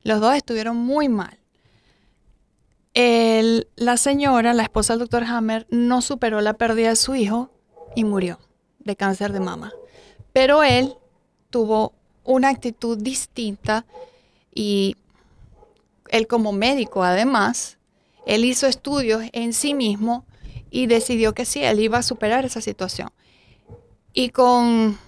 Los 0.03 0.21
dos 0.21 0.35
estuvieron 0.37 0.77
muy 0.77 1.09
mal. 1.09 1.38
La 2.95 3.97
señora, 3.97 4.55
la 4.55 4.65
esposa 4.65 4.95
del 4.95 5.01
doctor 5.01 5.25
Hammer, 5.25 5.67
no 5.71 6.03
superó 6.03 6.41
la 6.41 6.55
pérdida 6.55 6.91
de 6.91 6.97
su 6.97 7.15
hijo 7.15 7.51
y 7.95 8.05
murió 8.05 8.39
de 8.81 8.97
cáncer 8.97 9.33
de 9.33 9.41
mama. 9.41 9.73
Pero 10.33 10.63
él 10.63 10.95
tuvo 11.51 11.93
una 12.25 12.49
actitud 12.49 12.99
distinta 12.99 13.87
y 14.55 14.97
él 16.09 16.27
como 16.27 16.53
médico 16.53 17.03
además, 17.05 17.79
él 18.27 18.45
hizo 18.45 18.67
estudios 18.67 19.23
en 19.33 19.53
sí 19.53 19.75
mismo 19.75 20.25
y 20.71 20.87
decidió 20.87 21.33
que 21.35 21.45
sí, 21.45 21.63
él 21.63 21.81
iba 21.81 21.99
a 21.99 22.03
superar 22.03 22.45
esa 22.45 22.61
situación. 22.61 23.11
Y 24.13 24.31
con, 24.31 24.99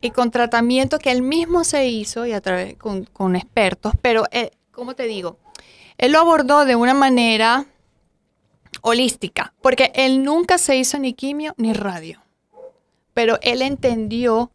y 0.00 0.10
con 0.10 0.30
tratamiento 0.30 0.98
que 0.98 1.10
él 1.10 1.22
mismo 1.22 1.64
se 1.64 1.86
hizo 1.88 2.26
y 2.26 2.32
a 2.32 2.40
través 2.40 2.76
con, 2.76 3.04
con 3.04 3.36
expertos, 3.36 3.94
pero, 4.02 4.24
eh, 4.30 4.50
¿cómo 4.70 4.94
te 4.94 5.04
digo? 5.04 5.38
Él 6.00 6.12
lo 6.12 6.20
abordó 6.20 6.64
de 6.64 6.76
una 6.76 6.94
manera 6.94 7.66
holística, 8.80 9.52
porque 9.60 9.92
él 9.94 10.22
nunca 10.22 10.56
se 10.56 10.78
hizo 10.78 10.98
ni 10.98 11.12
quimio 11.12 11.52
ni 11.58 11.74
radio, 11.74 12.22
pero 13.12 13.38
él 13.42 13.60
entendió 13.60 14.50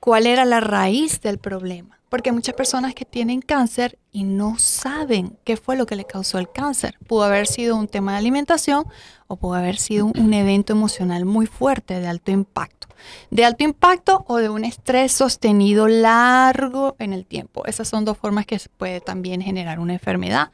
cuál 0.00 0.26
era 0.26 0.44
la 0.44 0.58
raíz 0.58 1.20
del 1.20 1.38
problema, 1.38 2.00
porque 2.08 2.32
muchas 2.32 2.56
personas 2.56 2.96
que 2.96 3.04
tienen 3.04 3.42
cáncer 3.42 3.96
y 4.10 4.24
no 4.24 4.58
saben 4.58 5.38
qué 5.44 5.56
fue 5.56 5.76
lo 5.76 5.86
que 5.86 5.94
le 5.94 6.04
causó 6.04 6.38
el 6.38 6.50
cáncer. 6.50 6.98
Pudo 7.06 7.22
haber 7.22 7.46
sido 7.46 7.76
un 7.76 7.86
tema 7.86 8.10
de 8.10 8.18
alimentación 8.18 8.86
o 9.28 9.36
pudo 9.36 9.54
haber 9.54 9.76
sido 9.76 10.06
un 10.06 10.34
evento 10.34 10.72
emocional 10.72 11.26
muy 11.26 11.46
fuerte 11.46 12.00
de 12.00 12.08
alto 12.08 12.32
impacto. 12.32 12.85
De 13.30 13.44
alto 13.44 13.64
impacto 13.64 14.24
o 14.28 14.36
de 14.36 14.48
un 14.48 14.64
estrés 14.64 15.12
sostenido 15.12 15.88
largo 15.88 16.96
en 16.98 17.12
el 17.12 17.26
tiempo. 17.26 17.64
Esas 17.66 17.88
son 17.88 18.04
dos 18.04 18.16
formas 18.18 18.46
que 18.46 18.60
puede 18.76 19.00
también 19.00 19.40
generar 19.40 19.78
una 19.78 19.94
enfermedad. 19.94 20.50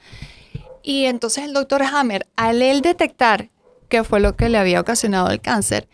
Y 0.83 1.05
entonces 1.05 1.45
el 1.45 1.53
doctor 1.53 1.83
Hammer, 1.83 2.27
al 2.37 2.59
detectar 2.83 3.51
qué 3.89 4.05
fue 4.05 4.21
lo 4.21 4.37
que 4.37 4.49
le 4.49 4.59
había 4.59 4.81
ocasionado 4.81 5.31
el 5.31 5.41
cáncer, 5.41 5.89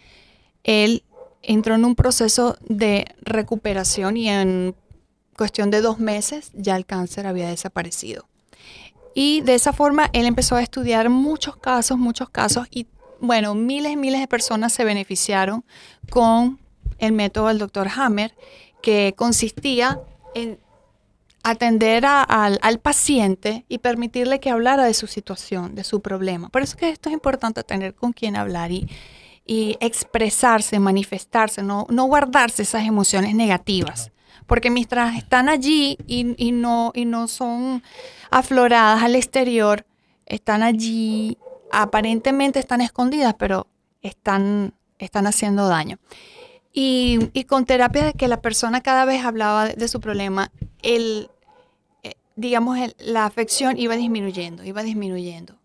él 0.64 1.04
entró 1.42 1.74
en 1.74 1.84
un 1.84 1.94
proceso 1.94 2.56
de 2.60 3.06
recuperación 3.22 4.16
y 4.16 4.28
en 4.28 4.74
cuestión 5.36 5.70
de 5.70 5.80
dos 5.80 5.98
meses 5.98 6.50
ya 6.54 6.76
el 6.76 6.84
cáncer 6.84 7.26
había 7.26 7.48
desaparecido. 7.48 8.28
Y 9.14 9.40
de 9.40 9.54
esa 9.54 9.72
forma 9.72 10.10
él 10.12 10.26
empezó 10.26 10.56
a 10.56 10.62
estudiar 10.62 11.08
muchos 11.08 11.56
casos, 11.56 11.98
muchos 11.98 12.30
casos 12.30 12.66
y 12.70 12.86
bueno, 13.20 13.54
miles 13.54 13.92
y 13.92 13.96
miles 13.96 14.20
de 14.20 14.28
personas 14.28 14.72
se 14.72 14.84
beneficiaron 14.84 15.64
con 16.10 16.58
el 16.98 17.12
método 17.12 17.48
del 17.48 17.58
doctor 17.58 17.88
Hammer, 17.94 18.34
que 18.82 19.14
consistía 19.16 20.00
en 20.34 20.58
atender 21.42 22.04
al, 22.06 22.78
paciente 22.80 23.64
y 23.68 23.78
permitirle 23.78 24.40
que 24.40 24.50
hablara 24.50 24.84
de 24.84 24.94
su 24.94 25.06
situación, 25.06 25.74
de 25.74 25.84
su 25.84 26.00
problema. 26.00 26.48
Por 26.48 26.62
eso 26.62 26.76
que 26.76 26.90
esto 26.90 27.08
es 27.08 27.14
importante 27.14 27.62
tener 27.62 27.94
con 27.94 28.12
quien 28.12 28.36
hablar 28.36 28.70
y, 28.70 28.88
expresarse, 29.80 30.78
manifestarse, 30.78 31.62
no, 31.62 31.86
guardarse 31.86 32.62
esas 32.62 32.86
emociones 32.86 33.34
negativas. 33.34 34.12
Porque 34.46 34.70
mientras 34.70 35.16
están 35.16 35.48
allí 35.48 35.96
y 36.06 36.52
no 36.52 37.28
son 37.28 37.82
afloradas 38.30 39.02
al 39.02 39.14
exterior, 39.14 39.86
están 40.26 40.62
allí, 40.62 41.38
aparentemente 41.70 42.58
están 42.58 42.80
escondidas, 42.80 43.34
pero 43.38 43.66
están, 44.02 44.74
están 44.98 45.26
haciendo 45.26 45.68
daño. 45.68 45.98
Y, 46.72 47.44
con 47.48 47.64
terapia 47.64 48.12
que 48.12 48.28
la 48.28 48.40
persona 48.40 48.82
cada 48.82 49.04
vez 49.04 49.24
hablaba 49.24 49.66
de, 49.66 49.74
de 49.74 49.88
su 49.88 50.00
problema, 50.00 50.52
el, 50.82 51.30
eh, 52.02 52.14
digamos, 52.36 52.78
la 52.98 53.24
afección 53.24 53.76
iba 53.78 53.96
disminuyendo, 53.96 54.62
iba 54.62 54.82
disminuyendo. 54.82 55.58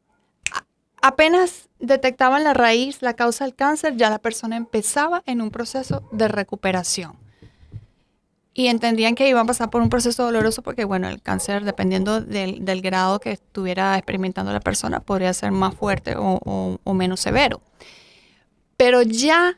Apenas 1.02 1.70
detectaban 1.80 2.44
la 2.46 2.54
raíz, 2.54 3.02
la 3.02 3.14
causa 3.14 3.44
del 3.44 3.56
cáncer, 3.56 3.98
ya 3.98 4.10
la 4.10 4.20
persona 4.20 4.56
empezaba 4.56 5.22
en 5.26 5.42
un 5.42 5.52
proceso 5.52 6.08
de 6.12 6.30
recuperación. 6.30 7.23
Y 8.56 8.68
entendían 8.68 9.16
que 9.16 9.28
iban 9.28 9.44
a 9.44 9.48
pasar 9.48 9.70
por 9.72 9.82
un 9.82 9.90
proceso 9.90 10.24
doloroso 10.24 10.62
porque, 10.62 10.86
bueno, 10.86 11.08
el 11.10 11.22
cáncer, 11.22 11.64
dependiendo 11.66 12.22
del, 12.22 12.64
del 12.64 12.82
grado 12.82 13.20
que 13.20 13.32
estuviera 13.32 13.98
experimentando 13.98 14.54
la 14.54 14.60
persona, 14.60 15.00
podría 15.00 15.34
ser 15.34 15.52
más 15.52 15.74
fuerte 15.74 16.16
o, 16.16 16.80
o- 16.84 16.94
menos 16.94 17.20
severo. 17.20 17.62
Pero 18.78 19.02
ya 19.02 19.58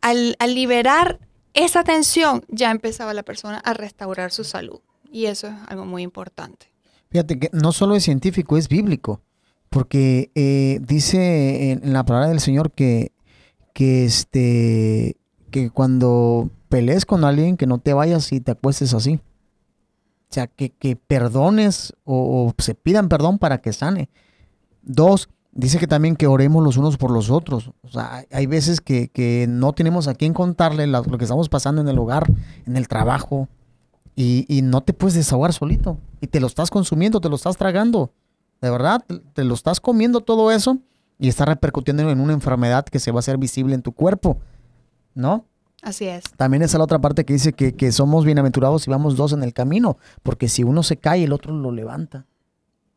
al, 0.00 0.36
al 0.38 0.54
liberar 0.54 1.18
esa 1.54 1.82
tensión, 1.82 2.44
ya 2.48 2.70
empezaba 2.70 3.14
la 3.14 3.22
persona 3.24 3.58
a 3.64 3.72
restaurar 3.72 4.30
su 4.30 4.44
salud. 4.44 4.80
Y 5.10 5.26
eso 5.26 5.48
es 5.48 5.54
algo 5.68 5.84
muy 5.86 6.02
importante. 6.02 6.70
Fíjate 7.10 7.38
que 7.38 7.50
no 7.52 7.72
solo 7.72 7.96
es 7.96 8.04
científico, 8.04 8.56
es 8.56 8.68
bíblico. 8.68 9.22
Porque 9.70 10.30
eh, 10.36 10.78
dice 10.82 11.72
en 11.72 11.92
la 11.92 12.04
palabra 12.04 12.28
del 12.28 12.40
Señor 12.40 12.70
que, 12.70 13.10
que, 13.72 14.04
este, 14.04 15.16
que 15.50 15.70
cuando 15.70 16.50
pelees 16.68 17.06
con 17.06 17.24
alguien, 17.24 17.56
que 17.56 17.66
no 17.66 17.78
te 17.78 17.92
vayas 17.92 18.32
y 18.32 18.40
te 18.40 18.52
acuestes 18.52 18.94
así. 18.94 19.20
O 20.28 20.32
sea, 20.34 20.46
que, 20.48 20.70
que 20.70 20.96
perdones 20.96 21.94
o, 22.04 22.52
se 22.58 22.74
pidan 22.74 23.08
perdón 23.08 23.38
para 23.38 23.58
que 23.58 23.72
sane. 23.72 24.08
Dos, 24.82 25.28
dice 25.52 25.78
que 25.78 25.86
también 25.86 26.16
que 26.16 26.26
oremos 26.26 26.62
los 26.64 26.76
unos 26.76 26.96
por 26.96 27.10
los 27.10 27.30
otros. 27.30 27.72
O 27.82 27.88
sea, 27.88 28.24
hay- 28.30 28.46
veces 28.46 28.80
que, 28.80 29.08
que 29.08 29.46
no 29.48 29.72
tenemos 29.72 30.08
a 30.08 30.14
quién 30.14 30.34
contarle 30.34 30.86
lo 30.86 31.02
que 31.04 31.24
estamos 31.24 31.48
pasando 31.48 31.80
en 31.80 31.88
el 31.88 31.98
hogar, 31.98 32.30
en 32.66 32.76
el 32.76 32.88
trabajo, 32.88 33.48
y, 34.14 34.44
y 34.48 34.62
no 34.62 34.82
te 34.82 34.92
puedes 34.94 35.14
desahogar 35.14 35.52
solito. 35.52 35.98
Y 36.20 36.26
te 36.26 36.40
lo 36.40 36.46
estás 36.46 36.70
consumiendo, 36.70 37.20
te 37.20 37.28
lo 37.28 37.36
estás 37.36 37.56
tragando. 37.56 38.12
De 38.60 38.70
verdad, 38.70 39.04
te- 39.06 39.18
te 39.20 39.44
lo 39.44 39.54
estás 39.54 39.78
comiendo 39.80 40.20
todo 40.22 40.50
eso 40.50 40.78
y 41.18 41.28
está 41.28 41.44
repercutiendo 41.44 42.08
en 42.10 42.20
una 42.20 42.32
enfermedad 42.32 42.84
que 42.84 42.98
se 42.98 43.10
va 43.12 43.18
a 43.18 43.20
hacer 43.20 43.38
visible 43.38 43.74
en 43.74 43.82
tu 43.82 43.92
cuerpo. 43.92 44.38
¿No? 45.14 45.44
Así 45.86 46.08
es. 46.08 46.24
También 46.36 46.64
está 46.64 46.78
la 46.78 46.84
otra 46.84 46.98
parte 46.98 47.24
que 47.24 47.32
dice 47.32 47.52
que, 47.52 47.76
que 47.76 47.92
somos 47.92 48.24
bienaventurados 48.24 48.82
si 48.82 48.90
vamos 48.90 49.14
dos 49.14 49.32
en 49.32 49.44
el 49.44 49.52
camino, 49.52 49.98
porque 50.24 50.48
si 50.48 50.64
uno 50.64 50.82
se 50.82 50.96
cae, 50.96 51.22
el 51.22 51.32
otro 51.32 51.54
lo 51.54 51.70
levanta. 51.70 52.26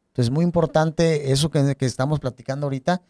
Entonces 0.08 0.26
es 0.26 0.32
muy 0.32 0.44
importante 0.44 1.32
eso 1.32 1.52
que, 1.52 1.76
que 1.76 1.86
estamos 1.86 2.20
platicando 2.20 2.66
ahorita. 2.66 3.04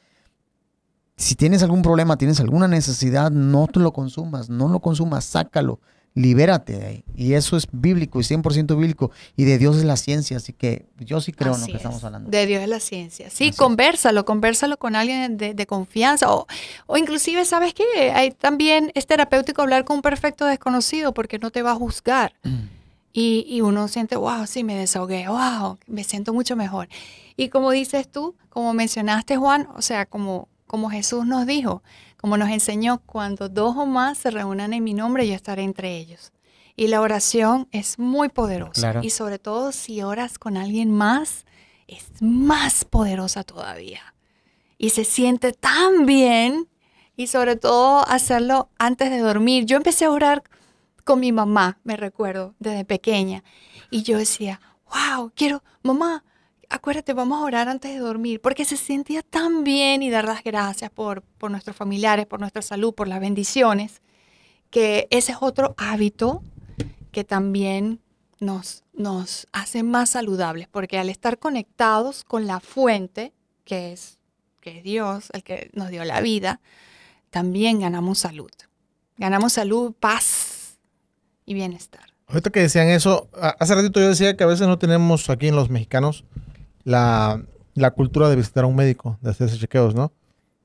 Si 1.16 1.36
tienes 1.36 1.64
algún 1.64 1.82
problema, 1.82 2.18
tienes 2.18 2.42
alguna 2.42 2.68
necesidad, 2.68 3.32
no 3.32 3.68
te 3.68 3.80
lo 3.80 3.94
consumas, 3.94 4.50
no 4.50 4.68
lo 4.68 4.82
consumas, 4.82 5.24
sácalo, 5.24 5.80
libérate 6.16 6.74
de 6.78 6.86
ahí. 6.86 7.04
Y 7.16 7.34
eso 7.34 7.56
es 7.56 7.68
bíblico 7.72 8.20
y 8.20 8.24
100% 8.24 8.76
bíblico. 8.78 9.12
Y 9.36 9.46
de 9.46 9.58
Dios 9.58 9.78
es 9.78 9.84
la 9.84 9.96
ciencia, 9.98 10.38
así 10.38 10.54
que 10.54 10.86
yo 11.00 11.22
sí 11.22 11.32
creo 11.32 11.54
en 11.54 11.60
lo 11.60 11.64
Así 11.64 11.72
que 11.72 11.78
es. 11.78 11.84
estamos 11.84 12.04
hablando. 12.04 12.30
De 12.30 12.46
Dios 12.46 12.62
es 12.62 12.70
la 12.70 12.80
ciencia. 12.80 13.30
Sí, 13.30 13.50
Así 13.50 13.58
conversalo, 13.58 14.26
conversalo 14.26 14.78
con 14.78 14.96
alguien 14.96 15.38
de, 15.38 15.54
de 15.54 15.66
confianza. 15.68 16.34
O, 16.34 16.48
o 16.88 16.98
inclusive, 16.98 17.46
¿sabes 17.46 17.74
qué? 17.74 18.12
Hay, 18.14 18.32
también 18.32 18.92
es 18.96 19.08
terapéutico 19.08 19.62
hablar 19.62 19.86
con 19.86 19.98
un 19.98 20.02
perfecto 20.02 20.46
desconocido 20.46 21.14
porque 21.14 21.40
no 21.40 21.52
te 21.52 21.62
va 21.62 21.72
a 21.72 21.76
juzgar. 21.76 22.34
Y, 23.12 23.46
y 23.48 23.62
uno 23.62 23.88
siente, 23.88 24.16
wow, 24.16 24.46
sí, 24.46 24.64
me 24.64 24.76
desahogué, 24.76 25.28
wow, 25.28 25.78
me 25.88 26.04
siento 26.04 26.34
mucho 26.34 26.56
mejor. 26.56 26.88
Y 27.36 27.50
como 27.50 27.72
dices 27.72 28.10
tú, 28.12 28.36
como 28.50 28.74
mencionaste, 28.74 29.38
Juan, 29.38 29.68
o 29.76 29.82
sea, 29.82 30.06
como, 30.06 30.48
como 30.68 30.90
Jesús 30.90 31.26
nos 31.26 31.46
dijo, 31.48 31.82
como 32.20 32.38
nos 32.38 32.50
enseñó, 32.50 33.02
cuando 33.06 33.48
dos 33.48 33.78
o 33.78 33.86
más 33.86 34.18
se 34.18 34.30
reúnan 34.30 34.74
en 34.74 34.84
mi 34.84 34.94
nombre, 34.94 35.28
yo 35.28 35.34
estaré 35.34 35.64
entre 35.64 35.98
ellos. 35.98 36.34
Y 36.76 36.88
la 36.88 37.02
oración 37.02 37.68
es 37.72 37.98
muy 37.98 38.30
poderosa. 38.30 38.74
Claro. 38.74 39.02
Y 39.04 39.10
sobre 39.10 39.40
todo 39.40 39.72
si 39.72 40.02
oras 40.02 40.38
con 40.38 40.58
alguien 40.58 40.92
más, 40.92 41.46
es 41.88 42.08
más 42.22 42.84
poderosa 42.84 43.44
todavía. 43.44 44.14
Y 44.78 44.90
se 44.90 45.06
siente 45.06 45.54
tan 45.54 46.06
bien. 46.06 46.68
Y 47.16 47.28
sobre 47.28 47.56
todo 47.56 48.06
hacerlo 48.08 48.70
antes 48.78 49.10
de 49.10 49.20
dormir. 49.20 49.66
Yo 49.66 49.78
empecé 49.78 50.06
a 50.06 50.12
orar 50.12 50.44
con 51.06 51.20
mi 51.22 51.32
mamá, 51.32 51.80
me 51.84 51.98
recuerdo, 51.98 52.54
desde 52.60 52.86
pequeña. 52.86 53.44
Y 53.90 54.04
yo 54.04 54.18
decía, 54.18 54.60
wow, 54.92 55.32
quiero, 55.36 55.64
mamá, 55.84 56.24
acuérdate, 56.70 57.14
vamos 57.14 57.42
a 57.42 57.46
orar 57.46 57.68
antes 57.68 57.92
de 57.94 58.00
dormir, 58.00 58.42
porque 58.42 58.66
se 58.66 58.78
sentía 58.78 59.22
tan 59.22 59.64
bien 59.64 60.04
y 60.04 60.10
dar 60.10 60.26
las 60.26 60.44
gracias 60.44 60.92
por, 60.92 61.22
por 61.22 61.52
nuestros 61.52 61.76
familiares, 61.76 62.26
por 62.26 62.40
nuestra 62.40 62.62
salud, 62.62 62.94
por 62.94 63.08
las 63.08 63.20
bendiciones, 63.20 64.02
que 64.70 65.08
ese 65.10 65.32
es 65.32 65.38
otro 65.42 65.74
hábito 65.78 66.44
que 67.12 67.24
también 67.24 68.00
nos, 68.40 68.84
nos 68.94 69.48
hace 69.52 69.84
más 69.84 70.12
saludables, 70.12 70.68
porque 70.68 71.00
al 71.00 71.10
estar 71.10 71.40
conectados 71.40 72.24
con 72.24 72.46
la 72.48 72.60
fuente, 72.60 73.34
que 73.66 73.92
es, 73.92 74.20
que 74.62 74.78
es 74.78 74.84
Dios, 74.84 75.30
el 75.34 75.44
que 75.44 75.72
nos 75.74 75.90
dio 75.90 76.06
la 76.06 76.22
vida, 76.22 76.62
también 77.32 77.80
ganamos 77.80 78.20
salud. 78.20 78.52
Ganamos 79.18 79.54
salud, 79.54 79.94
paz 80.00 80.78
y 81.46 81.54
bienestar. 81.54 82.14
Ahorita 82.28 82.52
que 82.52 82.62
decían 82.62 82.90
eso, 82.90 83.28
hace 83.60 83.76
ratito 83.76 84.00
yo 84.00 84.10
decía 84.10 84.38
que 84.38 84.44
a 84.44 84.48
veces 84.48 84.68
no 84.68 84.78
tenemos 84.78 85.30
aquí 85.30 85.48
en 85.48 85.56
los 85.56 85.70
mexicanos 85.70 86.24
la, 86.84 87.42
la 87.76 87.92
cultura 87.92 88.30
de 88.30 88.36
visitar 88.36 88.64
a 88.64 88.68
un 88.68 88.76
médico, 88.76 89.18
de 89.22 89.32
hacerse 89.32 89.58
chequeos, 89.58 89.96
¿no? 89.96 90.12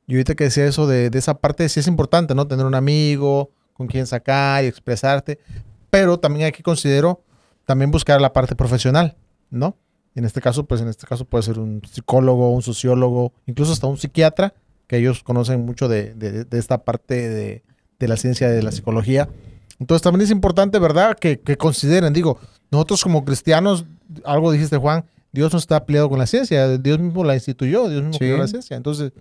Y 0.07 0.15
ahorita 0.15 0.35
que 0.35 0.45
decía 0.45 0.67
eso 0.67 0.87
de, 0.87 1.11
de 1.11 1.19
esa 1.19 1.35
parte, 1.35 1.69
sí 1.69 1.81
es 1.81 1.87
importante, 1.87 2.35
¿no? 2.35 2.47
Tener 2.47 2.67
un 2.67 2.75
amigo 2.75 3.51
con 3.73 3.87
quien 3.87 4.07
sacar 4.07 4.63
y 4.65 4.67
expresarte, 4.67 5.39
pero 5.91 6.19
también 6.19 6.47
hay 6.47 6.53
que 6.53 6.63
considero 6.63 7.23
también 7.65 7.91
buscar 7.91 8.21
la 8.21 8.33
parte 8.33 8.55
profesional, 8.55 9.17
¿no? 9.51 9.77
En 10.15 10.25
este 10.25 10.41
caso, 10.41 10.65
pues 10.65 10.81
en 10.81 10.89
este 10.89 11.07
caso 11.07 11.25
puede 11.25 11.43
ser 11.43 11.59
un 11.59 11.83
psicólogo, 11.91 12.53
un 12.53 12.63
sociólogo, 12.63 13.33
incluso 13.47 13.73
hasta 13.73 13.87
un 13.87 13.97
psiquiatra, 13.97 14.55
que 14.87 14.99
ellos 14.99 15.23
conocen 15.25 15.65
mucho 15.65 15.89
de, 15.89 16.15
de- 16.15 16.47
esta 16.59 16.85
parte 16.85 17.29
de, 17.29 17.63
de 17.99 18.09
la 18.09 18.17
ciencia 18.17 18.49
de 18.51 18.63
la 18.63 18.71
psicología. 18.71 19.29
Entonces 19.81 20.03
también 20.03 20.23
es 20.23 20.31
importante, 20.31 20.79
¿verdad? 20.79 21.17
Que, 21.19 21.41
que 21.41 21.57
consideren, 21.57 22.13
digo, 22.13 22.39
nosotros 22.71 23.03
como 23.03 23.25
cristianos, 23.25 23.87
algo 24.25 24.53
dijiste 24.53 24.77
Juan, 24.77 25.05
Dios 25.35 25.53
no 25.53 25.59
está 25.59 25.85
peleado 25.85 26.09
con 26.09 26.19
la 26.19 26.27
ciencia, 26.27 26.79
Dios 26.79 26.99
mismo 27.01 27.25
la 27.25 27.35
instituyó, 27.35 27.89
Dios 27.89 28.03
mismo 28.03 28.13
Sí. 28.15 28.19
creó 28.21 28.39
la 28.39 28.47
ciencia. 28.47 28.77
Entonces, 28.77 29.13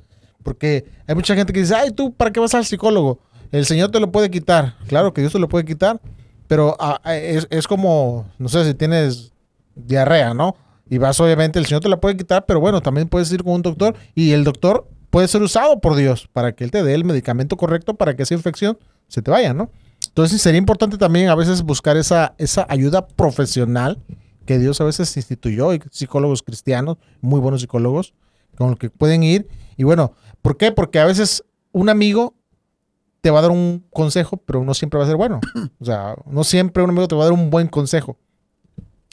porque 0.43 0.85
hay 1.07 1.15
mucha 1.15 1.35
gente 1.35 1.51
que 1.51 1.59
dice, 1.61 1.73
ay, 1.73 1.89
tú, 1.91 2.13
¿para 2.13 2.31
qué 2.31 2.39
vas 2.39 2.53
al 2.53 2.65
psicólogo? 2.65 3.19
El 3.51 3.65
Señor 3.65 3.89
te 3.91 3.99
lo 3.99 4.11
puede 4.11 4.29
quitar. 4.29 4.75
Claro 4.87 5.11
que 5.13 5.21
Dios 5.21 5.33
te 5.33 5.39
lo 5.39 5.49
puede 5.49 5.65
quitar, 5.65 5.99
pero 6.47 6.75
ah, 6.79 7.01
ah, 7.03 7.15
es, 7.17 7.47
es 7.49 7.67
como, 7.67 8.25
no 8.37 8.47
sé 8.47 8.63
si 8.63 8.73
tienes 8.75 9.31
diarrea, 9.75 10.33
¿no? 10.35 10.55
Y 10.87 10.99
vas, 10.99 11.19
obviamente, 11.19 11.57
el 11.57 11.65
Señor 11.65 11.81
te 11.81 11.89
la 11.89 11.99
puede 11.99 12.15
quitar, 12.15 12.45
pero 12.45 12.59
bueno, 12.59 12.81
también 12.81 13.09
puedes 13.09 13.31
ir 13.31 13.43
con 13.43 13.53
un 13.53 13.61
doctor 13.63 13.95
y 14.13 14.33
el 14.33 14.43
doctor 14.43 14.87
puede 15.09 15.27
ser 15.27 15.41
usado 15.41 15.79
por 15.79 15.95
Dios 15.95 16.29
para 16.31 16.53
que 16.53 16.63
Él 16.63 16.69
te 16.71 16.83
dé 16.83 16.93
el 16.93 17.05
medicamento 17.05 17.57
correcto 17.57 17.95
para 17.95 18.15
que 18.15 18.21
esa 18.23 18.35
infección 18.35 18.77
se 19.07 19.21
te 19.23 19.31
vaya, 19.31 19.53
¿no? 19.53 19.71
Entonces 20.07 20.41
sería 20.41 20.59
importante 20.59 20.97
también 20.97 21.29
a 21.29 21.35
veces 21.35 21.63
buscar 21.63 21.97
esa, 21.97 22.35
esa 22.37 22.67
ayuda 22.69 23.07
profesional 23.07 23.97
que 24.45 24.59
Dios 24.59 24.79
a 24.81 24.83
veces 24.83 25.15
instituyó, 25.17 25.73
y 25.73 25.81
psicólogos 25.91 26.43
cristianos, 26.43 26.97
muy 27.21 27.39
buenos 27.39 27.61
psicólogos, 27.61 28.13
con 28.55 28.69
los 28.71 28.79
que 28.79 28.89
pueden 28.89 29.23
ir. 29.23 29.47
Y 29.77 29.83
bueno, 29.83 30.13
¿por 30.41 30.57
qué? 30.57 30.71
Porque 30.71 30.99
a 30.99 31.05
veces 31.05 31.43
un 31.71 31.89
amigo 31.89 32.35
te 33.21 33.31
va 33.31 33.39
a 33.39 33.41
dar 33.43 33.51
un 33.51 33.85
consejo, 33.89 34.37
pero 34.37 34.63
no 34.63 34.73
siempre 34.73 34.97
va 34.99 35.05
a 35.05 35.07
ser 35.07 35.15
bueno. 35.17 35.39
O 35.79 35.85
sea, 35.85 36.15
no 36.25 36.43
siempre 36.43 36.83
un 36.83 36.89
amigo 36.89 37.07
te 37.07 37.15
va 37.15 37.21
a 37.21 37.25
dar 37.25 37.33
un 37.33 37.49
buen 37.49 37.67
consejo. 37.67 38.17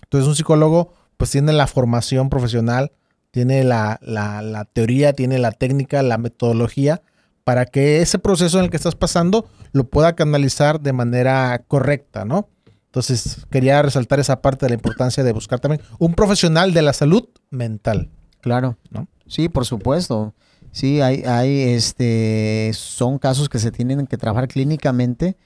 Entonces 0.02 0.28
un 0.28 0.34
psicólogo 0.34 0.92
pues 1.16 1.30
tiene 1.30 1.52
la 1.52 1.66
formación 1.66 2.28
profesional, 2.30 2.92
tiene 3.30 3.62
la, 3.62 3.98
la- 4.02 4.42
la 4.42 4.64
teoría, 4.64 5.12
tiene 5.12 5.38
la 5.38 5.52
técnica, 5.52 6.02
la 6.02 6.18
metodología, 6.18 7.02
para 7.44 7.66
que 7.66 8.00
ese 8.02 8.18
proceso 8.18 8.58
en 8.58 8.64
el 8.64 8.70
que 8.70 8.76
estás 8.76 8.94
pasando 8.96 9.48
lo 9.72 9.84
pueda 9.88 10.14
canalizar 10.16 10.80
de 10.80 10.92
manera 10.92 11.62
correcta, 11.68 12.24
¿no? 12.24 12.48
Entonces 12.90 13.46
quería 13.50 13.80
resaltar 13.82 14.18
esa 14.20 14.42
parte 14.42 14.66
de 14.66 14.70
la 14.70 14.74
importancia 14.74 15.22
de 15.22 15.32
buscar 15.32 15.60
también 15.60 15.80
un 15.98 16.14
profesional 16.14 16.74
de 16.74 16.82
la 16.82 16.92
salud 16.92 17.28
mental. 17.50 18.10
Claro, 18.40 18.76
¿No? 18.90 19.06
Sí, 19.26 19.48
por 19.48 19.64
supuesto. 19.64 20.34
Sí, 20.72 21.00
hay, 21.00 21.22
hay, 21.22 21.60
este, 21.60 22.70
son 22.74 23.18
casos 23.18 23.48
que 23.48 23.58
se 23.58 23.70
tienen 23.70 24.06
que 24.06 24.16
trabajar 24.16 24.48
clínicamente 24.48 25.36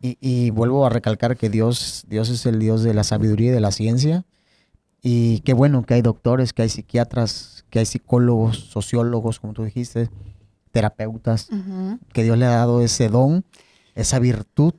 y, 0.00 0.16
y 0.20 0.50
vuelvo 0.50 0.86
a 0.86 0.90
recalcar 0.90 1.36
que 1.36 1.50
Dios, 1.50 2.04
Dios 2.08 2.28
es 2.30 2.46
el 2.46 2.58
Dios 2.58 2.82
de 2.82 2.94
la 2.94 3.04
sabiduría 3.04 3.50
y 3.50 3.54
de 3.54 3.60
la 3.60 3.72
ciencia 3.72 4.24
y 5.08 5.38
qué 5.40 5.52
bueno 5.52 5.84
que 5.84 5.94
hay 5.94 6.02
doctores, 6.02 6.52
que 6.52 6.62
hay 6.62 6.68
psiquiatras, 6.68 7.64
que 7.70 7.78
hay 7.78 7.86
psicólogos, 7.86 8.58
sociólogos, 8.58 9.38
como 9.38 9.52
tú 9.52 9.62
dijiste, 9.62 10.10
terapeutas, 10.72 11.48
que 12.12 12.24
Dios 12.24 12.36
le 12.36 12.46
ha 12.46 12.50
dado 12.50 12.80
ese 12.80 13.08
don, 13.08 13.44
esa 13.94 14.18
virtud 14.18 14.74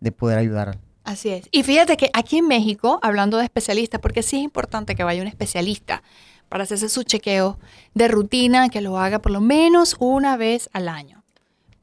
de 0.00 0.12
poder 0.12 0.38
ayudar. 0.38 0.78
Así 1.06 1.30
es. 1.30 1.48
Y 1.52 1.62
fíjate 1.62 1.96
que 1.96 2.10
aquí 2.12 2.38
en 2.38 2.48
México, 2.48 2.98
hablando 3.00 3.38
de 3.38 3.44
especialistas, 3.44 4.00
porque 4.00 4.22
sí 4.24 4.36
es 4.38 4.42
importante 4.42 4.94
que 4.96 5.04
vaya 5.04 5.22
un 5.22 5.28
especialista 5.28 6.02
para 6.48 6.64
hacerse 6.64 6.88
su 6.88 7.04
chequeo 7.04 7.58
de 7.94 8.08
rutina, 8.08 8.68
que 8.68 8.80
lo 8.80 8.98
haga 8.98 9.20
por 9.20 9.30
lo 9.30 9.40
menos 9.40 9.96
una 10.00 10.36
vez 10.36 10.68
al 10.72 10.88
año. 10.88 11.22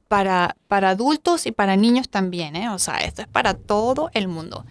Para, 0.10 0.58
para 0.68 0.90
adultos 0.90 1.48
y 1.48 1.52
para 1.52 1.76
niños 1.76 2.08
también, 2.10 2.56
¿eh? 2.56 2.70
O 2.70 2.78
sea, 2.78 2.98
esto 2.98 3.22
es 3.24 3.28
para 3.28 3.56
todo 3.56 4.12
el 4.14 4.28
mundo. 4.28 4.64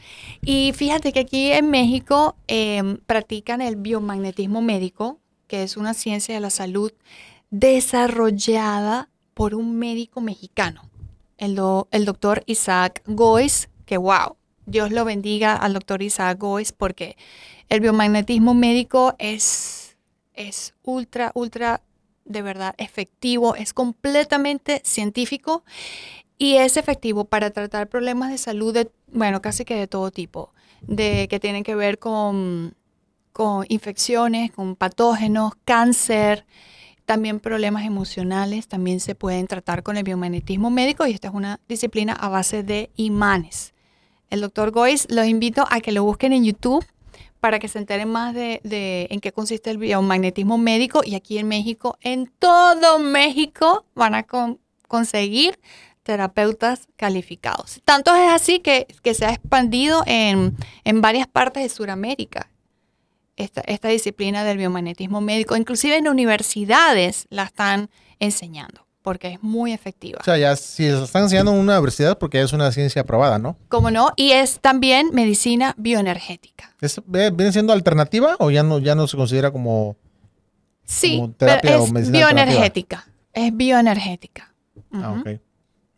Y 0.42 0.72
fíjate 0.72 1.12
que 1.12 1.20
aquí 1.20 1.50
en 1.50 1.68
México 1.70 2.36
em, 2.46 2.98
practican 3.06 3.60
el 3.60 3.74
biomagnetismo 3.76 4.62
médico, 4.62 5.18
que 5.48 5.62
es 5.64 5.76
una 5.76 5.94
ciencia 5.94 6.34
de 6.34 6.40
la 6.40 6.50
salud 6.50 6.92
desarrollada 7.50 9.08
por 9.34 9.54
un 9.54 9.76
médico 9.78 10.20
mexicano, 10.20 10.82
el, 11.38 11.54
do- 11.56 11.88
el 11.90 12.04
doctor 12.04 12.44
Isaac 12.46 13.02
Gois, 13.06 13.68
que 13.84 13.96
wow, 13.96 14.36
Dios 14.66 14.90
lo 14.92 15.04
bendiga 15.04 15.54
al 15.54 15.72
doctor 15.72 16.02
Isaac 16.02 16.38
Gois, 16.38 16.72
porque 16.72 17.16
el 17.68 17.80
biomagnetismo 17.80 18.54
médico 18.54 19.14
es, 19.18 19.96
es 20.34 20.74
ultra, 20.82 21.32
ultra, 21.34 21.82
de 22.24 22.42
verdad, 22.42 22.74
efectivo, 22.78 23.56
es 23.56 23.72
completamente 23.72 24.80
científico 24.84 25.64
y 26.38 26.56
es 26.56 26.76
efectivo 26.76 27.24
para 27.24 27.50
tratar 27.50 27.88
problemas 27.88 28.30
de 28.30 28.38
salud, 28.38 28.74
de, 28.74 28.90
bueno, 29.08 29.42
casi 29.42 29.64
que 29.64 29.74
de 29.74 29.86
todo 29.86 30.10
tipo, 30.10 30.52
de 30.80 31.26
que 31.28 31.40
tienen 31.40 31.64
que 31.64 31.74
ver 31.74 31.98
con, 31.98 32.74
con 33.32 33.64
infecciones, 33.68 34.52
con 34.52 34.76
patógenos, 34.76 35.52
cáncer, 35.64 36.44
también 37.04 37.40
problemas 37.40 37.84
emocionales, 37.84 38.68
también 38.68 39.00
se 39.00 39.14
pueden 39.14 39.46
tratar 39.46 39.82
con 39.82 39.96
el 39.96 40.04
biomagnetismo 40.04 40.70
médico 40.70 41.06
y 41.06 41.12
esta 41.12 41.28
es 41.28 41.34
una 41.34 41.60
disciplina 41.68 42.12
a 42.12 42.28
base 42.28 42.62
de 42.62 42.90
imanes. 42.96 43.71
El 44.32 44.40
doctor 44.40 44.70
Gois, 44.70 45.06
los 45.10 45.26
invito 45.26 45.66
a 45.68 45.82
que 45.82 45.92
lo 45.92 46.04
busquen 46.04 46.32
en 46.32 46.42
YouTube 46.42 46.82
para 47.38 47.58
que 47.58 47.68
se 47.68 47.78
enteren 47.78 48.08
más 48.08 48.34
de, 48.34 48.62
de 48.64 49.06
en 49.10 49.20
qué 49.20 49.30
consiste 49.30 49.68
el 49.70 49.76
biomagnetismo 49.76 50.56
médico 50.56 51.02
y 51.04 51.16
aquí 51.16 51.36
en 51.36 51.48
México, 51.48 51.98
en 52.00 52.32
todo 52.38 52.98
México, 52.98 53.84
van 53.94 54.14
a 54.14 54.22
con- 54.22 54.58
conseguir 54.88 55.60
terapeutas 56.02 56.88
calificados. 56.96 57.82
Tanto 57.84 58.14
es 58.14 58.30
así 58.30 58.60
que, 58.60 58.86
que 59.02 59.12
se 59.12 59.26
ha 59.26 59.34
expandido 59.34 60.02
en, 60.06 60.56
en 60.84 61.02
varias 61.02 61.26
partes 61.26 61.62
de 61.62 61.68
Sudamérica 61.68 62.48
esta, 63.36 63.60
esta 63.66 63.88
disciplina 63.88 64.44
del 64.44 64.56
biomagnetismo 64.56 65.20
médico. 65.20 65.56
Inclusive 65.56 65.98
en 65.98 66.08
universidades 66.08 67.26
la 67.28 67.42
están 67.42 67.90
enseñando 68.18 68.86
porque 69.02 69.34
es 69.34 69.42
muy 69.42 69.72
efectiva. 69.72 70.18
O 70.20 70.24
sea, 70.24 70.38
ya 70.38 70.56
si 70.56 70.84
se 70.84 71.02
están 71.02 71.24
enseñando 71.24 71.52
en 71.52 71.58
una 71.58 71.74
universidad 71.74 72.18
porque 72.18 72.40
es 72.40 72.52
una 72.52 72.70
ciencia 72.72 73.02
aprobada, 73.02 73.38
¿no? 73.38 73.56
¿Cómo 73.68 73.90
no? 73.90 74.12
Y 74.16 74.32
es 74.32 74.60
también 74.60 75.10
medicina 75.12 75.74
bioenergética. 75.76 76.74
¿Es, 76.80 77.00
¿Viene 77.06 77.52
siendo 77.52 77.72
alternativa 77.72 78.36
o 78.38 78.50
ya 78.50 78.62
no, 78.62 78.78
ya 78.78 78.94
no 78.94 79.06
se 79.06 79.16
considera 79.16 79.50
como... 79.50 79.96
Sí, 80.84 81.16
Como 81.16 81.32
pero 81.32 81.52
terapia 81.52 81.80
o 81.80 81.84
es 81.84 81.92
medicina 81.92 82.18
bioenergética. 82.18 83.06
Es 83.32 83.56
bioenergética. 83.56 84.54
Ah, 84.92 85.16
ok. 85.20 85.40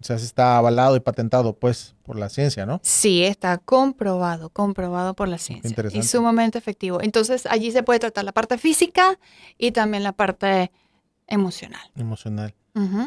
O 0.05 0.07
sea, 0.07 0.16
está 0.16 0.59
avalado 0.59 0.96
y 0.96 1.00
patentado, 1.00 1.57
pues, 1.57 1.94
por 2.02 2.18
la 2.18 2.28
ciencia, 2.28 2.66
¿no? 2.66 2.78
Sí, 2.82 3.24
está 3.24 3.57
comprobado, 3.57 4.50
comprobado 4.50 5.14
por 5.14 5.28
la 5.28 5.38
ciencia. 5.38 5.70
interesante. 5.70 6.05
Y 6.05 6.07
sumamente 6.07 6.59
efectivo. 6.59 7.00
Entonces, 7.00 7.46
allí 7.46 7.70
se 7.70 7.82
puede 7.82 8.00
tratar 8.00 8.24
la 8.24 8.32
parte 8.32 8.59
física 8.59 9.18
y 9.57 9.70
también 9.70 10.02
la 10.02 10.12
parte 10.12 10.70
emocional. 11.26 11.90
Emocional. 11.96 12.55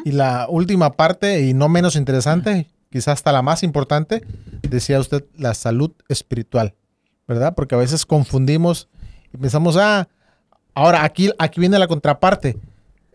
Y 0.04 0.12
la 0.12 0.46
última 0.48 0.92
parte, 0.92 1.42
y 1.42 1.52
no 1.54 1.68
menos 1.68 1.94
interesante, 1.96 2.68
quizás 2.90 3.08
hasta 3.14 3.32
la 3.32 3.42
más 3.42 3.62
importante, 3.62 4.24
decía 4.62 4.98
usted, 4.98 5.24
la 5.36 5.52
salud 5.54 5.92
espiritual, 6.08 6.74
¿verdad? 7.26 7.54
Porque 7.54 7.74
a 7.74 7.78
veces 7.78 8.06
confundimos 8.06 8.88
y 9.32 9.36
pensamos, 9.36 9.76
ah, 9.76 10.08
ahora 10.74 11.04
aquí, 11.04 11.30
aquí 11.38 11.60
viene 11.60 11.78
la 11.78 11.86
contraparte. 11.86 12.56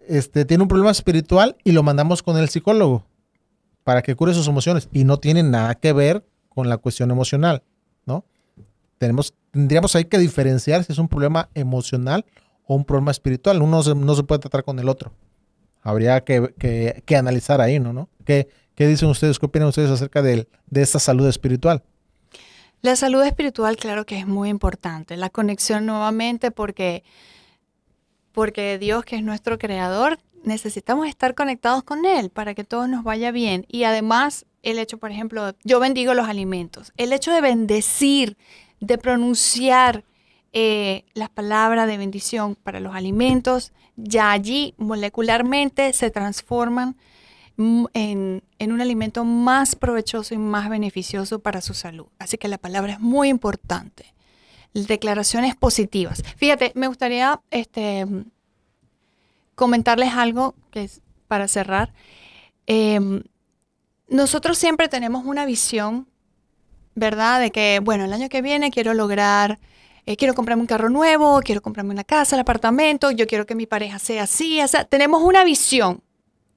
Este, 0.07 0.45
tiene 0.45 0.61
un 0.63 0.67
problema 0.67 0.91
espiritual 0.91 1.55
y 1.63 1.71
lo 1.71 1.81
mandamos 1.81 2.21
con 2.21 2.37
el 2.37 2.49
psicólogo 2.49 3.05
para 3.83 4.01
que 4.01 4.15
cure 4.15 4.33
sus 4.33 4.47
emociones 4.47 4.89
y 4.91 5.05
no 5.05 5.17
tiene 5.17 5.41
nada 5.43 5.73
que 5.75 5.91
ver 5.93 6.25
con 6.49 6.69
la 6.69 6.77
cuestión 6.77 7.09
emocional, 7.09 7.63
¿no? 8.05 8.25
Tenemos, 8.99 9.33
tendríamos 9.51 9.95
ahí 9.95 10.05
que 10.05 10.19
diferenciar 10.19 10.83
si 10.83 10.93
es 10.93 10.99
un 10.99 11.07
problema 11.07 11.49
emocional 11.55 12.25
o 12.65 12.75
un 12.75 12.85
problema 12.85 13.11
espiritual. 13.11 13.61
Uno 13.61 13.81
se- 13.81 13.95
no 13.95 14.13
se 14.15 14.23
puede 14.23 14.39
tratar 14.39 14.63
con 14.63 14.77
el 14.79 14.87
otro. 14.87 15.11
Habría 15.83 16.23
que, 16.23 16.53
que- 16.57 17.03
que 17.05 17.15
analizar 17.15 17.61
ahí, 17.61 17.79
¿no? 17.79 18.09
¿Qué, 18.25 18.47
qué 18.75 18.87
dicen 18.87 19.09
ustedes? 19.09 19.37
¿Qué 19.37 19.45
opinan 19.45 19.67
ustedes 19.67 19.91
acerca 19.91 20.21
del- 20.21 20.47
de 20.67 20.81
esta 20.81 20.97
salud 20.99 21.27
espiritual? 21.27 21.83
La 22.81 22.95
salud 22.95 23.23
espiritual, 23.23 23.75
claro 23.77 24.05
que 24.05 24.17
es 24.19 24.27
muy 24.27 24.49
importante. 24.49 25.15
La 25.17 25.29
conexión 25.29 25.85
nuevamente 25.85 26.51
porque, 26.51 27.03
porque 28.31 28.77
Dios, 28.79 29.05
que 29.05 29.15
es 29.17 29.23
nuestro 29.23 29.57
creador, 29.57 30.19
necesitamos 30.43 31.07
estar 31.07 31.35
conectados 31.35 31.83
con 31.83 32.05
Él 32.05 32.29
para 32.29 32.53
que 32.53 32.63
todo 32.63 32.87
nos 32.87 33.03
vaya 33.03 33.31
bien. 33.31 33.65
Y 33.69 33.83
además, 33.85 34.45
el 34.63 34.79
hecho, 34.79 34.97
por 34.97 35.11
ejemplo, 35.11 35.53
yo 35.63 35.79
bendigo 35.79 36.13
los 36.13 36.27
alimentos. 36.27 36.91
El 36.97 37.13
hecho 37.13 37.31
de 37.31 37.41
bendecir, 37.41 38.37
de 38.79 38.97
pronunciar 38.97 40.03
eh, 40.51 41.05
las 41.13 41.29
palabras 41.29 41.87
de 41.87 41.97
bendición 41.97 42.55
para 42.55 42.79
los 42.79 42.95
alimentos, 42.95 43.71
ya 43.95 44.31
allí 44.31 44.73
molecularmente 44.77 45.93
se 45.93 46.09
transforman 46.09 46.95
mm, 47.57 47.85
en, 47.93 48.43
en 48.59 48.71
un 48.71 48.81
alimento 48.81 49.25
más 49.25 49.75
provechoso 49.75 50.33
y 50.33 50.37
más 50.37 50.69
beneficioso 50.69 51.39
para 51.39 51.61
su 51.61 51.73
salud. 51.73 52.07
Así 52.19 52.37
que 52.37 52.47
la 52.47 52.57
palabra 52.57 52.93
es 52.93 52.99
muy 52.99 53.29
importante. 53.29 54.13
Declaraciones 54.73 55.55
positivas. 55.55 56.23
Fíjate, 56.37 56.71
me 56.75 56.87
gustaría 56.87 57.39
este, 57.51 58.07
comentarles 59.55 60.13
algo 60.13 60.55
que 60.71 60.83
es 60.83 61.01
para 61.27 61.47
cerrar. 61.47 61.93
Em, 62.65 63.23
nosotros 64.07 64.57
siempre 64.57 64.87
tenemos 64.87 65.25
una 65.25 65.45
visión, 65.45 66.07
¿verdad? 66.95 67.39
De 67.39 67.51
que, 67.51 67.79
bueno, 67.83 68.05
el 68.05 68.13
año 68.13 68.29
que 68.29 68.41
viene 68.41 68.71
quiero 68.71 68.93
lograr, 68.93 69.59
eh, 70.05 70.17
quiero 70.17 70.33
comprarme 70.33 70.61
un 70.61 70.67
carro 70.67 70.89
nuevo, 70.89 71.39
quiero 71.43 71.61
comprarme 71.61 71.93
una 71.93 72.03
casa, 72.03 72.35
el 72.35 72.41
apartamento, 72.41 73.11
yo 73.11 73.25
quiero 73.27 73.45
que 73.45 73.55
mi 73.55 73.65
pareja 73.65 73.99
sea 73.99 74.23
así, 74.23 74.61
o 74.61 74.67
sea, 74.67 74.83
tenemos 74.85 75.23
una 75.23 75.43
visión. 75.43 76.01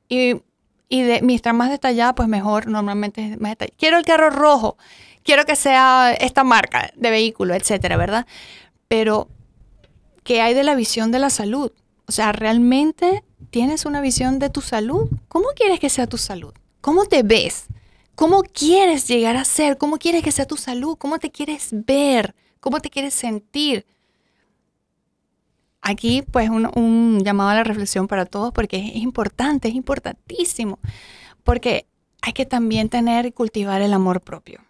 Y, 0.09 0.43
y 0.89 1.03
de, 1.03 1.23
mientras 1.23 1.55
más 1.55 1.71
detallada, 1.71 2.15
pues 2.15 2.29
mejor, 2.29 2.67
normalmente 2.67 3.33
es 3.33 3.41
más 3.41 3.53
detallada. 3.53 3.77
Quiero 3.79 3.99
el 3.99 4.05
carro 4.05 4.31
rojo, 4.31 4.77
quiero 5.23 5.45
que 5.45 5.57
sea 5.57 6.13
esta 6.13 6.45
marca 6.45 6.91
de 6.97 7.11
vehículo, 7.11 7.55
etcétera, 7.55 7.97
¿verdad? 7.97 8.27
Pero, 8.89 9.29
¿qué 10.25 10.41
hay 10.41 10.55
de 10.55 10.65
la 10.65 10.75
visión 10.75 11.13
de 11.13 11.19
la 11.19 11.31
salud? 11.31 11.73
O 12.09 12.13
sea, 12.13 12.33
¿realmente 12.33 13.25
tienes 13.51 13.85
una 13.85 14.01
visión 14.01 14.39
de 14.39 14.51
tu 14.51 14.61
salud? 14.61 15.09
¿Cómo 15.29 15.49
quieres 15.55 15.81
que 15.81 15.91
sea 15.91 16.07
tu 16.07 16.19
salud? 16.19 16.53
¿Cómo 16.81 17.05
te 17.05 17.23
ves? 17.23 17.67
¿Cómo 18.15 18.43
quieres 18.43 19.09
llegar 19.09 19.37
a 19.37 19.45
ser? 19.45 19.77
¿Cómo 19.77 19.99
quieres 19.99 20.23
que 20.23 20.33
sea 20.33 20.47
tu 20.47 20.57
salud? 20.57 20.97
¿Cómo 20.97 21.19
te 21.19 21.31
quieres 21.31 21.69
ver? 21.71 22.35
¿Cómo 22.67 22.81
te 22.81 22.91
quieres 22.91 23.14
sentir? 23.14 23.87
Aquí, 25.81 26.23
pues, 26.23 26.51
un, 26.51 27.23
llamado 27.23 27.51
a 27.51 27.55
la 27.55 27.62
reflexión 27.62 28.09
para 28.09 28.27
todos 28.27 28.53
porque 28.53 28.79
es 28.79 28.97
importante, 28.97 29.69
es 29.69 29.75
importantísimo. 29.77 30.81
Porque 31.45 31.87
hay 32.23 32.33
que 32.33 32.45
también 32.45 32.89
tener 32.89 33.25
y 33.25 33.31
cultivar 33.31 33.83
el 33.83 33.93
amor 33.93 34.21
propio. 34.21 34.64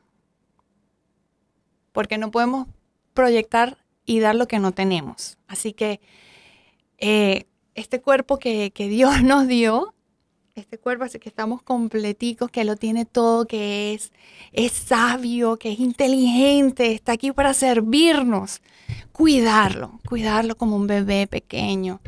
Porque 1.92 2.18
no 2.18 2.30
podemos 2.30 2.66
proyectar 3.14 3.78
y 4.04 4.20
dar 4.20 4.34
lo 4.34 4.46
que 4.46 4.58
no 4.58 4.72
tenemos. 4.72 5.38
Así 5.48 5.72
que 5.72 6.02
eh, 6.98 7.46
este 7.74 8.02
cuerpo 8.02 8.38
que, 8.38 8.72
que, 8.72 8.88
Dios 8.88 9.22
nos 9.22 9.48
dio, 9.48 9.94
este 10.56 10.78
cuerpo 10.78 11.04
así 11.04 11.18
que 11.18 11.28
estamos 11.28 11.60
completicos, 11.60 12.50
que 12.50 12.64
lo 12.64 12.76
tiene 12.76 13.04
todo, 13.04 13.46
que 13.46 13.92
es, 13.92 14.10
es 14.52 14.72
sabio, 14.72 15.58
que 15.58 15.72
es 15.72 15.80
inteligente, 15.80 16.92
está 16.92 17.12
aquí 17.12 17.30
para 17.30 17.52
servirnos, 17.52 18.62
cuidarlo, 19.12 20.00
cuidarlo 20.08 20.56
como 20.56 20.76
un 20.76 20.86
bebé 20.86 21.26
pequeño, 21.26 22.00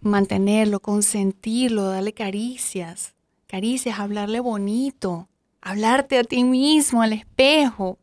mantenerlo, 0.00 0.80
consentirlo, 0.80 1.84
darle 1.84 2.14
caricias, 2.14 3.14
caricias, 3.46 3.98
hablarle 3.98 4.40
bonito, 4.40 5.28
hablarte 5.60 6.18
a 6.18 6.24
ti 6.24 6.44
mismo, 6.44 7.02
al 7.02 7.12
espejo, 7.12 7.98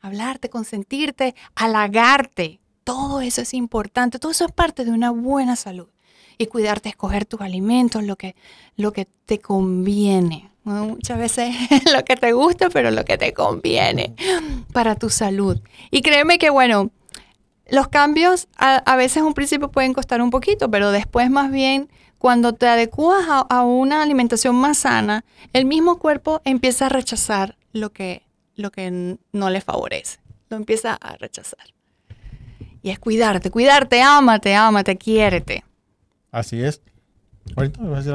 hablarte, 0.00 0.48
consentirte, 0.48 1.34
halagarte, 1.56 2.60
todo 2.84 3.20
eso 3.20 3.42
es 3.42 3.52
importante, 3.52 4.20
todo 4.20 4.30
eso 4.30 4.44
es 4.44 4.52
parte 4.52 4.84
de 4.84 4.92
una 4.92 5.10
buena 5.10 5.56
salud. 5.56 5.88
Y 6.38 6.46
cuidarte, 6.46 6.88
escoger 6.88 7.26
tus 7.26 7.40
alimentos, 7.40 8.04
lo 8.04 8.16
que, 8.16 8.36
lo 8.76 8.92
que 8.92 9.06
te 9.26 9.40
conviene. 9.40 10.50
Muchas 10.64 11.18
veces 11.18 11.54
lo 11.92 12.04
que 12.04 12.16
te 12.16 12.32
gusta, 12.32 12.70
pero 12.70 12.90
lo 12.90 13.04
que 13.04 13.18
te 13.18 13.32
conviene 13.32 14.14
para 14.72 14.94
tu 14.94 15.10
salud. 15.10 15.58
Y 15.90 16.02
créeme 16.02 16.38
que, 16.38 16.50
bueno, 16.50 16.90
los 17.70 17.88
cambios 17.88 18.48
a, 18.56 18.96
veces 18.96 19.22
un 19.22 19.34
principio 19.34 19.70
pueden 19.70 19.92
costar 19.92 20.22
un 20.22 20.30
poquito, 20.30 20.70
pero 20.70 20.90
después 20.90 21.30
más 21.30 21.50
bien 21.50 21.90
cuando 22.18 22.52
te 22.52 22.66
adecuas 22.66 23.26
a, 23.28 23.40
a, 23.40 23.62
una 23.62 24.02
alimentación 24.02 24.56
más 24.56 24.78
sana, 24.78 25.24
el 25.52 25.64
mismo 25.64 25.98
cuerpo 25.98 26.40
empieza 26.44 26.86
a 26.86 26.88
rechazar 26.88 27.56
lo 27.72 27.92
que, 27.92 28.22
lo 28.56 28.70
que 28.70 29.16
no 29.32 29.50
le 29.50 29.60
favorece. 29.60 30.18
Lo 30.48 30.56
empieza 30.56 30.94
a 30.94 31.16
rechazar. 31.16 31.74
Y 32.82 32.90
es 32.90 32.98
cuidarte, 32.98 33.50
cuidarte, 33.50 34.02
ámate, 34.02 34.54
ámate, 34.54 34.96
quiérete. 34.96 35.64
Así 36.30 36.62
es. 36.62 36.82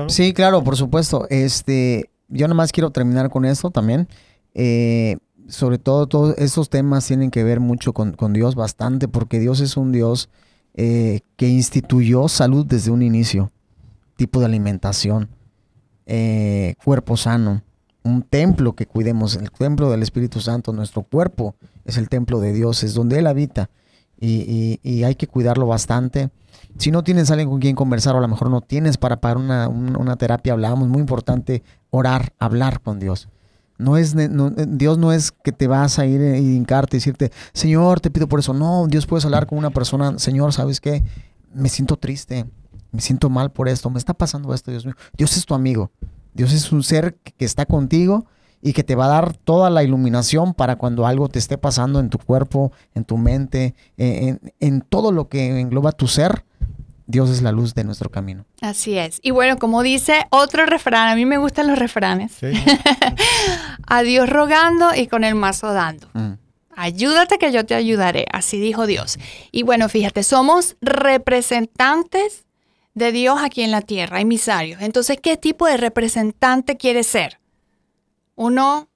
Sí, 0.09 0.33
claro, 0.33 0.63
por 0.63 0.77
supuesto. 0.77 1.27
Este, 1.29 2.09
yo 2.27 2.47
nada 2.47 2.55
más 2.55 2.71
quiero 2.71 2.91
terminar 2.91 3.29
con 3.29 3.45
esto 3.45 3.71
también. 3.71 4.07
Eh, 4.53 5.17
sobre 5.47 5.77
todo, 5.77 6.07
todos 6.07 6.37
estos 6.37 6.69
temas 6.69 7.05
tienen 7.05 7.31
que 7.31 7.43
ver 7.43 7.59
mucho 7.59 7.93
con, 7.93 8.13
con 8.13 8.33
Dios, 8.33 8.55
bastante, 8.55 9.07
porque 9.07 9.39
Dios 9.39 9.59
es 9.59 9.77
un 9.77 9.91
Dios 9.91 10.29
eh, 10.75 11.21
que 11.35 11.47
instituyó 11.47 12.27
salud 12.27 12.65
desde 12.65 12.91
un 12.91 13.01
inicio. 13.01 13.51
Tipo 14.15 14.39
de 14.39 14.45
alimentación, 14.45 15.29
eh, 16.05 16.75
cuerpo 16.83 17.17
sano, 17.17 17.63
un 18.03 18.21
templo 18.21 18.73
que 18.73 18.85
cuidemos, 18.85 19.35
el 19.35 19.49
templo 19.49 19.89
del 19.89 20.03
Espíritu 20.03 20.39
Santo, 20.39 20.71
nuestro 20.71 21.01
cuerpo 21.01 21.55
es 21.85 21.97
el 21.97 22.09
templo 22.09 22.39
de 22.39 22.53
Dios, 22.53 22.83
es 22.83 22.93
donde 22.93 23.19
Él 23.19 23.27
habita 23.27 23.69
y, 24.19 24.79
y, 24.83 25.03
hay 25.03 25.15
que 25.15 25.27
cuidarlo 25.27 25.65
bastante. 25.67 26.29
Si 26.77 26.91
no 26.91 27.03
tienes 27.03 27.29
alguien 27.31 27.49
con 27.49 27.59
quien 27.59 27.75
conversar 27.75 28.15
o 28.15 28.17
a 28.17 28.21
lo 28.21 28.27
mejor 28.27 28.49
no 28.49 28.61
tienes 28.61 28.97
para 28.97 29.21
pagar 29.21 29.37
una, 29.37 29.67
una, 29.67 30.15
terapia, 30.15 30.53
hablábamos, 30.53 30.87
muy 30.87 31.01
importante 31.01 31.63
orar, 31.91 32.33
hablar 32.39 32.81
con 32.81 32.99
Dios. 32.99 33.29
No 33.77 33.97
es, 33.97 34.15
no, 34.15 34.49
Dios 34.51 34.97
no 34.97 35.11
es 35.11 35.31
que 35.31 35.51
te 35.51 35.67
vas 35.67 35.99
a 35.99 36.05
ir 36.05 36.21
y 36.21 36.55
hincarte 36.55 36.97
y 36.97 36.99
decirte, 36.99 37.31
Señor, 37.53 37.99
te 37.99 38.09
pido 38.09 38.27
por 38.27 38.39
eso. 38.39 38.53
No, 38.53 38.87
Dios 38.87 39.05
puedes 39.05 39.25
hablar 39.25 39.47
con 39.47 39.57
una 39.57 39.69
persona, 39.69 40.17
Señor, 40.19 40.53
¿sabes 40.53 40.79
qué? 40.79 41.03
Me 41.53 41.69
siento 41.69 41.97
triste, 41.97 42.45
me 42.91 43.01
siento 43.01 43.29
mal 43.29 43.51
por 43.51 43.67
esto, 43.67 43.89
me 43.89 43.99
está 43.99 44.13
pasando 44.13 44.53
esto, 44.53 44.71
Dios 44.71 44.85
mío. 44.85 44.95
Dios 45.17 45.37
es 45.37 45.45
tu 45.45 45.53
amigo, 45.53 45.91
Dios 46.33 46.53
es 46.53 46.71
un 46.71 46.83
ser 46.83 47.15
que 47.15 47.45
está 47.45 47.65
contigo 47.65 48.25
y 48.63 48.71
que 48.71 48.83
te 48.83 48.95
va 48.95 49.05
a 49.05 49.09
dar 49.09 49.35
toda 49.35 49.69
la 49.69 49.83
iluminación 49.83 50.53
para 50.53 50.77
cuando 50.77 51.05
algo 51.05 51.27
te 51.27 51.37
esté 51.37 51.57
pasando 51.57 51.99
en 51.99 52.09
tu 52.09 52.17
cuerpo, 52.17 52.71
en 52.95 53.03
tu 53.03 53.17
mente, 53.17 53.75
en, 53.97 54.39
en, 54.41 54.53
en 54.61 54.81
todo 54.81 55.11
lo 55.11 55.27
que 55.27 55.59
engloba 55.59 55.91
tu 55.91 56.07
ser. 56.07 56.45
Dios 57.05 57.29
es 57.29 57.41
la 57.41 57.51
luz 57.51 57.75
de 57.75 57.83
nuestro 57.83 58.09
camino. 58.09 58.45
Así 58.61 58.97
es. 58.97 59.19
Y 59.21 59.31
bueno, 59.31 59.57
como 59.57 59.83
dice 59.83 60.25
otro 60.29 60.65
refrán, 60.65 61.09
a 61.09 61.15
mí 61.15 61.25
me 61.25 61.37
gustan 61.37 61.67
los 61.67 61.77
refranes. 61.77 62.31
Sí. 62.39 62.53
a 63.85 64.01
Dios 64.01 64.29
rogando 64.29 64.95
y 64.95 65.07
con 65.07 65.25
el 65.25 65.35
mazo 65.35 65.73
dando. 65.73 66.07
Mm. 66.13 66.35
Ayúdate 66.75 67.37
que 67.37 67.51
yo 67.51 67.65
te 67.65 67.75
ayudaré, 67.75 68.25
así 68.31 68.59
dijo 68.59 68.87
Dios. 68.87 69.19
Y 69.51 69.63
bueno, 69.63 69.89
fíjate, 69.89 70.23
somos 70.23 70.77
representantes 70.81 72.45
de 72.93 73.11
Dios 73.11 73.39
aquí 73.43 73.61
en 73.61 73.71
la 73.71 73.81
tierra, 73.81 74.21
emisarios. 74.21 74.81
Entonces, 74.81 75.17
¿qué 75.21 75.35
tipo 75.35 75.67
de 75.67 75.75
representante 75.75 76.77
quieres 76.77 77.07
ser? 77.07 77.42
Uno 78.35 78.89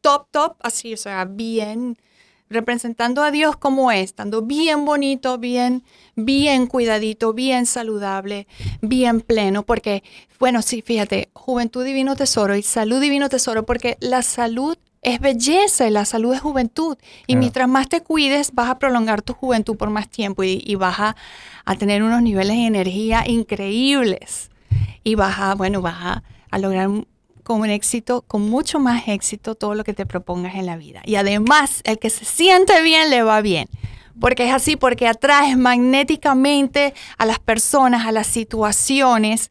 top, 0.00 0.26
top, 0.30 0.56
así, 0.60 0.92
o 0.94 0.96
sea, 0.96 1.24
bien, 1.24 1.96
representando 2.52 3.22
a 3.22 3.30
Dios 3.30 3.56
como 3.56 3.90
es, 3.90 4.04
estando 4.04 4.42
bien 4.42 4.84
bonito, 4.84 5.38
bien, 5.38 5.84
bien 6.14 6.66
cuidadito, 6.66 7.32
bien 7.32 7.66
saludable, 7.66 8.46
bien 8.80 9.20
pleno, 9.20 9.64
porque, 9.64 10.02
bueno, 10.38 10.62
sí, 10.62 10.82
fíjate, 10.82 11.30
juventud 11.32 11.84
divino 11.84 12.14
tesoro 12.14 12.54
y 12.54 12.62
salud 12.62 13.00
divino 13.00 13.28
tesoro, 13.28 13.64
porque 13.64 13.96
la 14.00 14.22
salud 14.22 14.76
es 15.02 15.18
belleza 15.18 15.88
y 15.88 15.90
la 15.90 16.04
salud 16.04 16.32
es 16.32 16.40
juventud. 16.40 16.96
Y 17.26 17.34
mientras 17.34 17.68
más 17.68 17.88
te 17.88 18.02
cuides, 18.02 18.52
vas 18.52 18.70
a 18.70 18.78
prolongar 18.78 19.20
tu 19.20 19.34
juventud 19.34 19.76
por 19.76 19.90
más 19.90 20.08
tiempo 20.08 20.44
y, 20.44 20.62
y 20.64 20.76
vas 20.76 21.00
a, 21.00 21.16
a, 21.64 21.74
tener 21.74 22.04
unos 22.04 22.22
niveles 22.22 22.56
de 22.56 22.66
energía 22.66 23.24
increíbles. 23.26 24.50
Y 25.02 25.16
vas 25.16 25.40
a, 25.40 25.56
bueno, 25.56 25.82
vas 25.82 25.96
a, 25.98 26.22
a 26.50 26.58
lograr 26.58 26.88
con 27.42 27.60
un 27.60 27.70
éxito, 27.70 28.22
con 28.26 28.48
mucho 28.48 28.78
más 28.78 29.08
éxito, 29.08 29.54
todo 29.54 29.74
lo 29.74 29.84
que 29.84 29.94
te 29.94 30.06
propongas 30.06 30.54
en 30.54 30.66
la 30.66 30.76
vida. 30.76 31.02
Y 31.04 31.16
además, 31.16 31.80
el 31.84 31.98
que 31.98 32.10
se 32.10 32.24
siente 32.24 32.82
bien 32.82 33.10
le 33.10 33.22
va 33.22 33.40
bien. 33.40 33.68
Porque 34.20 34.46
es 34.46 34.52
así, 34.52 34.76
porque 34.76 35.08
atraes 35.08 35.56
magnéticamente 35.56 36.94
a 37.18 37.26
las 37.26 37.38
personas, 37.38 38.06
a 38.06 38.12
las 38.12 38.26
situaciones, 38.26 39.50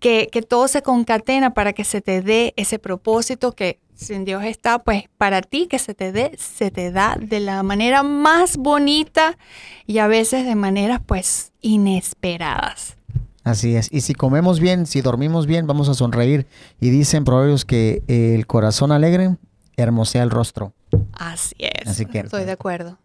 que, 0.00 0.28
que 0.32 0.42
todo 0.42 0.66
se 0.66 0.82
concatena 0.82 1.54
para 1.54 1.72
que 1.72 1.84
se 1.84 2.00
te 2.00 2.22
dé 2.22 2.54
ese 2.56 2.78
propósito 2.78 3.52
que 3.52 3.78
si 3.94 4.14
en 4.14 4.24
Dios 4.24 4.44
está, 4.44 4.80
pues 4.80 5.04
para 5.16 5.42
ti 5.42 5.66
que 5.68 5.78
se 5.78 5.94
te 5.94 6.12
dé, 6.12 6.32
se 6.38 6.70
te 6.70 6.90
da 6.90 7.16
de 7.20 7.40
la 7.40 7.62
manera 7.62 8.02
más 8.02 8.56
bonita 8.56 9.38
y 9.86 9.98
a 9.98 10.08
veces 10.08 10.44
de 10.44 10.54
maneras 10.54 11.00
pues 11.06 11.52
inesperadas. 11.60 12.96
Así 13.44 13.76
es. 13.76 13.88
Y 13.92 14.02
si 14.02 14.14
comemos 14.14 14.60
bien, 14.60 14.86
si 14.86 15.00
dormimos 15.00 15.46
bien, 15.46 15.66
vamos 15.66 15.88
a 15.88 15.94
sonreír. 15.94 16.46
Y 16.80 16.90
dicen 16.90 17.24
proverbios 17.24 17.64
que 17.64 18.02
el 18.06 18.46
corazón 18.46 18.92
alegre 18.92 19.36
hermosea 19.76 20.22
el 20.22 20.30
rostro. 20.30 20.74
Así 21.12 21.56
es. 21.58 21.88
Así 21.88 22.06
que, 22.06 22.20
Estoy 22.20 22.44
de 22.44 22.52
acuerdo. 22.52 22.98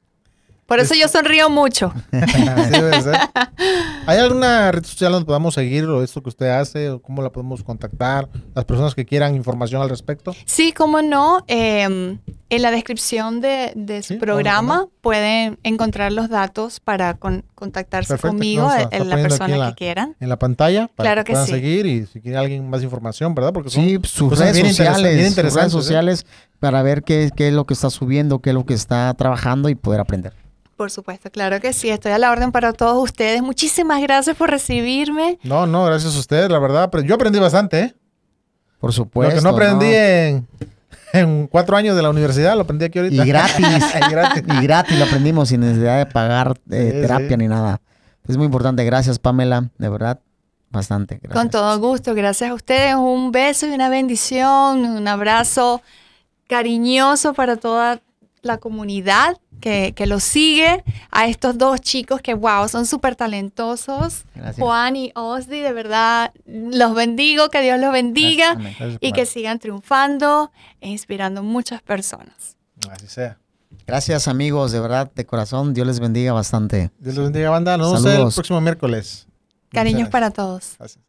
Por 0.67 0.79
eso 0.79 0.93
yo 0.95 1.07
sonrío 1.07 1.49
mucho. 1.49 1.93
¿Hay 4.05 4.17
alguna 4.19 4.71
red 4.71 4.83
social 4.83 5.11
donde 5.11 5.25
podamos 5.25 5.53
seguir 5.53 5.83
lo 5.85 6.03
esto 6.03 6.21
que 6.21 6.29
usted 6.29 6.49
hace? 6.49 6.89
¿O 6.91 7.01
¿Cómo 7.01 7.21
la 7.21 7.31
podemos 7.31 7.63
contactar? 7.63 8.27
Las 8.53 8.65
personas 8.65 8.93
que 8.95 9.05
quieran 9.05 9.35
información 9.35 9.81
al 9.81 9.89
respecto. 9.89 10.35
Sí, 10.45 10.73
cómo 10.73 11.01
no. 11.01 11.43
Eh, 11.47 12.17
En 12.49 12.61
la 12.61 12.71
descripción 12.71 13.41
de, 13.41 13.73
de 13.75 14.01
su 14.03 14.13
Sí, 14.13 14.19
programa 14.19 14.87
pueden 15.01 15.59
encontrar 15.63 16.13
los 16.13 16.29
datos 16.29 16.79
para 16.79 17.15
con- 17.15 17.43
contactarse 17.55 18.07
Perfecto, 18.13 18.29
conmigo, 18.29 18.71
eh, 18.71 18.83
estar 18.83 19.05
la 19.05 19.15
persona 19.17 19.53
en 19.53 19.59
la- 19.59 19.69
que 19.69 19.75
quieran. 19.75 20.15
En 20.21 20.29
la 20.29 20.39
pantalla 20.39 20.87
para 20.95 21.07
Claro 21.09 21.21
que 21.23 21.27
que 21.27 21.31
puedan 21.33 21.47
sí. 21.47 21.51
seguir 21.53 21.85
y 21.85 22.05
si 22.05 22.21
quiere 22.21 22.37
alguien 22.37 22.69
más 22.69 22.81
información, 22.83 23.35
¿verdad? 23.35 23.51
Porque 23.51 23.69
son 23.69 23.83
Sí, 23.83 23.99
sus 24.03 24.37
redes 24.39 24.53
bien 24.53 24.67
sociales, 24.69 25.15
bien 25.15 25.25
sus 25.25 25.29
interesantes, 25.37 25.73
redes 25.73 25.73
¿eh? 25.73 25.83
sociales 25.83 26.25
para 26.59 26.81
ver 26.83 27.03
qué, 27.03 27.29
qué 27.35 27.49
es 27.49 27.53
lo 27.53 27.65
que 27.65 27.73
está 27.73 27.89
subiendo, 27.89 28.39
qué 28.39 28.51
es 28.51 28.53
lo 28.53 28.65
que 28.65 28.73
está 28.75 29.13
trabajando 29.15 29.67
y 29.67 29.75
poder 29.75 29.99
aprender. 29.99 30.31
Por 30.77 30.91
supuesto, 30.91 31.31
claro 31.31 31.59
que 31.59 31.73
sí. 31.73 31.89
Estoy 31.89 32.11
a 32.11 32.19
la 32.19 32.31
orden 32.31 32.51
para 32.51 32.71
todos 32.71 33.03
ustedes. 33.03 33.41
Muchísimas 33.41 33.99
gracias 33.99 34.35
por 34.37 34.51
recibirme. 34.51 35.39
No, 35.41 35.65
no, 35.65 35.83
gracias 35.85 36.15
a 36.15 36.19
ustedes, 36.19 36.51
la 36.51 36.59
verdad. 36.59 36.89
Pero 36.91 37.03
yo 37.03 37.15
aprendí 37.15 37.39
bastante, 37.39 37.79
¿eh? 37.79 37.95
Por 38.79 38.93
supuesto. 38.93 39.35
lo 39.35 39.41
que 39.41 39.43
no 39.43 39.55
aprendí 39.55 39.87
¿no? 39.87 39.91
En, 39.91 40.47
en 41.13 41.47
cuatro 41.47 41.75
años 41.75 41.95
de 41.95 42.03
la 42.03 42.11
universidad, 42.11 42.53
lo 42.55 42.61
aprendí 42.61 42.85
aquí 42.85 42.99
ahorita. 42.99 43.25
Y 43.25 43.27
gratis. 43.27 43.65
Y 44.07 44.11
gratis. 44.11 44.43
y 44.45 44.61
gratis 44.61 44.99
lo 44.99 45.05
aprendimos 45.05 45.49
sin 45.49 45.61
necesidad 45.61 45.97
de 45.97 46.05
pagar 46.05 46.59
eh, 46.69 46.91
Sí, 46.93 47.01
terapia 47.01 47.29
sí. 47.29 47.37
ni 47.37 47.47
nada. 47.47 47.81
Es 48.27 48.37
muy 48.37 48.45
importante. 48.45 48.83
Gracias, 48.85 49.17
Pamela. 49.17 49.71
De 49.79 49.89
verdad, 49.89 50.19
bastante. 50.69 51.15
Gracias. 51.23 51.33
Con 51.33 51.49
todo 51.49 51.79
gusto. 51.79 52.13
Gracias 52.13 52.51
a 52.51 52.53
ustedes. 52.53 52.93
Un 52.93 53.31
beso 53.31 53.65
y 53.65 53.71
una 53.71 53.89
bendición. 53.89 54.85
Un 54.85 55.07
abrazo 55.07 55.81
cariñoso 56.47 57.33
para 57.33 57.55
toda 57.57 57.99
la 58.43 58.59
comunidad 58.59 59.37
que, 59.59 59.93
que 59.95 60.05
los 60.05 60.23
sigue. 60.23 60.83
A 61.11 61.27
estos 61.27 61.57
dos 61.57 61.81
chicos 61.81 62.21
que, 62.21 62.33
wow, 62.33 62.67
son 62.67 62.85
súper 62.85 63.15
talentosos. 63.15 64.25
Gracias. 64.35 64.57
Juan 64.57 64.95
y 64.95 65.11
Osdi, 65.15 65.59
de 65.59 65.73
verdad, 65.73 66.31
los 66.45 66.95
bendigo. 66.95 67.49
Que 67.49 67.61
Dios 67.61 67.79
los 67.79 67.91
bendiga. 67.91 68.55
Gracias 68.55 68.97
Y 69.01 69.11
que 69.11 69.25
sigan 69.25 69.59
triunfando 69.59 70.51
e 70.81 70.89
inspirando 70.89 71.43
muchas 71.43 71.81
personas. 71.81 72.57
Así 72.89 73.07
sea. 73.07 73.37
Gracias, 73.85 74.27
amigos. 74.27 74.71
De 74.71 74.79
verdad, 74.79 75.11
de 75.13 75.25
corazón. 75.25 75.73
Dios 75.73 75.87
les 75.87 75.99
bendiga 75.99 76.33
bastante. 76.33 76.91
Dios 76.99 77.15
los 77.15 77.25
bendiga, 77.25 77.49
banda. 77.49 77.77
Nos 77.77 78.03
vemos 78.03 78.29
el 78.29 78.33
próximo 78.35 78.61
miércoles. 78.61 79.27
Cariños 79.71 80.09
para 80.09 80.31
todos. 80.31 80.75
Gracias. 80.77 81.06